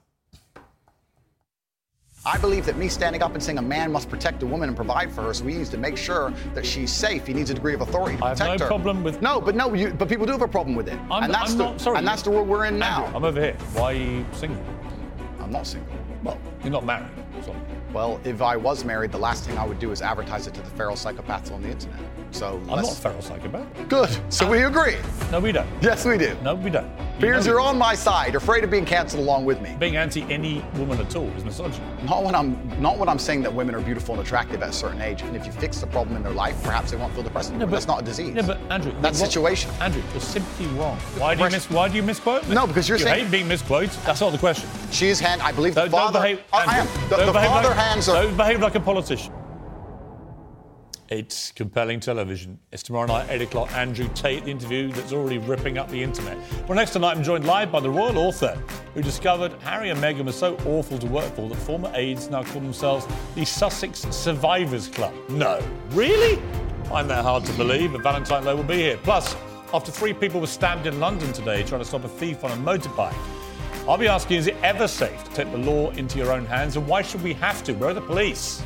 I 2.28 2.38
believe 2.40 2.66
that 2.66 2.76
me 2.78 2.88
standing 2.88 3.22
up 3.22 3.36
and 3.36 3.44
saying 3.44 3.60
a 3.60 3.62
man 3.62 3.92
must 3.92 4.10
protect 4.10 4.42
a 4.42 4.48
woman 4.48 4.68
and 4.68 4.76
provide 4.76 5.12
for 5.12 5.22
her, 5.22 5.34
so 5.34 5.46
he 5.46 5.58
needs 5.58 5.70
to 5.70 5.78
make 5.78 5.96
sure 5.96 6.34
that 6.56 6.66
she's 6.66 6.92
safe. 6.92 7.28
He 7.28 7.34
needs 7.36 7.52
a 7.52 7.54
degree 7.54 7.76
of 7.76 7.82
authority 7.82 8.18
to 8.18 8.26
I 8.26 8.30
have 8.30 8.38
protect 8.40 8.60
no 8.62 8.66
her. 8.66 8.68
problem 8.70 9.04
with- 9.04 9.22
No, 9.22 9.40
but 9.40 9.56
no, 9.56 9.74
you, 9.76 9.94
but 9.94 10.10
people 10.10 10.26
do 10.26 10.32
have 10.32 10.42
a 10.42 10.48
problem 10.48 10.76
with 10.76 10.88
it, 10.88 10.98
I'm- 11.12 11.26
and 11.26 11.34
that's 11.34 11.52
I'm 11.52 11.58
the 11.60 11.64
not- 11.66 11.82
sorry. 11.82 11.98
and 12.00 12.08
that's 12.08 12.24
the 12.24 12.32
world 12.32 12.48
we're 12.48 12.66
in 12.66 12.80
now. 12.80 13.12
I'm 13.14 13.24
over 13.24 13.40
here. 13.40 13.56
Why 13.76 13.92
are 13.92 13.94
you 13.94 14.26
single? 14.34 14.58
I'm 15.40 15.52
not 15.52 15.68
single. 15.68 15.94
Well, 16.24 16.40
you're 16.64 16.72
not 16.72 16.84
married. 16.84 17.06
Well, 17.96 18.20
if 18.26 18.42
I 18.42 18.58
was 18.58 18.84
married, 18.84 19.14
the 19.14 19.18
last 19.18 19.46
thing 19.46 19.58
I 19.58 19.66
would 19.66 19.80
do 19.80 19.94
is 19.94 20.02
advertise 20.02 20.48
it 20.48 20.54
to 20.56 20.62
the 20.62 20.70
feral 20.72 20.98
psychopaths 20.98 21.50
on 21.50 21.62
the 21.62 21.70
internet. 21.70 21.98
So 22.32 22.58
I'm 22.70 22.82
not 22.82 22.92
a 22.92 22.96
feral 22.96 23.22
psychopath. 23.22 23.66
Good. 23.88 24.10
So 24.28 24.50
we 24.52 24.64
agree. 24.64 24.98
No, 25.32 25.40
we 25.40 25.54
don't. 25.54 25.70
Yes, 25.82 26.04
we 26.04 26.18
do. 26.18 26.36
No, 26.44 26.56
we 26.56 26.70
don't. 26.70 26.90
You 27.16 27.22
Piers 27.22 27.48
you're 27.48 27.62
on 27.62 27.78
my 27.78 27.96
side, 27.96 28.36
afraid 28.36 28.66
of 28.66 28.70
being 28.70 28.84
cancelled 28.84 29.24
along 29.24 29.46
with 29.46 29.62
me. 29.62 29.74
Being 29.80 29.96
anti 29.96 30.24
any 30.24 30.62
woman 30.76 31.00
at 31.00 31.16
all 31.16 31.30
is 31.30 31.46
misogyny. 31.46 31.86
Not 32.04 32.26
when 32.26 32.36
I'm 32.36 32.82
not 32.82 32.98
when 32.98 33.08
I'm 33.08 33.18
saying 33.18 33.42
that 33.44 33.54
women 33.54 33.74
are 33.74 33.80
beautiful 33.80 34.16
and 34.16 34.22
attractive 34.22 34.62
at 34.62 34.70
a 34.70 34.74
certain 34.74 35.00
age, 35.02 35.22
and 35.22 35.34
if 35.34 35.46
you 35.46 35.54
fix 35.54 35.80
the 35.80 35.88
problem 35.88 36.18
in 36.18 36.24
their 36.24 36.34
life, 36.34 36.62
perhaps 36.62 36.92
they 36.92 36.98
won't 36.98 37.14
feel 37.14 37.24
depressed. 37.24 37.52
anymore. 37.52 37.70
that's 37.70 37.88
not 37.88 38.02
a 38.02 38.04
disease. 38.06 38.36
Yeah, 38.36 38.46
but 38.46 38.60
Andrew, 38.70 38.92
that's 39.00 39.20
you're 39.20 39.28
situation. 39.28 39.72
Andrew, 39.80 40.04
you're 40.12 40.20
simply 40.20 40.68
wrong. 40.78 40.98
Why 41.18 41.36
do 41.36 41.44
you 41.46 41.50
mis- 41.50 41.70
Why 41.70 41.88
do 41.88 41.96
you 41.96 42.04
misquote? 42.04 42.46
me? 42.50 42.56
No, 42.56 42.68
because 42.68 42.90
you're 42.90 42.98
you 42.98 43.06
saying- 43.06 43.24
hate 43.24 43.32
being 43.32 43.48
misquoted. 43.48 43.92
That's 44.06 44.20
not 44.20 44.34
the 44.34 44.38
question. 44.38 44.70
She's 44.92 45.18
hand. 45.22 45.42
I 45.42 45.54
believe 45.54 45.76
Don't, 45.76 45.86
the 45.86 45.92
father. 45.92 46.20
don't 46.20 46.22
behave. 46.22 46.44
Oh, 46.52 46.64
I 46.68 46.78
am. 46.80 46.88
The, 47.10 47.16
the 47.28 47.34
father 47.34 47.70
like, 47.70 47.78
hands 47.86 48.10
are. 48.10 48.24
Don't 48.24 48.38
behave 48.38 48.62
like 48.62 48.76
a 48.76 48.80
politician. 48.80 49.34
It's 51.08 51.52
compelling 51.52 52.00
television. 52.00 52.58
It's 52.72 52.82
tomorrow 52.82 53.06
night, 53.06 53.28
8 53.30 53.44
o'clock. 53.44 53.72
Andrew 53.74 54.10
Tate, 54.16 54.46
the 54.46 54.50
interview 54.50 54.92
that's 54.92 55.14
already 55.14 55.38
ripping 55.38 55.78
up 55.78 55.88
the 55.90 56.02
internet. 56.02 56.36
Well, 56.68 56.76
next 56.76 56.94
tonight, 56.94 57.16
I'm 57.16 57.22
joined 57.22 57.46
live 57.46 57.72
by 57.72 57.80
the 57.80 57.92
royal 57.92 58.18
author 58.18 58.60
who 58.96 59.04
discovered 59.04 59.54
Harry 59.62 59.92
and 59.92 60.00
Meghan 60.00 60.26
were 60.26 60.32
so 60.32 60.58
awful 60.66 60.98
to 60.98 61.06
work 61.06 61.32
for 61.36 61.48
that 61.48 61.58
former 61.58 61.92
aides 61.94 62.32
now 62.32 62.42
call 62.42 62.62
themselves 62.62 63.06
the 63.36 63.46
Sussex 63.46 64.00
Survivors 64.10 64.88
Club. 64.88 65.14
No. 65.30 65.62
Really? 65.92 66.42
I 66.86 66.88
find 66.88 67.10
that 67.12 67.24
hard 67.24 67.46
to 67.46 67.54
believe, 67.54 67.92
but 67.92 68.02
Valentine 68.02 68.44
Low 68.44 68.56
will 68.56 68.64
be 68.64 68.78
here. 68.78 68.98
Plus, 69.04 69.36
after 69.76 69.92
three 69.92 70.14
people 70.14 70.42
were 70.42 70.48
stabbed 70.48 70.88
in 70.88 71.00
London 71.00 71.32
today 71.34 71.62
trying 71.62 71.82
to 71.82 71.86
stop 71.86 72.04
a 72.04 72.10
thief 72.10 72.44
on 72.44 72.52
a 72.52 72.56
motorbike, 72.56 73.16
I'll 73.88 74.00
be 74.00 74.08
asking 74.08 74.38
is 74.38 74.48
it 74.48 74.56
ever 74.64 74.88
safe 74.88 75.24
to 75.26 75.32
take 75.32 75.52
the 75.52 75.60
law 75.60 75.92
into 75.92 76.18
your 76.18 76.32
own 76.32 76.46
hands 76.46 76.76
and 76.76 76.88
why 76.88 77.04
should 77.04 77.22
we 77.22 77.34
have 77.34 77.64
to? 77.66 77.74
Where 77.74 77.92
are 77.92 77.94
the 77.94 78.02
police? 78.02 78.64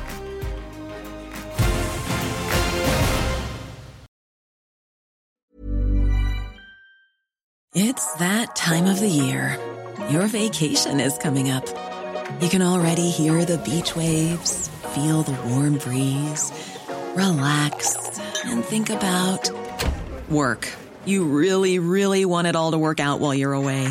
It's 7.74 8.14
that 8.14 8.56
time 8.56 8.86
of 8.86 8.98
the 8.98 9.08
year. 9.08 9.58
Your 10.08 10.26
vacation 10.26 11.00
is 11.00 11.16
coming 11.18 11.50
up. 11.50 11.66
You 12.40 12.48
can 12.48 12.62
already 12.62 13.10
hear 13.10 13.44
the 13.44 13.58
beach 13.58 13.94
waves, 13.94 14.68
feel 14.94 15.22
the 15.22 15.38
warm 15.48 15.76
breeze, 15.76 16.50
relax, 17.14 18.18
and 18.46 18.64
think 18.64 18.88
about 18.88 19.50
work. 20.30 20.68
You 21.04 21.24
really, 21.24 21.78
really 21.78 22.24
want 22.24 22.46
it 22.46 22.56
all 22.56 22.70
to 22.70 22.78
work 22.78 23.00
out 23.00 23.20
while 23.20 23.34
you're 23.34 23.52
away. 23.52 23.90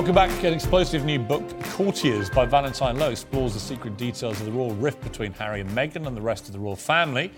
Welcome 0.00 0.14
back. 0.14 0.44
An 0.44 0.54
explosive 0.54 1.04
new 1.04 1.18
book, 1.18 1.44
Courtiers 1.64 2.30
by 2.30 2.46
Valentine 2.46 2.98
Low, 2.98 3.10
explores 3.10 3.52
the 3.52 3.60
secret 3.60 3.98
details 3.98 4.40
of 4.40 4.46
the 4.46 4.52
royal 4.52 4.74
rift 4.76 5.02
between 5.02 5.34
Harry 5.34 5.60
and 5.60 5.68
Meghan 5.72 6.06
and 6.06 6.16
the 6.16 6.22
rest 6.22 6.46
of 6.46 6.54
the 6.54 6.58
royal 6.58 6.74
family. 6.74 7.30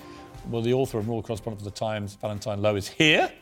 Well, 0.49 0.63
the 0.63 0.73
author 0.73 1.01
and 1.01 1.09
royal 1.09 1.25
correspondent 1.25 1.61
for 1.61 1.65
the 1.65 1.75
Times, 1.75 2.15
Valentine 2.15 2.63
Low, 2.63 2.77
is 2.77 2.87
here. 2.87 3.33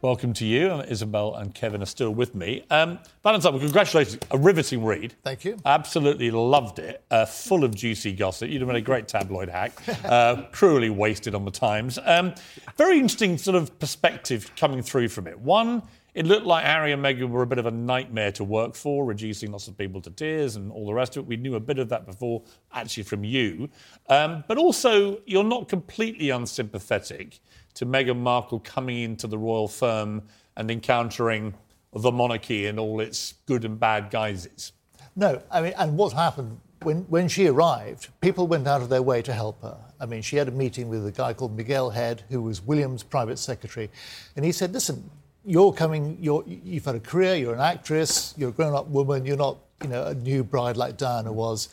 Welcome 0.00 0.32
to 0.34 0.46
you. 0.46 0.70
And 0.70 0.88
Isabel 0.88 1.34
and 1.34 1.52
Kevin 1.52 1.82
are 1.82 1.86
still 1.86 2.14
with 2.14 2.36
me. 2.36 2.64
Um, 2.70 3.00
Valentine, 3.24 3.54
well, 3.54 3.60
congratulations. 3.60 4.18
A 4.30 4.38
riveting 4.38 4.84
read. 4.84 5.16
Thank 5.24 5.44
you. 5.44 5.56
Absolutely 5.64 6.30
loved 6.30 6.78
it. 6.78 7.02
Uh, 7.10 7.26
full 7.26 7.64
of 7.64 7.74
juicy 7.74 8.12
gossip. 8.12 8.48
You'd 8.48 8.60
have 8.60 8.68
been 8.68 8.76
a 8.76 8.80
great 8.80 9.08
tabloid 9.08 9.48
hack. 9.48 9.72
Uh, 10.04 10.46
cruelly 10.52 10.88
wasted 10.88 11.34
on 11.34 11.44
the 11.44 11.50
Times. 11.50 11.98
Um, 12.04 12.32
very 12.76 13.00
interesting 13.00 13.36
sort 13.36 13.56
of 13.56 13.76
perspective 13.80 14.52
coming 14.56 14.82
through 14.82 15.08
from 15.08 15.26
it. 15.26 15.38
One, 15.38 15.82
it 16.18 16.26
looked 16.26 16.46
like 16.46 16.64
Harry 16.64 16.90
and 16.90 17.00
Meghan 17.00 17.28
were 17.28 17.42
a 17.42 17.46
bit 17.46 17.58
of 17.58 17.66
a 17.66 17.70
nightmare 17.70 18.32
to 18.32 18.42
work 18.42 18.74
for, 18.74 19.04
reducing 19.04 19.52
lots 19.52 19.68
of 19.68 19.78
people 19.78 20.00
to 20.00 20.10
tears 20.10 20.56
and 20.56 20.72
all 20.72 20.84
the 20.84 20.92
rest 20.92 21.16
of 21.16 21.22
it. 21.22 21.28
We 21.28 21.36
knew 21.36 21.54
a 21.54 21.60
bit 21.60 21.78
of 21.78 21.88
that 21.90 22.06
before, 22.06 22.42
actually, 22.72 23.04
from 23.04 23.22
you. 23.22 23.68
Um, 24.08 24.42
but 24.48 24.58
also, 24.58 25.20
you're 25.26 25.44
not 25.44 25.68
completely 25.68 26.30
unsympathetic 26.30 27.38
to 27.74 27.86
Meghan 27.86 28.18
Markle 28.18 28.58
coming 28.58 28.98
into 29.02 29.28
the 29.28 29.38
royal 29.38 29.68
firm 29.68 30.22
and 30.56 30.72
encountering 30.72 31.54
the 31.92 32.10
monarchy 32.10 32.66
in 32.66 32.80
all 32.80 32.98
its 32.98 33.34
good 33.46 33.64
and 33.64 33.78
bad 33.78 34.10
guises. 34.10 34.72
No, 35.14 35.40
I 35.52 35.60
mean, 35.60 35.74
and 35.78 35.96
what 35.96 36.14
happened 36.14 36.58
when, 36.82 37.02
when 37.02 37.28
she 37.28 37.46
arrived, 37.46 38.08
people 38.20 38.48
went 38.48 38.66
out 38.66 38.82
of 38.82 38.88
their 38.88 39.02
way 39.02 39.22
to 39.22 39.32
help 39.32 39.62
her. 39.62 39.78
I 40.00 40.06
mean, 40.06 40.22
she 40.22 40.36
had 40.36 40.48
a 40.48 40.52
meeting 40.52 40.88
with 40.88 41.06
a 41.06 41.12
guy 41.12 41.32
called 41.32 41.56
Miguel 41.56 41.90
Head, 41.90 42.24
who 42.28 42.42
was 42.42 42.60
William's 42.60 43.04
private 43.04 43.38
secretary, 43.38 43.88
and 44.34 44.44
he 44.44 44.50
said, 44.50 44.72
Listen, 44.72 45.08
you're 45.48 45.72
coming, 45.72 46.18
you're, 46.20 46.44
you've 46.46 46.84
had 46.84 46.94
a 46.94 47.00
career, 47.00 47.34
you're 47.34 47.54
an 47.54 47.60
actress, 47.60 48.34
you're 48.36 48.50
a 48.50 48.52
grown 48.52 48.74
up 48.74 48.86
woman, 48.88 49.24
you're 49.24 49.36
not 49.36 49.56
you 49.82 49.88
know, 49.88 50.04
a 50.04 50.14
new 50.14 50.44
bride 50.44 50.76
like 50.76 50.98
Diana 50.98 51.32
was. 51.32 51.68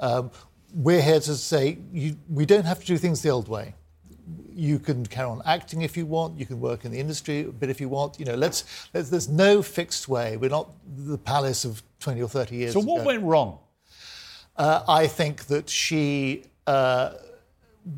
Um, 0.00 0.30
we're 0.74 1.02
here 1.02 1.20
to 1.20 1.34
say 1.36 1.78
you, 1.92 2.16
we 2.28 2.44
don't 2.44 2.64
have 2.64 2.80
to 2.80 2.86
do 2.86 2.98
things 2.98 3.22
the 3.22 3.28
old 3.28 3.48
way. 3.48 3.74
You 4.52 4.78
can 4.78 5.06
carry 5.06 5.28
on 5.28 5.42
acting 5.44 5.82
if 5.82 5.96
you 5.96 6.06
want. 6.06 6.38
You 6.38 6.46
can 6.46 6.60
work 6.60 6.84
in 6.84 6.90
the 6.90 6.98
industry 6.98 7.40
a 7.40 7.52
bit 7.52 7.70
if 7.70 7.80
you 7.80 7.88
want. 7.88 8.18
You 8.18 8.26
know, 8.26 8.34
let's, 8.34 8.88
let's 8.92 9.10
there's 9.10 9.28
no 9.28 9.62
fixed 9.62 10.08
way. 10.08 10.36
We're 10.36 10.50
not 10.50 10.72
the 10.96 11.18
palace 11.18 11.64
of 11.64 11.82
20 12.00 12.22
or 12.22 12.28
30 12.28 12.56
years 12.56 12.72
So, 12.72 12.80
what 12.80 13.02
ago. 13.02 13.06
went 13.06 13.22
wrong? 13.22 13.58
Uh, 14.56 14.82
I 14.88 15.06
think 15.06 15.46
that 15.46 15.70
she 15.70 16.44
uh, 16.66 17.12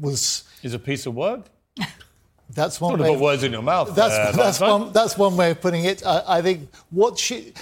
was. 0.00 0.44
Is 0.62 0.74
a 0.74 0.78
piece 0.78 1.06
of 1.06 1.14
work? 1.14 1.46
That's 2.54 2.80
one 2.80 2.92
Don't 2.98 3.02
way. 3.06 3.14
put 3.14 3.20
words 3.20 3.42
in 3.44 3.52
your 3.52 3.62
mouth. 3.62 3.94
That's 3.94 4.14
uh, 4.14 4.32
that's 4.36 4.58
Valentine. 4.58 4.80
one 4.86 4.92
that's 4.92 5.16
one 5.18 5.36
way 5.36 5.50
of 5.52 5.60
putting 5.60 5.84
it. 5.84 6.04
I, 6.06 6.22
I 6.38 6.42
think 6.42 6.68
what 6.90 7.18
she. 7.18 7.54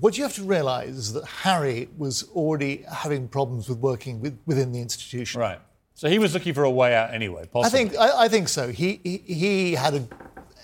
What 0.00 0.18
you 0.18 0.22
have 0.24 0.34
to 0.34 0.42
realise 0.44 0.90
is 0.90 1.12
that 1.14 1.24
Harry 1.24 1.88
was 1.96 2.24
already 2.34 2.84
having 2.92 3.26
problems 3.26 3.70
with 3.70 3.78
working 3.78 4.20
with, 4.20 4.38
within 4.44 4.70
the 4.70 4.80
institution. 4.80 5.40
Right. 5.40 5.58
So 5.94 6.08
he 6.10 6.18
was 6.18 6.34
looking 6.34 6.52
for 6.52 6.64
a 6.64 6.70
way 6.70 6.94
out 6.94 7.12
anyway. 7.14 7.48
Possibly. 7.50 7.80
I 7.80 7.88
think 7.88 7.98
I, 7.98 8.24
I 8.24 8.28
think 8.28 8.48
so. 8.48 8.68
He, 8.70 9.00
he 9.02 9.16
he 9.18 9.72
had 9.74 9.94
a 9.94 10.06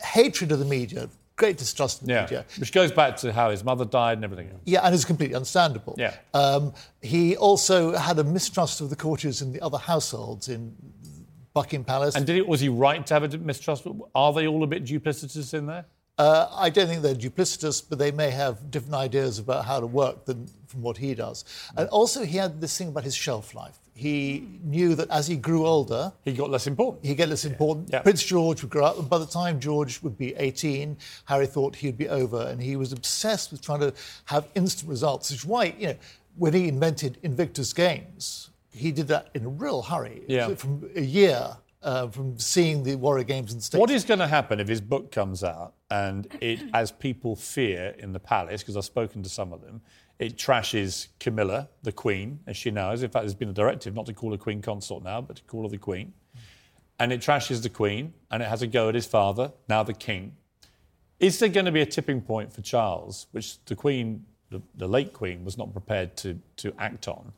hatred 0.04 0.52
of 0.52 0.58
the 0.58 0.66
media, 0.66 1.08
great 1.36 1.56
distrust 1.56 2.02
of 2.02 2.06
the 2.06 2.12
Yeah. 2.12 2.20
media. 2.22 2.44
Which 2.58 2.70
goes 2.70 2.92
back 2.92 3.16
to 3.18 3.32
how 3.32 3.50
his 3.50 3.64
mother 3.64 3.86
died 3.86 4.18
and 4.18 4.24
everything 4.24 4.50
else. 4.50 4.60
Yeah, 4.66 4.80
and 4.84 4.94
it's 4.94 5.06
completely 5.06 5.34
understandable. 5.34 5.94
Yeah. 5.96 6.14
Um, 6.34 6.74
he 7.00 7.34
also 7.36 7.96
had 7.96 8.18
a 8.18 8.24
mistrust 8.24 8.82
of 8.82 8.90
the 8.90 8.96
courtiers 8.96 9.40
in 9.40 9.52
the 9.54 9.60
other 9.62 9.78
households 9.78 10.48
in 10.50 10.76
Buckingham 11.54 11.84
Palace. 11.84 12.16
And 12.16 12.26
did 12.26 12.36
it, 12.36 12.46
was 12.46 12.60
he 12.60 12.68
right 12.68 13.06
to 13.06 13.14
have 13.14 13.22
a 13.22 13.38
mistrust? 13.38 13.86
Are 14.14 14.32
they 14.32 14.46
all 14.46 14.62
a 14.64 14.66
bit 14.66 14.84
duplicitous 14.84 15.54
in 15.54 15.66
there? 15.66 15.86
Uh, 16.16 16.46
I 16.52 16.70
don't 16.70 16.86
think 16.86 17.02
they're 17.02 17.14
duplicitous, 17.14 17.82
but 17.88 17.98
they 17.98 18.12
may 18.12 18.30
have 18.30 18.70
different 18.70 18.94
ideas 18.94 19.38
about 19.38 19.64
how 19.64 19.80
to 19.80 19.86
work 19.86 20.26
than 20.26 20.48
from 20.66 20.82
what 20.82 20.96
he 20.96 21.14
does. 21.14 21.44
And 21.76 21.88
also, 21.88 22.24
he 22.24 22.36
had 22.36 22.60
this 22.60 22.76
thing 22.78 22.88
about 22.88 23.04
his 23.04 23.16
shelf 23.16 23.54
life. 23.54 23.78
He 23.94 24.46
knew 24.62 24.94
that 24.96 25.10
as 25.10 25.26
he 25.26 25.36
grew 25.36 25.66
older, 25.66 26.12
he 26.24 26.32
got 26.32 26.50
less 26.50 26.66
important. 26.66 27.04
He 27.04 27.14
get 27.14 27.28
less 27.28 27.44
important. 27.44 27.90
Yeah. 27.92 28.00
Prince 28.00 28.22
George 28.24 28.62
would 28.62 28.70
grow 28.70 28.84
up, 28.84 28.98
and 28.98 29.08
by 29.08 29.18
the 29.18 29.26
time 29.26 29.58
George 29.58 30.02
would 30.02 30.16
be 30.16 30.34
18, 30.36 30.96
Harry 31.26 31.46
thought 31.46 31.76
he'd 31.76 31.98
be 31.98 32.08
over, 32.08 32.42
and 32.42 32.60
he 32.60 32.76
was 32.76 32.92
obsessed 32.92 33.50
with 33.50 33.60
trying 33.60 33.80
to 33.80 33.92
have 34.26 34.48
instant 34.54 34.90
results. 34.90 35.30
Which 35.30 35.40
is 35.40 35.44
why, 35.44 35.74
you 35.78 35.88
know, 35.88 35.96
when 36.36 36.52
he 36.52 36.68
invented 36.68 37.18
Invictus 37.22 37.72
Games, 37.72 38.50
he 38.74 38.92
did 38.92 39.08
that 39.08 39.30
in 39.34 39.44
a 39.44 39.48
real 39.48 39.82
hurry. 39.82 40.22
Yeah. 40.26 40.54
From 40.54 40.90
a 40.94 41.00
year 41.00 41.56
uh, 41.84 42.08
from 42.08 42.38
seeing 42.38 42.82
the 42.82 42.96
Warrior 42.96 43.24
Games 43.24 43.52
in 43.52 43.58
the 43.58 43.62
States. 43.62 43.78
What 43.78 43.90
is 43.90 44.04
going 44.04 44.20
to 44.20 44.26
happen 44.26 44.58
if 44.58 44.66
his 44.66 44.80
book 44.80 45.12
comes 45.12 45.44
out 45.44 45.74
and 45.90 46.26
it, 46.40 46.60
as 46.72 46.90
people 46.90 47.36
fear 47.36 47.94
in 47.98 48.12
the 48.12 48.18
palace, 48.18 48.62
because 48.62 48.76
I've 48.76 48.84
spoken 48.86 49.22
to 49.22 49.28
some 49.28 49.52
of 49.52 49.60
them, 49.60 49.82
it 50.18 50.36
trashes 50.36 51.08
Camilla, 51.20 51.68
the 51.82 51.92
Queen, 51.92 52.40
as 52.46 52.56
she 52.56 52.70
now 52.70 52.92
is. 52.92 53.02
In 53.02 53.10
fact, 53.10 53.24
there's 53.24 53.34
been 53.34 53.50
a 53.50 53.54
directive 53.54 53.94
not 53.94 54.06
to 54.06 54.14
call 54.14 54.30
her 54.30 54.38
Queen 54.38 54.62
Consort 54.62 55.04
now, 55.04 55.20
but 55.20 55.36
to 55.36 55.42
call 55.42 55.64
her 55.64 55.68
the 55.68 55.78
Queen. 55.78 56.14
And 56.98 57.12
it 57.12 57.20
trashes 57.20 57.62
the 57.62 57.68
Queen, 57.68 58.14
and 58.30 58.42
it 58.42 58.48
has 58.48 58.62
a 58.62 58.66
go 58.66 58.88
at 58.88 58.94
his 58.94 59.06
father, 59.06 59.52
now 59.68 59.82
the 59.82 59.92
King. 59.92 60.36
Is 61.20 61.38
there 61.38 61.48
going 61.48 61.66
to 61.66 61.72
be 61.72 61.80
a 61.80 61.86
tipping 61.86 62.20
point 62.20 62.52
for 62.52 62.62
Charles, 62.62 63.26
which 63.32 63.62
the 63.64 63.74
Queen, 63.74 64.24
the, 64.50 64.62
the 64.76 64.86
late 64.86 65.12
Queen, 65.12 65.44
was 65.44 65.58
not 65.58 65.72
prepared 65.72 66.16
to, 66.18 66.38
to 66.56 66.72
act 66.78 67.08
on, 67.08 67.32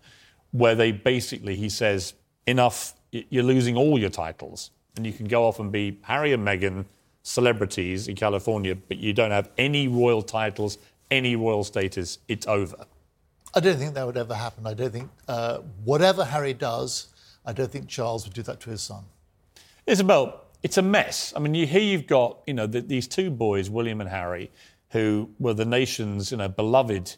where 0.58 0.74
they 0.74 0.92
basically, 0.92 1.56
he 1.56 1.68
says, 1.68 2.14
enough, 2.46 2.94
you're 3.12 3.42
losing 3.42 3.76
all 3.76 3.98
your 3.98 4.10
titles, 4.10 4.70
and 4.96 5.06
you 5.06 5.12
can 5.12 5.26
go 5.26 5.44
off 5.46 5.58
and 5.60 5.70
be 5.70 5.98
Harry 6.02 6.32
and 6.32 6.46
Meghan, 6.46 6.84
celebrities 7.22 8.08
in 8.08 8.14
California, 8.14 8.74
but 8.74 8.98
you 8.98 9.12
don't 9.12 9.32
have 9.32 9.50
any 9.58 9.88
royal 9.88 10.22
titles, 10.22 10.78
any 11.10 11.36
royal 11.36 11.64
status, 11.64 12.18
it's 12.28 12.46
over. 12.46 12.86
I 13.54 13.60
don't 13.60 13.78
think 13.78 13.94
that 13.94 14.06
would 14.06 14.16
ever 14.16 14.34
happen. 14.34 14.66
I 14.66 14.74
don't 14.74 14.92
think, 14.92 15.10
uh, 15.28 15.58
whatever 15.84 16.24
Harry 16.24 16.54
does, 16.54 17.08
I 17.44 17.52
don't 17.52 17.70
think 17.70 17.88
Charles 17.88 18.24
would 18.24 18.34
do 18.34 18.42
that 18.42 18.60
to 18.60 18.70
his 18.70 18.82
son. 18.82 19.04
Isabel, 19.86 20.40
it's 20.62 20.78
a 20.78 20.82
mess. 20.82 21.32
I 21.36 21.38
mean, 21.40 21.54
you, 21.54 21.66
here 21.66 21.80
you've 21.80 22.06
got, 22.06 22.38
you 22.46 22.54
know, 22.54 22.66
the, 22.66 22.80
these 22.80 23.06
two 23.08 23.30
boys, 23.30 23.70
William 23.70 24.00
and 24.00 24.10
Harry, 24.10 24.50
who 24.90 25.30
were 25.38 25.54
the 25.54 25.64
nation's, 25.64 26.30
you 26.30 26.36
know, 26.38 26.48
beloved 26.48 27.16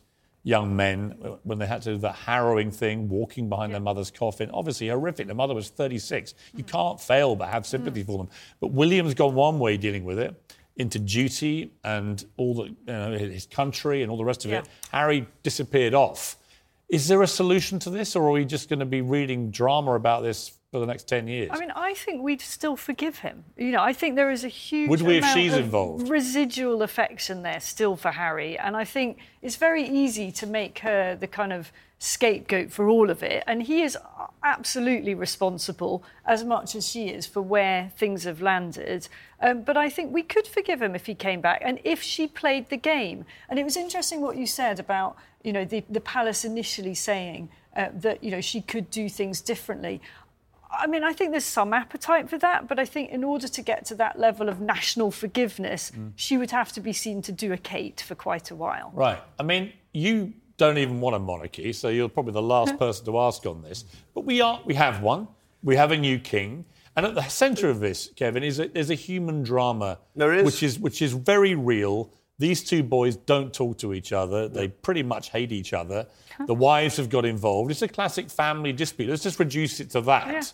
young 0.48 0.74
men 0.74 1.14
uh, 1.22 1.28
when 1.42 1.58
they 1.58 1.66
had 1.66 1.82
to 1.82 1.92
do 1.92 1.98
that 1.98 2.14
harrowing 2.14 2.70
thing, 2.70 3.06
walking 3.06 3.50
behind 3.50 3.74
their 3.74 3.80
mother's 3.80 4.10
coffin. 4.10 4.50
Obviously 4.50 4.88
horrific. 4.88 5.26
Their 5.26 5.36
mother 5.36 5.54
was 5.54 5.68
36. 5.68 6.32
You 6.54 6.64
hmm. 6.64 6.70
can't 6.70 7.00
fail 7.00 7.36
but 7.36 7.48
have 7.48 7.66
sympathy 7.66 8.00
hmm. 8.00 8.06
for 8.06 8.18
them. 8.18 8.28
But 8.58 8.68
William's 8.68 9.12
gone 9.12 9.34
one 9.34 9.58
way 9.58 9.76
dealing 9.76 10.04
with 10.04 10.18
it 10.18 10.34
into 10.76 10.98
duty 10.98 11.72
and 11.84 12.24
all 12.38 12.54
the, 12.54 12.64
you 12.64 12.76
know, 12.86 13.10
his 13.18 13.46
country 13.46 14.02
and 14.02 14.10
all 14.10 14.16
the 14.16 14.24
rest 14.24 14.46
of 14.46 14.50
Yeah. 14.50 14.60
it. 14.60 14.68
Harry 14.90 15.26
disappeared 15.42 15.92
off. 15.92 16.36
Is 16.88 17.08
there 17.08 17.20
a 17.20 17.26
solution 17.26 17.78
to 17.80 17.90
this, 17.90 18.16
or 18.16 18.26
are 18.28 18.30
we 18.30 18.46
just 18.46 18.70
going 18.70 18.78
to 18.78 18.86
be 18.86 19.02
reading 19.02 19.50
drama 19.50 19.92
about 19.92 20.22
this 20.22 20.57
for 20.70 20.80
the 20.80 20.86
next 20.86 21.04
10 21.04 21.28
years? 21.28 21.50
I 21.52 21.58
mean, 21.58 21.70
I 21.70 21.94
think 21.94 22.22
we'd 22.22 22.40
still 22.40 22.76
forgive 22.76 23.18
him. 23.18 23.44
You 23.56 23.70
know, 23.70 23.82
I 23.82 23.92
think 23.92 24.16
there 24.16 24.30
is 24.30 24.44
a 24.44 24.48
huge 24.48 24.90
Would 24.90 25.02
we 25.02 25.18
if 25.18 25.24
she's 25.26 25.54
of 25.54 25.64
involved? 25.64 26.08
residual 26.08 26.82
affection 26.82 27.42
there 27.42 27.60
still 27.60 27.96
for 27.96 28.10
Harry, 28.10 28.58
and 28.58 28.76
I 28.76 28.84
think 28.84 29.18
it's 29.40 29.56
very 29.56 29.84
easy 29.88 30.30
to 30.32 30.46
make 30.46 30.80
her 30.80 31.16
the 31.16 31.26
kind 31.26 31.52
of 31.52 31.72
scapegoat 32.00 32.70
for 32.70 32.88
all 32.88 33.10
of 33.10 33.22
it, 33.22 33.42
and 33.46 33.62
he 33.62 33.82
is 33.82 33.96
absolutely 34.44 35.14
responsible 35.14 36.04
as 36.24 36.44
much 36.44 36.74
as 36.76 36.88
she 36.88 37.08
is 37.08 37.26
for 37.26 37.42
where 37.42 37.90
things 37.96 38.24
have 38.24 38.40
landed. 38.40 39.08
Um, 39.40 39.62
but 39.62 39.76
I 39.76 39.88
think 39.88 40.12
we 40.12 40.22
could 40.22 40.46
forgive 40.46 40.80
him 40.80 40.94
if 40.94 41.06
he 41.06 41.14
came 41.14 41.40
back 41.40 41.60
and 41.64 41.80
if 41.84 42.02
she 42.02 42.28
played 42.28 42.68
the 42.68 42.76
game. 42.76 43.24
And 43.48 43.58
it 43.58 43.64
was 43.64 43.76
interesting 43.76 44.20
what 44.20 44.36
you 44.36 44.46
said 44.46 44.78
about 44.78 45.16
you 45.42 45.52
know 45.52 45.64
the, 45.64 45.84
the 45.88 46.00
palace 46.00 46.44
initially 46.44 46.94
saying 46.94 47.48
uh, 47.76 47.88
that 47.94 48.22
you 48.22 48.30
know 48.30 48.40
she 48.40 48.60
could 48.60 48.90
do 48.90 49.08
things 49.08 49.40
differently. 49.40 50.00
I 50.70 50.86
mean, 50.86 51.02
I 51.02 51.12
think 51.12 51.30
there's 51.30 51.44
some 51.44 51.72
appetite 51.72 52.28
for 52.28 52.38
that, 52.38 52.68
but 52.68 52.78
I 52.78 52.84
think 52.84 53.10
in 53.10 53.24
order 53.24 53.48
to 53.48 53.62
get 53.62 53.84
to 53.86 53.94
that 53.96 54.18
level 54.18 54.48
of 54.48 54.60
national 54.60 55.10
forgiveness, 55.10 55.90
Mm. 55.90 56.12
she 56.16 56.36
would 56.36 56.50
have 56.50 56.72
to 56.72 56.80
be 56.80 56.92
seen 56.92 57.22
to 57.22 57.32
do 57.32 57.52
a 57.52 57.56
Kate 57.56 58.00
for 58.00 58.14
quite 58.14 58.50
a 58.50 58.54
while. 58.56 58.90
Right. 58.94 59.18
I 59.38 59.42
mean, 59.42 59.72
you 59.92 60.34
don't 60.58 60.78
even 60.78 61.00
want 61.00 61.16
a 61.16 61.18
monarchy, 61.18 61.72
so 61.72 61.88
you're 61.88 62.08
probably 62.08 62.32
the 62.32 62.42
last 62.42 62.76
person 62.78 63.04
to 63.06 63.18
ask 63.18 63.46
on 63.46 63.62
this. 63.62 63.84
But 64.14 64.24
we 64.24 64.40
are. 64.40 64.60
We 64.64 64.74
have 64.74 65.02
one. 65.02 65.28
We 65.62 65.76
have 65.76 65.90
a 65.90 65.96
new 65.96 66.18
king, 66.18 66.64
and 66.96 67.06
at 67.06 67.14
the 67.14 67.22
centre 67.28 67.68
of 67.70 67.80
this, 67.80 68.10
Kevin, 68.14 68.42
is 68.44 68.58
a, 68.60 68.68
there's 68.68 68.90
a 68.90 68.94
human 68.94 69.42
drama. 69.42 69.98
There 70.14 70.32
is. 70.34 70.44
which 70.44 70.62
is 70.62 70.78
which 70.78 71.00
is 71.02 71.12
very 71.12 71.54
real. 71.54 72.10
These 72.38 72.62
two 72.64 72.82
boys 72.84 73.16
don't 73.16 73.52
talk 73.52 73.78
to 73.78 73.92
each 73.92 74.12
other. 74.12 74.48
They 74.48 74.68
pretty 74.68 75.02
much 75.02 75.30
hate 75.30 75.50
each 75.50 75.72
other. 75.72 76.06
The 76.46 76.54
wives 76.54 76.96
have 76.98 77.08
got 77.08 77.24
involved. 77.24 77.70
It's 77.72 77.82
a 77.82 77.88
classic 77.88 78.30
family 78.30 78.72
dispute. 78.72 79.10
Let's 79.10 79.24
just 79.24 79.40
reduce 79.40 79.80
it 79.80 79.90
to 79.90 80.00
that. 80.02 80.52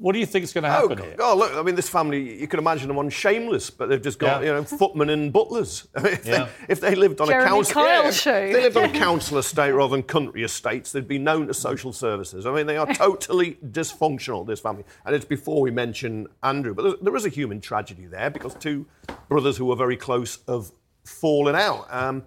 What 0.00 0.12
do 0.12 0.20
you 0.20 0.26
think 0.26 0.44
is 0.44 0.52
going 0.52 0.62
to 0.62 0.70
Oh, 0.70 0.88
happen 0.88 0.98
here? 1.04 1.16
oh, 1.18 1.36
look, 1.36 1.52
I 1.54 1.60
mean, 1.62 1.74
this 1.74 1.88
family, 1.88 2.40
you 2.40 2.46
can 2.46 2.60
imagine 2.60 2.86
them 2.86 2.98
on 2.98 3.10
Shameless, 3.10 3.68
but 3.68 3.88
they've 3.88 4.00
just 4.00 4.20
got, 4.20 4.42
Yeah. 4.42 4.46
you 4.48 4.54
know, 4.54 4.62
footmen 4.64 5.10
and 5.10 5.32
butlers. 5.32 5.88
I 5.96 6.00
mean, 6.02 6.12
if, 6.12 6.24
Yeah. 6.26 6.44
they, 6.44 6.72
if 6.72 6.80
they 6.80 6.94
lived 6.94 7.20
on 7.20 7.26
Jeremy 7.26 7.46
a 7.46 7.48
council... 7.48 7.74
Kyle 7.74 8.06
if 8.08 8.14
show. 8.14 8.52
they 8.52 8.62
lived 8.62 8.76
on 8.76 8.84
a 8.84 8.92
council 9.06 9.38
estate 9.38 9.72
rather 9.72 9.90
than 9.96 10.04
country 10.04 10.44
estates, 10.44 10.92
they'd 10.92 11.08
be 11.08 11.18
known 11.18 11.50
as 11.50 11.58
social 11.58 11.92
services. 11.92 12.46
I 12.46 12.52
mean, 12.54 12.66
they 12.68 12.76
are 12.76 12.86
totally 12.94 13.58
dysfunctional, 13.66 14.46
this 14.46 14.60
family. 14.60 14.84
And 15.04 15.16
it's 15.16 15.24
before 15.24 15.60
we 15.60 15.72
mention 15.72 16.28
Andrew. 16.44 16.74
But 16.74 16.82
there- 16.84 16.94
there 17.02 17.16
is 17.16 17.26
a 17.26 17.30
human 17.30 17.60
tragedy 17.60 18.06
there 18.06 18.30
because 18.30 18.54
two 18.54 18.86
brothers 19.28 19.56
who 19.56 19.64
were 19.66 19.76
very 19.76 19.96
close 19.96 20.38
have 20.46 20.70
fallen 21.08 21.54
out. 21.54 21.86
Um, 21.90 22.22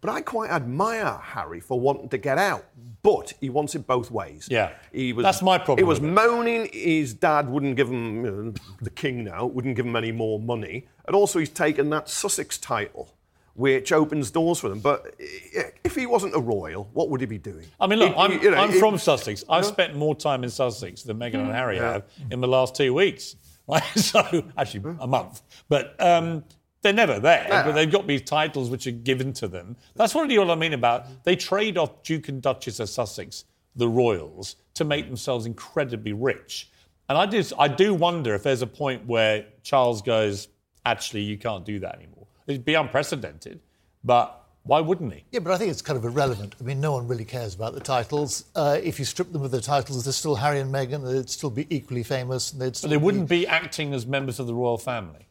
But 0.00 0.10
I 0.12 0.20
quite 0.20 0.50
admire 0.50 1.18
Harry 1.22 1.60
for 1.60 1.80
wanting 1.80 2.10
to 2.10 2.18
get 2.18 2.36
out. 2.36 2.64
But 3.02 3.32
he 3.40 3.48
wants 3.48 3.74
it 3.74 3.86
both 3.86 4.10
ways. 4.10 4.46
Yeah. 4.50 4.72
He 4.92 5.14
was, 5.14 5.22
That's 5.24 5.40
my 5.42 5.56
problem 5.56 5.78
He 5.78 5.84
was 5.84 6.00
moaning 6.02 6.68
his 6.72 7.14
dad 7.14 7.48
wouldn't 7.48 7.76
give 7.76 7.88
him, 7.88 8.24
you 8.24 8.30
know, 8.30 8.54
the 8.82 8.90
king 8.90 9.24
now, 9.24 9.46
wouldn't 9.46 9.76
give 9.76 9.86
him 9.86 9.96
any 9.96 10.12
more 10.12 10.38
money. 10.38 10.86
And 11.06 11.16
also, 11.16 11.38
he's 11.38 11.48
taken 11.50 11.88
that 11.90 12.10
Sussex 12.10 12.58
title, 12.58 13.14
which 13.54 13.92
opens 13.92 14.30
doors 14.30 14.58
for 14.60 14.68
them. 14.68 14.80
But 14.80 15.14
if 15.18 15.94
he 15.94 16.04
wasn't 16.06 16.34
a 16.34 16.40
royal, 16.40 16.88
what 16.92 17.08
would 17.08 17.20
he 17.20 17.26
be 17.26 17.38
doing? 17.38 17.64
I 17.80 17.86
mean, 17.86 17.98
look, 17.98 18.12
He- 18.14 18.20
I'm, 18.20 18.32
you 18.42 18.50
know, 18.50 18.58
I'm 18.58 18.72
he- 18.72 18.78
from 18.78 18.98
Sussex. 18.98 19.42
I've 19.48 19.64
Yeah. 19.64 19.70
spent 19.70 19.96
more 19.96 20.14
time 20.14 20.44
in 20.44 20.50
Sussex 20.50 21.02
than 21.02 21.18
Meghan 21.18 21.40
and 21.46 21.50
Harry 21.52 21.76
Yeah. 21.76 21.92
have 21.94 22.02
in 22.30 22.40
the 22.42 22.48
last 22.48 22.74
two 22.74 22.92
weeks. 22.92 23.36
So, 23.96 24.44
actually, 24.58 24.96
a 25.00 25.06
month. 25.06 25.40
But 25.70 25.94
um, 25.98 26.44
they're 26.84 26.92
never 26.92 27.18
there. 27.18 27.46
Yeah. 27.48 27.64
But 27.64 27.72
they've 27.72 27.90
got 27.90 28.06
these 28.06 28.22
titles 28.22 28.70
which 28.70 28.86
are 28.86 28.92
given 28.92 29.32
to 29.34 29.48
them. 29.48 29.76
That's 29.96 30.14
what 30.14 30.30
I 30.30 30.54
mean 30.54 30.74
about 30.74 31.24
they 31.24 31.34
trade 31.34 31.76
off 31.76 32.02
Duke 32.04 32.28
and 32.28 32.40
Duchess 32.40 32.78
of 32.78 32.88
Sussex, 32.88 33.46
the 33.74 33.88
royals, 33.88 34.56
to 34.74 34.84
make 34.84 35.06
themselves 35.06 35.46
incredibly 35.46 36.12
rich. 36.12 36.70
And 37.08 37.18
I 37.18 37.26
just, 37.26 37.52
I 37.58 37.68
do 37.68 37.94
wonder 37.94 38.34
if 38.34 38.42
there's 38.42 38.62
a 38.62 38.66
point 38.66 39.06
where 39.06 39.46
Charles 39.62 40.02
goes, 40.02 40.48
actually, 40.86 41.22
you 41.22 41.38
can't 41.38 41.64
do 41.64 41.80
that 41.80 41.96
anymore. 41.96 42.26
It'd 42.46 42.64
be 42.64 42.74
unprecedented, 42.74 43.60
but 44.04 44.42
why 44.64 44.80
wouldn't 44.80 45.12
he? 45.12 45.24
Yeah, 45.30 45.40
but 45.40 45.52
I 45.52 45.58
think 45.58 45.70
it's 45.70 45.82
kind 45.82 45.98
of 45.98 46.04
irrelevant. 46.04 46.54
I 46.60 46.64
mean, 46.64 46.80
no 46.80 46.92
one 46.92 47.08
really 47.08 47.24
cares 47.24 47.54
about 47.54 47.74
the 47.74 47.80
titles. 47.80 48.44
Uh, 48.54 48.78
if 48.82 48.98
you 48.98 49.04
strip 49.04 49.32
them 49.32 49.42
of 49.42 49.50
their 49.50 49.60
titles, 49.60 50.04
they're 50.04 50.12
still 50.12 50.36
Harry 50.36 50.60
and 50.60 50.72
Meghan. 50.72 51.04
They'd 51.04 51.28
still 51.28 51.50
be 51.50 51.66
equally 51.74 52.02
famous. 52.02 52.52
And 52.52 52.60
they'd 52.60 52.78
But 52.80 52.90
they 52.90 52.96
wouldn't 52.96 53.28
be 53.28 53.46
acting 53.46 53.92
as 53.94 54.06
members 54.06 54.38
of 54.38 54.46
the 54.46 54.54
royal 54.54 54.78
family. 54.78 55.28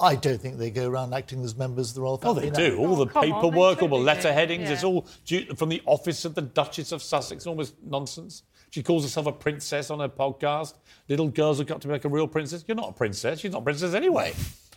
I 0.00 0.14
don't 0.14 0.40
think 0.40 0.58
they 0.58 0.70
go 0.70 0.88
around 0.88 1.14
acting 1.14 1.42
as 1.42 1.56
members 1.56 1.90
of 1.90 1.94
the 1.96 2.00
royal 2.02 2.18
family. 2.18 2.48
Oh, 2.48 2.52
family. 2.52 2.68
they 2.68 2.70
now. 2.70 2.76
do. 2.76 2.86
All 2.86 2.96
the 2.96 3.06
come 3.06 3.32
on, 3.32 3.42
paperwork, 3.42 3.82
all 3.82 3.88
the 3.88 3.94
totally 3.96 4.02
letter 4.04 4.28
do. 4.28 4.34
headings, 4.34 4.62
Yeah. 4.64 4.72
it's 4.74 4.84
all 4.84 5.06
due 5.24 5.54
from 5.54 5.68
the 5.70 5.82
office 5.86 6.24
of 6.24 6.34
the 6.34 6.42
Duchess 6.42 6.92
of 6.92 7.02
Sussex. 7.02 7.46
Almost 7.46 7.74
nonsense. 7.82 8.42
She 8.70 8.82
calls 8.82 9.04
herself 9.04 9.26
a 9.26 9.32
princess 9.32 9.90
on 9.90 10.00
her 10.00 10.08
podcast. 10.08 10.74
Little 11.08 11.28
girls 11.28 11.58
have 11.58 11.66
got 11.66 11.80
to 11.80 11.88
be 11.88 11.92
like 11.92 12.04
a 12.04 12.08
real 12.10 12.26
princess. 12.28 12.64
You're 12.66 12.76
not 12.76 12.90
a 12.90 12.92
princess. 12.92 13.40
She's 13.40 13.52
not 13.52 13.62
a 13.62 13.64
princess 13.64 13.94
anyway. 13.94 14.34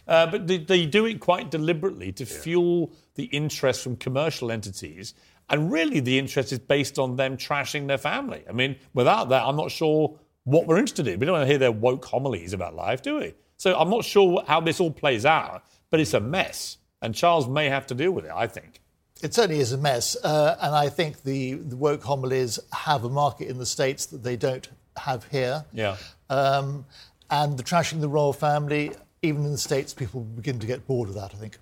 Uh, 0.08 0.26
but 0.28 0.48
they, 0.48 0.58
they 0.58 0.86
do 0.86 1.06
it 1.06 1.20
quite 1.20 1.52
deliberately 1.52 2.12
to 2.14 2.26
fuel 2.26 2.92
the 3.16 3.26
interest 3.26 3.84
from 3.84 3.96
commercial 3.98 4.52
entities. 4.52 5.14
And 5.50 5.72
really, 5.72 6.00
the 6.00 6.18
interest 6.18 6.52
is 6.54 6.60
based 6.60 6.98
on 6.98 7.16
them 7.16 7.36
trashing 7.36 7.88
their 7.88 7.98
family. 7.98 8.44
I 8.48 8.54
mean, 8.54 8.78
without 8.94 9.30
that, 9.30 9.44
I'm 9.46 9.56
not 9.56 9.70
sure 9.72 10.18
what 10.46 10.66
we're 10.66 10.78
interested 10.78 11.08
in. 11.08 11.20
We 11.20 11.26
don't 11.26 11.34
want 11.34 11.44
to 11.44 11.48
hear 11.48 11.58
their 11.58 11.72
woke 11.72 12.06
homilies 12.06 12.54
about 12.54 12.76
life, 12.76 13.02
do 13.02 13.18
we? 13.18 13.34
So 13.60 13.78
I'm 13.78 13.90
not 13.90 14.06
sure 14.06 14.42
how 14.48 14.62
this 14.62 14.80
all 14.80 14.90
plays 14.90 15.26
out, 15.26 15.64
but 15.90 16.00
it's 16.00 16.14
a 16.14 16.20
mess. 16.20 16.78
And 17.02 17.14
Charles 17.14 17.48
may 17.48 17.70
have 17.70 17.86
to 17.88 17.94
deal 17.94 18.12
with 18.12 18.26
it, 18.26 18.32
I 18.34 18.48
think. 18.48 18.80
It 19.22 19.34
certainly 19.34 19.60
is 19.60 19.74
a 19.74 19.78
mess, 19.78 20.16
uh, 20.24 20.56
and 20.62 20.74
I 20.74 20.88
think 20.88 21.24
the, 21.24 21.56
the 21.56 21.76
woke 21.76 22.02
homilies 22.04 22.58
have 22.72 23.04
a 23.04 23.10
market 23.10 23.50
in 23.50 23.58
the 23.58 23.66
States 23.66 24.06
that 24.08 24.24
they 24.24 24.38
don't 24.38 24.70
have 24.96 25.26
here. 25.26 25.66
Yeah. 25.74 25.98
Um, 26.30 26.86
and 27.30 27.58
the 27.58 27.64
trashing 27.64 28.00
the 28.00 28.08
royal 28.08 28.32
family, 28.32 28.92
even 29.22 29.44
in 29.44 29.52
the 29.52 29.58
States, 29.58 29.94
people 29.94 30.22
begin 30.22 30.58
to 30.60 30.66
get 30.66 30.88
bored 30.88 31.10
of 31.10 31.16
that, 31.16 31.34
I 31.34 31.38
think. 31.38 31.58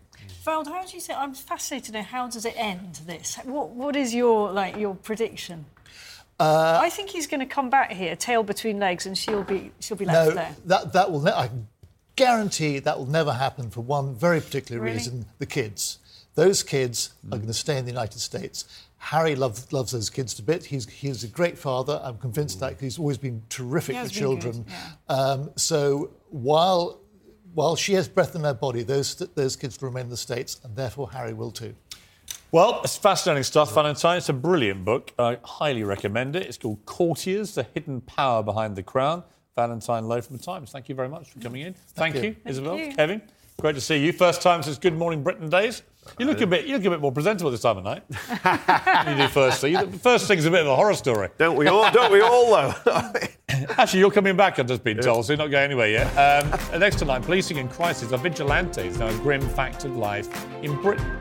Vald, 0.46 0.68
how 0.68 0.86
do 0.86 0.94
you 0.94 1.02
say? 1.02 1.16
I'm 1.16 1.34
fascinated 1.34 1.88
to 1.88 1.92
know 1.94 2.04
how 2.04 2.28
does 2.28 2.46
it 2.46 2.54
end? 2.56 3.02
This. 3.08 3.38
What 3.44 3.72
What 3.72 3.96
is 3.96 4.14
your 4.14 4.52
like 4.52 4.78
your 4.78 4.96
prediction? 4.96 5.66
Uh, 6.40 6.80
I 6.82 6.90
think 6.90 7.10
he's 7.10 7.28
going 7.28 7.40
to 7.40 7.46
come 7.48 7.70
back 7.70 7.92
here, 7.92 8.16
tail 8.16 8.44
between 8.44 8.80
legs, 8.80 9.06
and 9.06 9.18
she'll 9.18 9.44
be 9.44 9.72
she'll 9.80 9.98
be 9.98 10.06
left 10.06 10.30
no, 10.30 10.36
there. 10.36 10.56
that, 10.68 10.94
that 10.94 11.12
will 11.12 11.22
ne- 11.22 11.32
I 11.32 11.50
guarantee 12.18 12.80
that 12.80 12.98
will 12.98 13.06
never 13.06 13.32
happen 13.32 13.70
for 13.70 13.80
one 13.82 14.14
very 14.16 14.42
particular 14.42 14.82
Really? 14.82 14.98
reason 14.98 15.26
the 15.40 15.46
kids. 15.46 16.00
Those 16.36 16.62
kids 16.64 17.14
are 17.32 17.38
going 17.38 17.48
to 17.48 17.54
stay 17.54 17.78
in 17.78 17.86
the 17.86 17.92
United 17.92 18.20
States. 18.20 18.66
Harry 18.98 19.36
loves, 19.36 19.72
loves 19.72 19.92
those 19.92 20.10
kids 20.10 20.34
to 20.36 20.42
bit. 20.42 20.66
He's, 20.66 20.88
he's 20.90 21.24
a 21.24 21.28
great 21.28 21.58
father. 21.58 22.02
I'm 22.04 22.18
convinced 22.18 22.60
that 22.60 22.80
he's 22.80 23.00
always 23.00 23.18
been 23.18 23.42
terrific 23.50 23.96
He 23.96 24.02
with 24.02 24.12
has 24.12 24.20
been 24.20 24.22
children. 24.22 24.66
um, 25.08 25.52
so 25.56 26.12
while, 26.30 27.00
while 27.54 27.76
she 27.76 27.94
has 27.94 28.08
breath 28.08 28.36
in 28.36 28.42
her 28.44 28.54
body, 28.54 28.84
those, 28.84 29.16
those 29.16 29.56
kids 29.56 29.80
will 29.80 29.90
remain 29.90 30.06
in 30.06 30.10
the 30.10 30.18
States, 30.18 30.60
and 30.64 30.76
therefore 30.76 31.10
Harry 31.12 31.34
will 31.34 31.52
too. 31.52 31.74
Well, 32.52 32.82
it's 32.84 32.98
fascinating 32.98 33.44
stuff, 33.44 33.74
Valentine. 33.74 34.18
It's 34.18 34.30
a 34.30 34.34
brilliant 34.34 34.84
book. 34.86 35.14
I 35.20 35.38
highly 35.44 35.84
recommend 35.84 36.36
it. 36.36 36.44
It's 36.44 36.58
called 36.58 36.86
Courtiers, 36.86 37.56
The 37.56 37.64
Hidden 37.74 38.02
Power 38.02 38.42
Behind 38.44 38.76
the 38.76 38.84
Crown. 38.84 39.24
Valentine 39.58 40.08
Low 40.08 40.22
from 40.22 40.38
the 40.38 40.44
Times. 40.44 40.72
Thank 40.72 40.88
you 40.88 40.94
very 40.94 41.10
much 41.10 41.32
for 41.32 41.40
coming 41.40 41.64
in. 41.64 41.74
Thank, 41.96 42.16
you. 42.16 42.22
you, 42.22 42.34
Thank 42.36 42.48
Isabel, 42.48 42.78
you. 42.78 42.94
Kevin. 42.94 43.24
Great 43.60 43.74
to 43.74 43.82
see 43.82 43.98
you. 43.98 44.14
First 44.14 44.44
time 44.44 44.62
since 44.62 44.78
Good 44.78 44.96
Morning 44.96 45.24
Britain 45.24 45.50
days. 45.50 45.82
You 46.20 46.28
look 46.28 46.40
a 46.42 46.48
bit, 46.48 46.68
you 46.68 46.78
look 46.78 46.86
a 46.86 46.92
bit 46.92 47.02
more 47.02 47.12
presentable 47.12 47.50
this 47.50 47.62
time 47.62 47.80
of 47.80 47.84
night. 47.84 48.04
you 49.10 49.18
do 49.18 49.28
first 49.28 49.60
thing. 49.60 49.92
First 49.94 50.28
thing's 50.28 50.46
a 50.46 50.52
bit 50.52 50.62
of 50.62 50.68
a 50.68 50.76
horror 50.76 50.94
story. 50.94 51.30
Don't 51.40 51.58
we 51.58 51.68
all? 51.68 51.92
Don't 51.92 52.12
we 52.14 52.22
all 52.22 52.52
though? 52.52 53.12
Actually, 53.50 54.00
you're 54.00 54.12
coming 54.12 54.38
back. 54.38 54.60
I've 54.60 54.68
just 54.68 54.84
been 54.84 55.00
told, 55.00 55.26
so 55.26 55.34
you're 55.34 55.38
not 55.40 55.50
going 55.50 55.66
anywhere 55.66 55.90
yet. 55.90 56.08
Um, 56.12 56.60
and 56.72 56.80
next 56.80 57.00
tonight, 57.00 57.24
policing 57.24 57.58
in 57.58 57.68
crisis 57.68 58.12
are 58.14 58.20
vigilantes 58.20 59.00
now 59.00 59.08
a 59.08 59.18
grim 59.18 59.42
fact 59.42 59.86
of 59.86 59.98
life 59.98 60.30
in 60.64 60.80
Britain. 60.82 61.18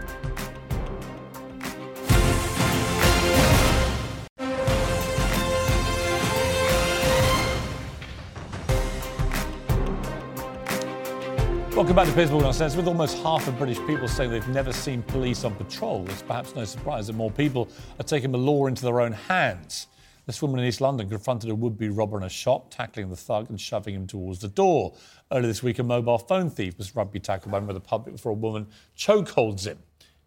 Welcome 11.77 11.95
back 11.95 12.09
to 12.09 12.15
Piers 12.15 12.31
Morgan 12.31 12.55
Sense. 12.55 12.75
With 12.75 12.89
almost 12.89 13.19
half 13.19 13.47
of 13.47 13.59
British 13.59 13.77
people 13.87 14.09
saying 14.09 14.31
they've 14.31 14.49
never 14.49 14.73
seen 14.73 15.03
police 15.03 15.45
on 15.45 15.55
patrol, 15.57 16.09
it's 16.09 16.23
perhaps 16.23 16.55
no 16.55 16.65
surprise 16.65 17.09
that 17.09 17.13
more 17.13 17.31
people 17.31 17.69
are 18.01 18.03
taking 18.03 18.33
the 18.33 18.39
law 18.39 18.65
into 18.65 18.83
their 18.83 18.99
own 19.03 19.13
hands. 19.13 19.87
This 20.25 20.41
woman 20.41 20.59
in 20.59 20.65
East 20.65 20.81
London 20.81 21.07
confronted 21.11 21.51
a 21.51 21.55
would-be 21.55 21.91
robber 21.91 22.17
in 22.17 22.23
a 22.23 22.31
shop, 22.31 22.71
tackling 22.71 23.11
the 23.11 23.17
thug 23.17 23.51
and 23.51 23.61
shoving 23.61 23.95
him 23.95 24.07
towards 24.07 24.41
the 24.41 24.49
door. 24.49 24.95
Earlier 25.31 25.49
this 25.49 25.63
week, 25.63 25.79
a 25.79 25.83
mobile 25.83 26.17
phone 26.17 26.49
thief 26.49 26.79
was 26.79 26.97
rugby 26.97 27.21
tackled 27.21 27.53
by 27.53 27.59
a 27.59 27.61
member 27.61 27.73
of 27.73 27.83
the 27.83 27.87
public 27.87 28.17
before 28.17 28.33
a 28.33 28.37
woman 28.37 28.69
chokeholds 28.97 29.67
him. 29.67 29.77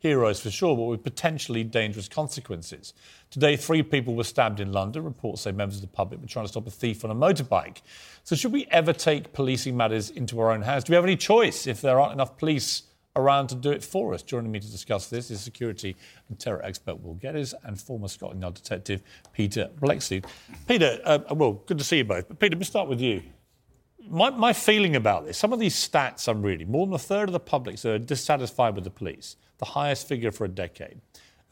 Heroes 0.01 0.39
for 0.39 0.49
sure, 0.49 0.77
but 0.77 0.83
with 0.83 1.03
potentially 1.03 1.61
dangerous 1.65 2.07
consequences. 2.07 2.93
Today, 3.29 3.57
three 3.57 3.83
people 3.83 4.15
were 4.15 4.23
stabbed 4.23 4.61
in 4.61 4.71
London. 4.71 5.03
Reports 5.03 5.41
say 5.41 5.51
members 5.51 5.75
of 5.75 5.81
the 5.81 5.87
public 5.87 6.21
were 6.21 6.27
trying 6.27 6.45
to 6.45 6.49
stop 6.49 6.65
a 6.65 6.71
thief 6.71 7.03
on 7.03 7.11
a 7.11 7.15
motorbike. 7.15 7.81
So, 8.23 8.37
should 8.37 8.53
we 8.53 8.65
ever 8.71 8.93
take 8.93 9.33
policing 9.33 9.75
matters 9.75 10.09
into 10.09 10.39
our 10.39 10.51
own 10.51 10.61
hands? 10.61 10.85
Do 10.85 10.91
we 10.91 10.95
have 10.95 11.03
any 11.03 11.17
choice 11.17 11.67
if 11.67 11.81
there 11.81 11.99
aren't 11.99 12.13
enough 12.13 12.37
police 12.37 12.83
around 13.17 13.47
to 13.47 13.55
do 13.55 13.71
it 13.71 13.83
for 13.83 14.13
us? 14.13 14.23
Joining 14.23 14.53
me 14.53 14.61
to 14.61 14.71
discuss 14.71 15.09
this 15.09 15.29
is 15.31 15.41
security 15.41 15.97
and 16.29 16.39
terror 16.39 16.63
expert 16.63 17.03
Will 17.03 17.15
Geddes 17.15 17.53
and 17.63 17.77
former 17.77 18.07
Scotland 18.07 18.41
Yard 18.41 18.53
detective 18.53 19.03
Peter 19.33 19.69
Bleksley. 19.81 20.23
Peter, 20.65 20.97
uh, 21.03 21.19
well, 21.31 21.61
good 21.65 21.77
to 21.77 21.83
see 21.83 21.97
you 21.97 22.05
both. 22.05 22.29
But 22.29 22.39
Peter, 22.39 22.51
let 22.51 22.59
me 22.59 22.65
start 22.65 22.87
with 22.87 23.01
you. 23.01 23.21
My, 24.07 24.29
my 24.29 24.53
feeling 24.53 24.95
about 24.95 25.25
this, 25.25 25.37
some 25.37 25.51
of 25.51 25.59
these 25.59 25.75
stats 25.75 26.29
I'm 26.29 26.41
reading, 26.41 26.71
more 26.71 26.85
than 26.85 26.95
a 26.95 26.99
third 26.99 27.27
of 27.27 27.33
the 27.33 27.39
public 27.39 27.83
are 27.83 27.99
dissatisfied 27.99 28.75
with 28.75 28.85
the 28.85 28.89
police, 28.89 29.35
the 29.59 29.65
highest 29.65 30.07
figure 30.07 30.31
for 30.31 30.45
a 30.45 30.49
decade. 30.49 30.99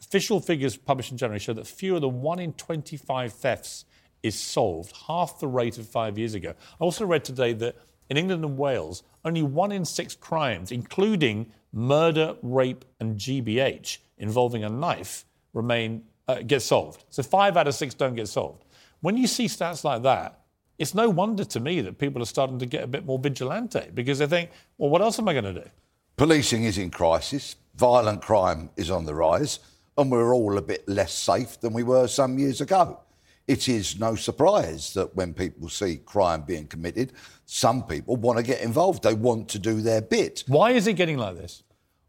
Official 0.00 0.40
figures 0.40 0.76
published 0.76 1.12
in 1.12 1.18
January 1.18 1.38
show 1.38 1.52
that 1.52 1.66
fewer 1.66 2.00
than 2.00 2.20
1 2.20 2.38
in 2.38 2.52
25 2.54 3.32
thefts 3.32 3.84
is 4.22 4.38
solved, 4.38 4.94
half 5.06 5.38
the 5.38 5.46
rate 5.46 5.78
of 5.78 5.86
five 5.86 6.18
years 6.18 6.34
ago. 6.34 6.54
I 6.80 6.84
also 6.84 7.06
read 7.06 7.24
today 7.24 7.52
that 7.54 7.76
in 8.10 8.16
England 8.16 8.44
and 8.44 8.56
Wales, 8.56 9.02
only 9.24 9.42
1 9.42 9.72
in 9.72 9.84
6 9.84 10.14
crimes, 10.16 10.72
including 10.72 11.52
murder, 11.72 12.36
rape, 12.42 12.84
and 13.00 13.16
GBH 13.16 13.98
involving 14.18 14.64
a 14.64 14.68
knife, 14.68 15.24
remain 15.52 16.04
uh, 16.26 16.42
get 16.46 16.62
solved. 16.62 17.04
So 17.10 17.22
5 17.22 17.56
out 17.56 17.68
of 17.68 17.74
6 17.74 17.94
don't 17.94 18.14
get 18.14 18.28
solved. 18.28 18.64
When 19.00 19.16
you 19.16 19.26
see 19.26 19.46
stats 19.46 19.84
like 19.84 20.02
that, 20.02 20.40
it's 20.78 20.94
no 20.94 21.08
wonder 21.08 21.44
to 21.44 21.60
me 21.60 21.80
that 21.80 21.98
people 21.98 22.22
are 22.22 22.26
starting 22.26 22.58
to 22.60 22.66
get 22.66 22.84
a 22.84 22.86
bit 22.86 23.04
more 23.04 23.18
vigilante 23.18 23.90
because 23.94 24.18
they 24.18 24.26
think, 24.26 24.50
well, 24.76 24.90
what 24.90 25.02
else 25.02 25.18
am 25.18 25.28
I 25.28 25.32
going 25.32 25.44
to 25.44 25.52
do? 25.52 25.68
Policing 26.16 26.64
is 26.64 26.78
in 26.78 26.90
crisis, 26.90 27.56
violent 27.78 28.20
crime 28.20 28.70
is 28.76 28.90
on 28.90 29.06
the 29.06 29.14
rise, 29.14 29.60
and 29.96 30.10
we're 30.10 30.34
all 30.34 30.58
a 30.58 30.62
bit 30.62 30.86
less 30.88 31.12
safe 31.12 31.60
than 31.60 31.72
we 31.72 31.84
were 31.84 32.08
some 32.08 32.38
years 32.38 32.60
ago. 32.60 33.00
It 33.46 33.68
is 33.68 33.98
no 33.98 34.14
surprise 34.14 34.92
that 34.94 35.16
when 35.16 35.32
people 35.32 35.68
see 35.68 35.96
crime 36.04 36.42
being 36.42 36.66
committed, 36.66 37.12
some 37.46 37.82
people 37.84 38.16
want 38.16 38.36
to 38.36 38.42
get 38.42 38.60
involved. 38.60 39.02
They 39.02 39.14
want 39.14 39.48
to 39.50 39.58
do 39.58 39.80
their 39.80 40.02
bit. 40.02 40.44
Why 40.46 40.72
is 40.72 40.86
it 40.86 40.94
getting 40.94 41.16
like 41.16 41.36
this? 41.36 41.62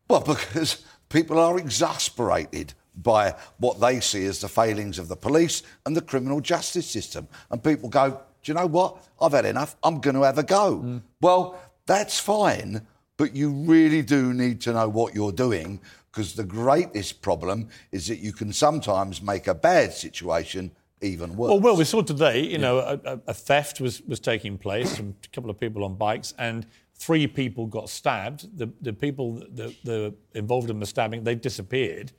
Well, 0.09 0.19
because 0.25 0.83
people 1.07 1.39
are 1.39 1.57
exasperated 1.57 2.73
by 2.95 3.35
what 3.59 3.79
they 3.79 4.01
see 4.01 4.25
as 4.25 4.41
the 4.41 4.49
failings 4.49 4.99
of 4.99 5.07
the 5.07 5.15
police 5.15 5.63
and 5.85 5.95
the 5.95 6.01
criminal 6.01 6.41
justice 6.41 6.87
system. 6.87 7.27
And 7.49 7.63
people 7.63 7.87
go, 7.87 8.09
do 8.43 8.51
you 8.51 8.53
know 8.53 8.67
what? 8.67 9.07
I've 9.21 9.31
had 9.31 9.45
enough. 9.45 9.77
I'm 9.83 10.01
going 10.01 10.15
to 10.15 10.23
have 10.23 10.37
a 10.37 10.43
go. 10.43 10.81
Mm. 10.83 11.01
Well, 11.21 11.57
that's 11.85 12.19
fine, 12.19 12.85
but 13.19 13.35
you 13.35 13.49
really 13.51 14.01
do 14.01 14.33
need 14.33 14.61
to 14.61 14.71
know 14.71 14.87
what 14.87 15.13
you're 15.13 15.33
doing 15.47 15.79
because 16.09 16.33
the 16.35 16.43
greatest 16.61 17.21
problem 17.21 17.67
is 17.91 18.07
that 18.07 18.19
you 18.19 18.31
can 18.33 18.51
sometimes 18.53 19.21
make 19.21 19.45
a 19.47 19.53
bad 19.53 19.93
situation 19.93 20.71
even 21.01 21.35
worse. 21.35 21.49
Well, 21.49 21.59
well, 21.59 21.77
we 21.77 21.83
saw 21.83 22.01
today, 22.01 22.39
you 22.53 22.57
know, 22.57 22.79
a, 22.79 23.19
a- 23.27 23.33
theft 23.33 23.79
was, 23.81 24.01
was 24.03 24.19
taking 24.19 24.57
place, 24.57 24.99
and 24.99 25.13
a 25.23 25.27
couple 25.35 25.49
of 25.49 25.59
people 25.59 25.83
on 25.83 25.95
bikes, 25.95 26.33
and 26.37 26.65
three 26.95 27.27
people 27.27 27.67
got 27.67 27.89
stabbed. 27.89 28.57
The, 28.57 28.69
the 28.81 28.93
people 28.93 29.33
the, 29.59 29.75
the 29.83 30.15
involved 30.33 30.69
in 30.69 30.79
the 30.79 30.85
stabbing, 30.85 31.23
they've 31.25 31.39
disappeared. 31.49 32.11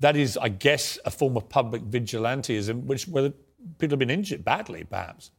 that 0.00 0.16
is, 0.16 0.36
I 0.36 0.48
guess, 0.48 0.98
a 1.04 1.10
form 1.10 1.36
of 1.36 1.48
public 1.48 1.82
vigilantism, 1.82 2.84
which 2.84 3.06
where 3.08 3.32
people 3.78 3.92
have 3.92 3.98
been 4.00 4.10
injured 4.10 4.44
badly, 4.44 4.84
perhaps. 4.84 5.30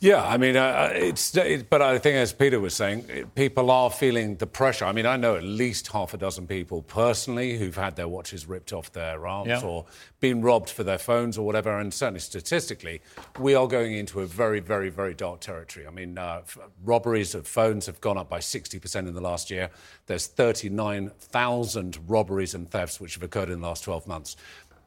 Yeah, 0.00 0.24
I 0.24 0.36
mean, 0.36 0.56
uh, 0.56 0.90
it's. 0.92 1.36
It, 1.36 1.70
but 1.70 1.80
I 1.80 1.98
think, 1.98 2.16
as 2.16 2.32
Peter 2.32 2.58
was 2.58 2.74
saying, 2.74 3.30
people 3.36 3.70
are 3.70 3.88
feeling 3.88 4.34
the 4.36 4.46
pressure. 4.46 4.84
I 4.84 4.90
mean, 4.92 5.06
I 5.06 5.16
know 5.16 5.36
at 5.36 5.44
least 5.44 5.88
half 5.92 6.12
a 6.12 6.16
dozen 6.16 6.48
people 6.48 6.82
personally 6.82 7.56
who've 7.56 7.76
had 7.76 7.94
their 7.94 8.08
watches 8.08 8.46
ripped 8.46 8.72
off 8.72 8.90
their 8.92 9.26
arms 9.28 9.48
Yeah. 9.48 9.60
or 9.62 9.86
been 10.18 10.42
robbed 10.42 10.70
for 10.70 10.82
their 10.82 10.98
phones 10.98 11.38
or 11.38 11.46
whatever. 11.46 11.78
And 11.78 11.94
certainly 11.94 12.18
statistically, 12.20 13.00
we 13.38 13.54
are 13.54 13.68
going 13.68 13.94
into 13.94 14.20
a 14.20 14.26
very, 14.26 14.58
very, 14.58 14.88
very 14.90 15.14
dark 15.14 15.38
territory. 15.40 15.86
I 15.86 15.90
mean, 15.90 16.18
uh, 16.18 16.40
f- 16.42 16.58
robberies 16.84 17.34
of 17.36 17.46
phones 17.46 17.86
have 17.86 18.00
gone 18.00 18.18
up 18.18 18.28
by 18.28 18.40
60% 18.40 19.06
in 19.06 19.14
the 19.14 19.20
last 19.20 19.50
year. 19.52 19.70
There's 20.06 20.26
39,000 20.26 21.98
robberies 22.08 22.54
and 22.54 22.68
thefts 22.70 23.00
which 23.00 23.14
have 23.14 23.22
occurred 23.22 23.50
in 23.50 23.60
the 23.60 23.66
last 23.68 23.84
12 23.84 24.06
months. 24.06 24.36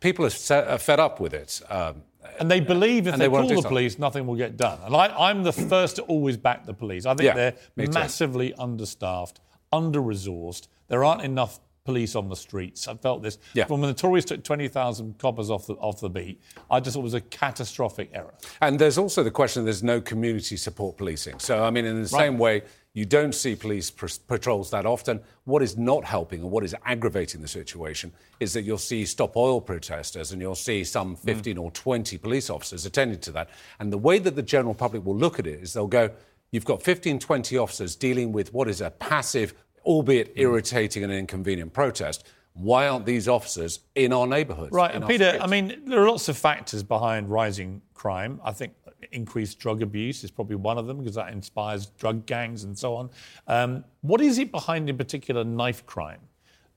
People 0.01 0.25
are, 0.25 0.29
se- 0.29 0.65
are 0.67 0.77
fed 0.77 0.99
up 0.99 1.19
with 1.21 1.34
it. 1.34 1.61
Um, 1.69 2.03
And 2.39 2.49
they 2.49 2.59
believe 2.59 3.07
if 3.07 3.13
and 3.13 3.21
they, 3.21 3.28
wanna 3.28 3.43
call 3.43 3.49
the 3.49 3.55
something. 3.55 3.69
police, 3.69 3.99
nothing 3.99 4.26
will 4.28 4.36
get 4.36 4.57
done. 4.57 4.80
And 4.86 4.95
I, 4.95 5.07
I'm 5.30 5.43
the 5.43 5.53
first 5.53 5.97
to 5.97 6.01
always 6.03 6.38
back 6.38 6.65
the 6.65 6.74
police. 6.74 7.05
I 7.05 7.13
think 7.15 7.28
Yeah, 7.28 7.51
they're 7.76 7.86
too. 7.88 7.91
massively 7.93 8.53
understaffed, 8.55 9.39
under 9.71 9.99
resourced. 10.01 10.67
There 10.88 11.03
aren't 11.03 11.21
enough 11.24 11.59
police 11.86 12.15
on 12.15 12.30
the 12.30 12.36
streets. 12.36 12.88
I 12.88 12.95
felt 12.95 13.21
this. 13.24 13.38
Yeah. 13.53 13.65
From 13.65 13.82
when 13.82 13.89
the 13.89 13.93
Tories 13.93 14.24
took 14.24 14.41
20,000 14.43 15.17
coppers 15.19 15.49
off 15.49 15.67
the, 15.67 15.74
off 15.74 15.99
the 15.99 16.09
beat, 16.09 16.41
I 16.71 16.80
just 16.80 16.93
thought 16.93 17.01
it 17.01 17.03
was 17.03 17.13
a 17.13 17.19
catastrophic 17.21 18.09
error. 18.13 18.34
And 18.61 18.80
there's 18.80 18.97
also 18.97 19.21
the 19.21 19.32
question 19.32 19.65
there's 19.65 19.84
no 19.84 19.99
community 19.99 20.55
support 20.55 20.97
policing. 20.97 21.39
So, 21.39 21.63
I 21.63 21.69
mean, 21.71 21.84
in 21.86 22.01
the 22.01 22.07
same 22.07 22.38
way, 22.38 22.61
you 22.93 23.05
don't 23.05 23.33
see 23.33 23.55
police 23.55 23.89
pr- 23.89 24.05
patrols 24.27 24.69
that 24.69 24.85
often. 24.85 25.19
What 25.45 25.63
is 25.63 25.77
not 25.77 26.05
helping 26.05 26.41
and 26.41 26.51
what 26.51 26.63
is 26.63 26.75
aggravating 26.85 27.41
the 27.41 27.47
situation 27.47 28.11
is 28.39 28.53
that 28.53 28.61
you'll 28.61 28.77
see 28.77 29.05
stop 29.05 29.35
oil 29.35 29.59
protesters 29.59 30.31
and 30.31 30.41
you'll 30.41 30.55
see 30.55 30.83
some 30.83 31.15
hmm. 31.15 31.25
15 31.25 31.57
or 31.57 31.71
20 31.71 32.17
police 32.19 32.49
officers 32.49 32.85
attending 32.85 33.19
to 33.21 33.31
that. 33.31 33.49
And 33.79 33.91
the 33.91 33.97
way 33.97 34.19
that 34.19 34.35
the 34.35 34.43
general 34.43 34.75
public 34.75 35.03
will 35.05 35.17
look 35.17 35.39
at 35.39 35.47
it 35.47 35.61
is 35.61 35.73
they'll 35.73 35.87
go, 35.87 36.11
you've 36.51 36.65
got 36.65 36.83
15, 36.83 37.17
20 37.17 37.57
officers 37.57 37.95
dealing 37.95 38.31
with 38.31 38.53
what 38.53 38.69
is 38.69 38.79
a 38.79 38.91
passive, 38.91 39.55
albeit 39.85 40.27
hmm. 40.33 40.41
irritating 40.41 41.03
and 41.03 41.11
inconvenient 41.11 41.73
protest. 41.73 42.27
Why 42.55 42.87
aren't 42.87 43.07
these 43.07 43.27
officers 43.27 43.79
in 43.95 44.13
our 44.13 44.27
neighbourhoods? 44.27 44.71
Right, 44.71 44.93
and 44.93 45.07
Peter, 45.07 45.29
streets? 45.29 45.43
I 45.43 45.47
mean, 45.47 45.85
there 45.85 46.03
are 46.03 46.07
lots 46.07 46.29
of 46.29 46.37
factors 46.37 46.83
behind 46.83 47.31
rising 47.31 47.81
crime. 47.95 48.39
I 48.43 48.51
think 48.51 48.73
increased 49.12 49.60
drug 49.60 49.82
abuse 49.82 50.24
is 50.24 50.32
probably 50.32 50.56
one 50.56 50.78
of 50.78 50.88
them 50.88 50.97
because 50.99 51.16
that 51.16 51.32
inspires 51.32 51.88
drug 51.88 52.26
gangs 52.26 52.64
and 52.64 52.78
so 52.78 52.95
on. 52.95 53.10
Um, 53.47 53.84
what 54.01 54.22
is 54.22 54.38
it 54.39 54.51
behind, 54.51 54.89
in 54.89 54.97
particular, 54.97 55.43
knife 55.43 55.86
crime 55.86 56.22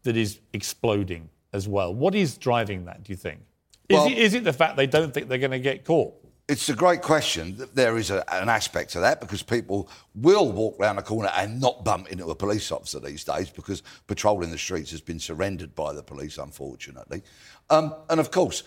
that 0.03 0.17
is 0.17 0.41
exploding 0.53 1.29
as 1.53 1.69
well? 1.69 1.95
What 1.95 2.15
is 2.15 2.37
driving 2.37 2.85
that, 2.87 3.05
do 3.05 3.13
you 3.13 3.17
think? 3.17 3.41
Is, 3.89 3.97
Well- 3.97 4.07
it, 4.09 4.19
is 4.19 4.35
it 4.35 4.45
the 4.45 4.53
fact 4.53 4.77
they 4.77 4.87
don't 4.87 5.13
think 5.15 5.29
they're 5.29 5.39
going 5.39 5.51
to 5.53 5.59
get 5.59 5.85
caught? 5.85 6.15
It's 6.49 6.69
a 6.69 6.75
great 6.77 7.03
question. 7.03 7.61
There 7.75 7.97
is 7.97 8.11
a, 8.13 8.23
an 8.33 8.49
aspect 8.49 8.93
to 8.93 9.01
that 9.01 9.21
because 9.21 9.43
people 9.43 9.91
will 10.15 10.53
walk 10.53 10.77
round 10.79 10.97
the 10.97 11.03
corner 11.03 11.29
and 11.37 11.61
not 11.61 11.85
bump 11.85 12.09
into 12.09 12.25
a 12.31 12.37
police 12.37 12.71
officer 12.71 13.01
these 13.01 13.25
days 13.25 13.51
because 13.51 13.83
patrolling 14.07 14.53
the 14.53 14.59
streets 14.59 14.93
has 14.93 15.01
been 15.01 15.19
surrendered 15.19 15.75
by 15.75 15.93
the 15.93 16.05
police, 16.05 16.39
unfortunately. 16.39 17.23
Um, 17.69 17.93
and 18.09 18.21
of 18.21 18.31
course, 18.31 18.63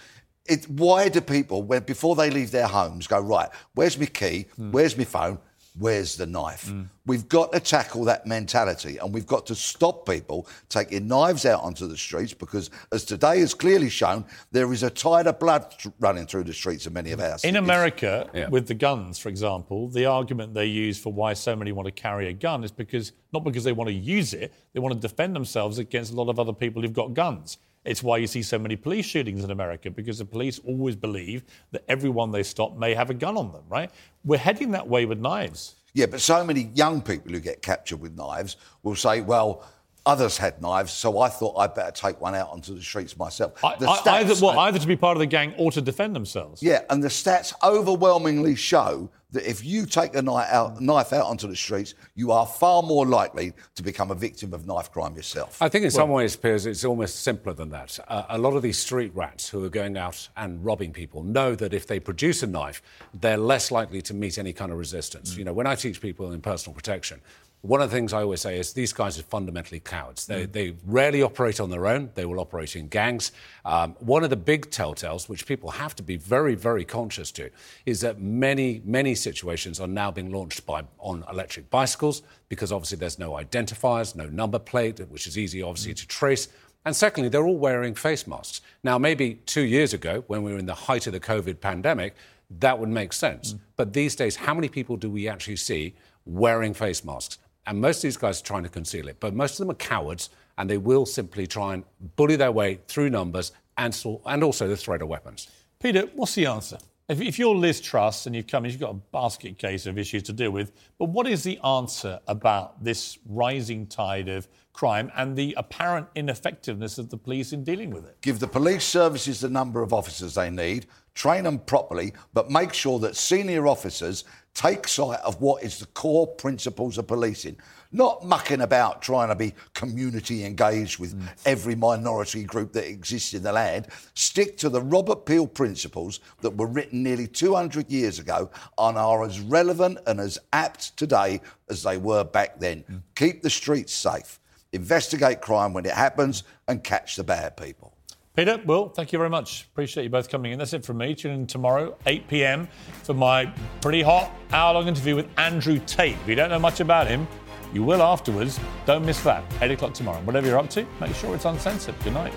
it, 0.50 0.70
why 0.70 1.10
do 1.10 1.22
people, 1.22 1.64
when, 1.64 1.84
before 1.84 2.16
they 2.16 2.30
leave 2.30 2.52
their 2.52 2.68
homes, 2.68 3.08
go, 3.08 3.20
right, 3.20 3.50
where's 3.76 3.98
my 3.98 4.06
key? 4.06 4.48
Hmm. 4.56 4.72
Where's 4.72 4.98
my 4.98 5.04
phone? 5.04 5.40
Where's 5.78 6.18
the 6.18 6.26
knife? 6.26 6.68
Hmm. 6.68 6.84
We've 7.06 7.30
got 7.30 7.54
to 7.54 7.60
tackle 7.60 8.04
that 8.06 8.26
mentality 8.26 8.98
and 8.98 9.14
we've 9.14 9.26
got 9.26 9.46
to 9.46 9.56
stop 9.56 10.06
people 10.08 10.48
taking 10.68 11.08
knives 11.08 11.46
out 11.46 11.62
onto 11.64 11.88
the 11.88 11.96
streets 11.96 12.34
because, 12.34 12.70
as 12.92 13.06
today 13.06 13.40
has 13.40 13.54
clearly 13.54 13.90
shown, 13.90 14.26
there 14.52 14.74
is 14.74 14.84
a 14.84 14.90
tide 14.90 15.28
of 15.28 15.40
blood 15.40 15.72
tr- 15.78 15.90
running 16.00 16.26
through 16.26 16.44
the 16.44 16.54
streets 16.54 16.86
of 16.86 16.94
many 16.94 17.12
of 17.12 17.20
our 17.20 17.34
In 17.34 17.40
cities. 17.40 17.56
America, 17.56 18.30
with 18.50 18.68
the 18.68 18.74
guns, 18.74 19.20
for 19.20 19.30
example, 19.30 19.88
the 19.88 20.06
argument 20.06 20.54
they 20.54 20.66
use 20.66 21.00
for 21.00 21.14
why 21.14 21.34
so 21.34 21.56
many 21.56 21.72
want 21.72 21.86
to 21.86 21.92
carry 21.94 22.28
a 22.28 22.34
gun 22.34 22.64
is 22.64 22.72
because 22.72 23.14
not 23.32 23.44
because 23.44 23.64
they 23.64 23.72
want 23.72 23.88
to 23.88 23.94
use 23.94 24.34
it, 24.34 24.54
they 24.74 24.80
want 24.80 24.94
to 24.94 25.00
defend 25.00 25.36
themselves 25.36 25.78
against 25.78 26.12
a 26.12 26.16
lot 26.16 26.30
of 26.30 26.40
other 26.40 26.54
people 26.54 26.82
who've 26.82 26.94
got 26.94 27.14
guns. 27.14 27.58
It's 27.86 28.04
why 28.04 28.18
you 28.18 28.28
see 28.28 28.44
so 28.44 28.60
many 28.60 28.76
police 28.76 29.06
shootings 29.06 29.44
in 29.44 29.52
America 29.52 29.90
because 29.90 30.20
the 30.20 30.26
police 30.26 30.60
always 30.60 30.96
believe 30.96 31.44
that 31.72 31.84
everyone 31.88 32.32
they 32.32 32.44
stop 32.44 32.78
may 32.78 32.94
have 32.94 33.10
a 33.10 33.14
gun 33.14 33.38
on 33.38 33.52
them, 33.52 33.64
right? 33.70 33.90
We're 34.26 34.38
heading 34.38 34.72
that 34.72 34.88
way 34.88 35.06
with 35.06 35.20
knives. 35.20 35.76
Yeah, 35.94 36.06
but 36.06 36.22
so 36.22 36.44
many 36.44 36.72
young 36.76 37.02
people 37.02 37.32
who 37.32 37.40
get 37.40 37.62
captured 37.62 38.00
with 38.00 38.16
knives 38.16 38.58
will 38.84 38.96
say, 38.96 39.22
well, 39.22 39.68
others 40.10 40.38
had 40.38 40.62
knives, 40.62 40.92
so 40.92 41.20
I 41.20 41.30
thought 41.30 41.56
I'd 41.58 41.76
better 41.76 41.92
take 41.92 42.20
one 42.20 42.36
out 42.36 42.50
onto 42.50 42.74
the 42.76 42.82
streets 42.82 43.16
myself. 43.18 43.54
The 43.62 43.68
I- 43.88 44.20
either, 44.20 44.34
stats- 44.34 44.42
well, 44.42 44.60
either 44.60 44.80
to 44.80 44.88
be 44.88 44.96
part 44.96 45.16
of 45.16 45.20
the 45.20 45.28
gang 45.28 45.54
or 45.58 45.72
to 45.72 45.82
defend 45.82 46.16
themselves. 46.16 46.62
yeah, 46.64 46.82
and 46.90 47.04
the 47.04 47.08
stats 47.10 47.54
overwhelmingly 47.64 48.56
show 48.56 49.10
that 49.32 49.48
if 49.48 49.64
you 49.64 49.86
take 49.86 50.16
a 50.16 50.22
knife 50.24 50.48
out, 50.50 50.82
knife 50.82 51.14
out 51.14 51.28
onto 51.28 51.48
the 51.48 51.56
streets, 51.56 51.94
you 52.16 52.32
are 52.32 52.48
far 52.48 52.82
more 52.82 53.06
likely 53.06 53.54
to 53.76 53.84
become 53.84 54.10
a 54.10 54.16
victim 54.16 54.56
of 54.56 54.66
knife 54.66 54.92
crime 54.92 55.16
yourself. 55.16 55.62
I 55.62 55.70
think 55.70 55.86
in 55.86 55.92
some 55.92 56.10
ways, 56.10 56.36
Piers, 56.36 56.66
it's 56.66 56.84
almost 56.84 57.22
simpler 57.22 57.54
than 57.54 57.70
that. 57.70 58.00
Uh, 58.08 58.24
a 58.30 58.38
lot 58.40 58.56
of 58.56 58.64
these 58.64 58.80
street 58.80 59.12
rats 59.14 59.48
who 59.48 59.64
are 59.64 59.70
going 59.70 59.98
out 59.98 60.28
and 60.36 60.66
robbing 60.66 60.92
people 60.92 61.22
know 61.22 61.54
that 61.54 61.76
if 61.76 61.86
they 61.86 62.00
produce 62.00 62.42
a 62.42 62.48
knife, 62.48 62.82
they're 63.14 63.38
less 63.38 63.70
likely 63.70 64.02
to 64.02 64.16
meet 64.16 64.40
any 64.40 64.52
kind 64.52 64.72
of 64.72 64.80
resistance. 64.80 65.38
You 65.38 65.44
know, 65.44 65.54
when 65.54 65.68
I 65.68 65.76
teach 65.76 66.02
people 66.02 66.32
in 66.32 66.42
personal 66.42 66.74
protection, 66.74 67.22
one 67.62 67.82
of 67.82 67.90
the 67.90 67.96
things 67.96 68.14
I 68.14 68.22
always 68.22 68.40
say 68.40 68.58
is 68.58 68.72
these 68.72 68.94
guys 68.94 69.20
are 69.20 69.24
fundamentally 69.24 69.82
cowards. 69.82 70.26
They, 70.28 70.48
mm. 70.48 70.52
they 70.52 70.76
rarely 70.86 71.22
operate 71.22 71.60
on 71.60 71.70
their 71.70 71.88
own. 71.88 72.10
They 72.16 72.24
will 72.26 72.40
operate 72.40 72.78
in 72.78 72.88
gangs. 72.88 73.34
Um, 73.66 73.98
one 74.00 74.24
of 74.24 74.30
the 74.30 74.38
big 74.38 74.70
telltales, 74.70 75.28
which 75.28 75.46
people 75.46 75.72
have 75.72 75.94
to 75.96 76.04
be 76.04 76.16
very, 76.16 76.56
very 76.56 76.86
conscious 76.86 77.32
to, 77.34 77.50
is 77.86 78.00
that 78.00 78.22
many, 78.22 78.82
many 78.86 79.14
situations 79.14 79.82
are 79.82 79.88
now 79.88 80.10
being 80.10 80.32
launched 80.32 80.66
by 80.66 80.84
on 81.00 81.26
electric 81.30 81.70
bicycles 81.70 82.22
because 82.48 82.72
obviously 82.72 82.98
there's 82.98 83.20
no 83.20 83.32
identifiers, 83.32 84.16
no 84.16 84.28
number 84.28 84.60
plate, 84.60 85.00
which 85.10 85.28
is 85.28 85.38
easy, 85.38 85.62
obviously, 85.62 85.94
mm. 85.94 85.98
to 85.98 86.08
trace. 86.08 86.48
And 86.86 86.96
secondly, 86.96 87.28
they're 87.28 87.46
all 87.46 87.58
wearing 87.58 87.94
face 87.94 88.26
masks. 88.26 88.62
Now, 88.86 88.98
maybe 88.98 89.36
two 89.46 89.64
years 89.64 89.94
ago, 89.94 90.24
when 90.28 90.44
we 90.44 90.54
were 90.54 90.60
in 90.60 90.66
the 90.66 90.74
height 90.74 91.08
of 91.08 91.14
the 91.14 91.20
COVID 91.20 91.60
pandemic, 91.60 92.16
that 92.60 92.80
would 92.80 92.90
make 92.90 93.12
sense. 93.12 93.54
Mm. 93.54 93.60
But 93.76 93.92
these 93.92 94.16
days, 94.16 94.38
how 94.38 94.54
many 94.54 94.70
people 94.70 94.96
do 94.96 95.10
we 95.10 95.28
actually 95.28 95.58
see 95.58 95.96
wearing 96.26 96.74
face 96.74 97.04
masks? 97.04 97.38
And 97.70 97.80
most 97.80 97.98
of 97.98 98.02
these 98.02 98.18
guys 98.18 98.42
are 98.42 98.44
trying 98.44 98.64
to 98.64 98.70
conceal 98.70 99.08
it. 99.08 99.18
But 99.20 99.36
most 99.36 99.52
of 99.52 99.58
them 99.60 99.70
are 99.70 99.76
cowards, 99.76 100.32
and 100.58 100.68
they 100.68 100.80
will 100.80 101.06
simply 101.06 101.46
try 101.46 101.76
and 101.76 101.84
bully 102.16 102.36
their 102.36 102.52
way 102.52 102.80
through 102.88 103.12
numbers 103.12 103.52
and, 103.78 103.96
and 104.26 104.44
also 104.44 104.68
the 104.68 104.76
threat 104.76 105.04
of 105.04 105.08
weapons. 105.08 105.48
Peter, 105.80 106.10
what's 106.16 106.34
the 106.34 106.48
answer? 106.48 106.80
If, 107.10 107.22
if 107.22 107.40
you're 107.40 107.56
Liz 107.56 107.82
Truss 107.82 108.28
and 108.28 108.36
you've 108.36 108.46
come, 108.46 108.66
you've 108.66 108.80
got 108.80 108.92
a 108.92 109.02
basket 109.12 109.58
case 109.58 109.88
of 109.88 109.98
issues 109.98 110.22
to 110.24 110.34
deal 110.34 110.52
with, 110.52 110.72
but 111.00 111.10
what 111.10 111.28
is 111.28 111.44
the 111.44 111.58
answer 111.62 112.20
about 112.28 112.84
this 112.84 113.18
rising 113.28 113.88
tide 113.88 114.30
of 114.30 114.48
crime 114.74 115.12
and 115.16 115.36
the 115.36 115.56
apparent 115.58 116.06
ineffectiveness 116.14 117.00
of 117.00 117.10
the 117.10 117.18
police 117.18 117.52
in 117.52 117.64
dealing 117.64 117.90
with 117.90 118.06
it? 118.06 118.22
Give 118.22 118.38
the 118.38 118.48
police 118.48 118.84
services 118.84 119.40
the 119.40 119.50
number 119.50 119.82
of 119.82 119.92
officers 119.92 120.36
they 120.36 120.52
need, 120.52 120.86
train 121.16 121.46
them 121.46 121.58
properly, 121.58 122.14
but 122.36 122.52
make 122.52 122.76
sure 122.76 123.00
that 123.00 123.16
senior 123.16 123.66
officers 123.66 124.24
take 124.54 124.88
sight 124.88 125.20
of 125.22 125.42
what 125.42 125.64
is 125.64 125.80
the 125.80 125.88
core 125.88 126.28
principles 126.28 127.00
of 127.00 127.08
policing. 127.08 127.58
Not 127.92 128.24
mucking 128.24 128.62
about 128.62 129.02
trying 129.02 129.30
to 129.30 129.36
be 129.36 129.56
community 129.74 130.46
engaged 130.46 131.00
with 131.00 131.20
every 131.46 131.74
minority 131.74 132.44
group 132.44 132.72
that 132.74 132.88
exists 132.88 133.34
in 133.34 133.42
the 133.42 133.52
land. 133.52 133.88
Stick 134.14 134.58
to 134.58 134.70
the 134.70 134.82
Robert 134.82 135.26
Peel 135.26 135.48
principles 135.48 136.20
that 136.42 136.56
were 136.56 136.68
written 136.68 137.02
nearly 137.02 137.26
200 137.26 137.90
years 137.90 138.20
ago 138.20 138.52
and 138.78 138.96
are 138.96 139.24
as 139.24 139.40
relevant 139.40 139.98
and 140.06 140.20
as 140.20 140.38
apt 140.54 140.96
today 140.98 141.42
as 141.68 141.82
they 141.82 141.98
were 141.98 142.24
back 142.24 142.60
then. 142.60 143.04
Keep 143.16 143.42
the 143.42 143.50
streets 143.50 143.94
safe, 143.94 144.40
investigate 144.72 145.42
crime 145.42 145.74
when 145.74 145.86
it 145.86 145.94
happens, 145.94 146.44
and 146.68 146.84
catch 146.84 147.16
the 147.16 147.24
bad 147.24 147.58
people. 147.58 147.96
Peter, 148.36 148.62
Will, 148.66 148.88
thank 148.88 149.12
you 149.12 149.18
very 149.18 149.32
much. 149.32 149.68
Appreciate 149.74 150.04
you 150.04 150.10
both 150.10 150.30
coming 150.30 150.52
in. 150.52 150.60
That's 150.60 150.74
it 150.74 150.86
from 150.86 151.00
me. 151.00 151.16
Tune 151.16 151.32
in 151.32 151.48
tomorrow, 151.48 151.98
8 152.06 152.28
p.m., 152.28 152.70
for 153.04 153.16
my 153.16 153.48
pretty 153.82 154.04
hot 154.04 154.32
hour 154.54 154.76
long 154.76 154.88
interview 154.88 155.16
with 155.16 155.28
Andrew 155.38 155.82
Tate. 155.88 156.16
If 156.22 156.28
you 156.28 156.36
don't 156.36 156.50
know 156.50 156.60
much 156.60 156.80
about 156.80 157.08
him, 157.08 157.28
you 157.74 157.84
will 157.84 158.02
afterwards. 158.02 158.60
Don't 158.86 159.06
miss 159.06 159.22
that. 159.22 159.44
8 159.62 159.72
o'clock 159.72 159.94
tomorrow. 159.94 160.20
Whatever 160.22 160.48
you're 160.48 160.60
up 160.60 160.70
to, 160.72 160.86
make 161.00 161.16
sure 161.16 161.36
it's 161.36 161.46
uncensored. 161.46 161.96
Good 162.04 162.14
night. 162.14 162.34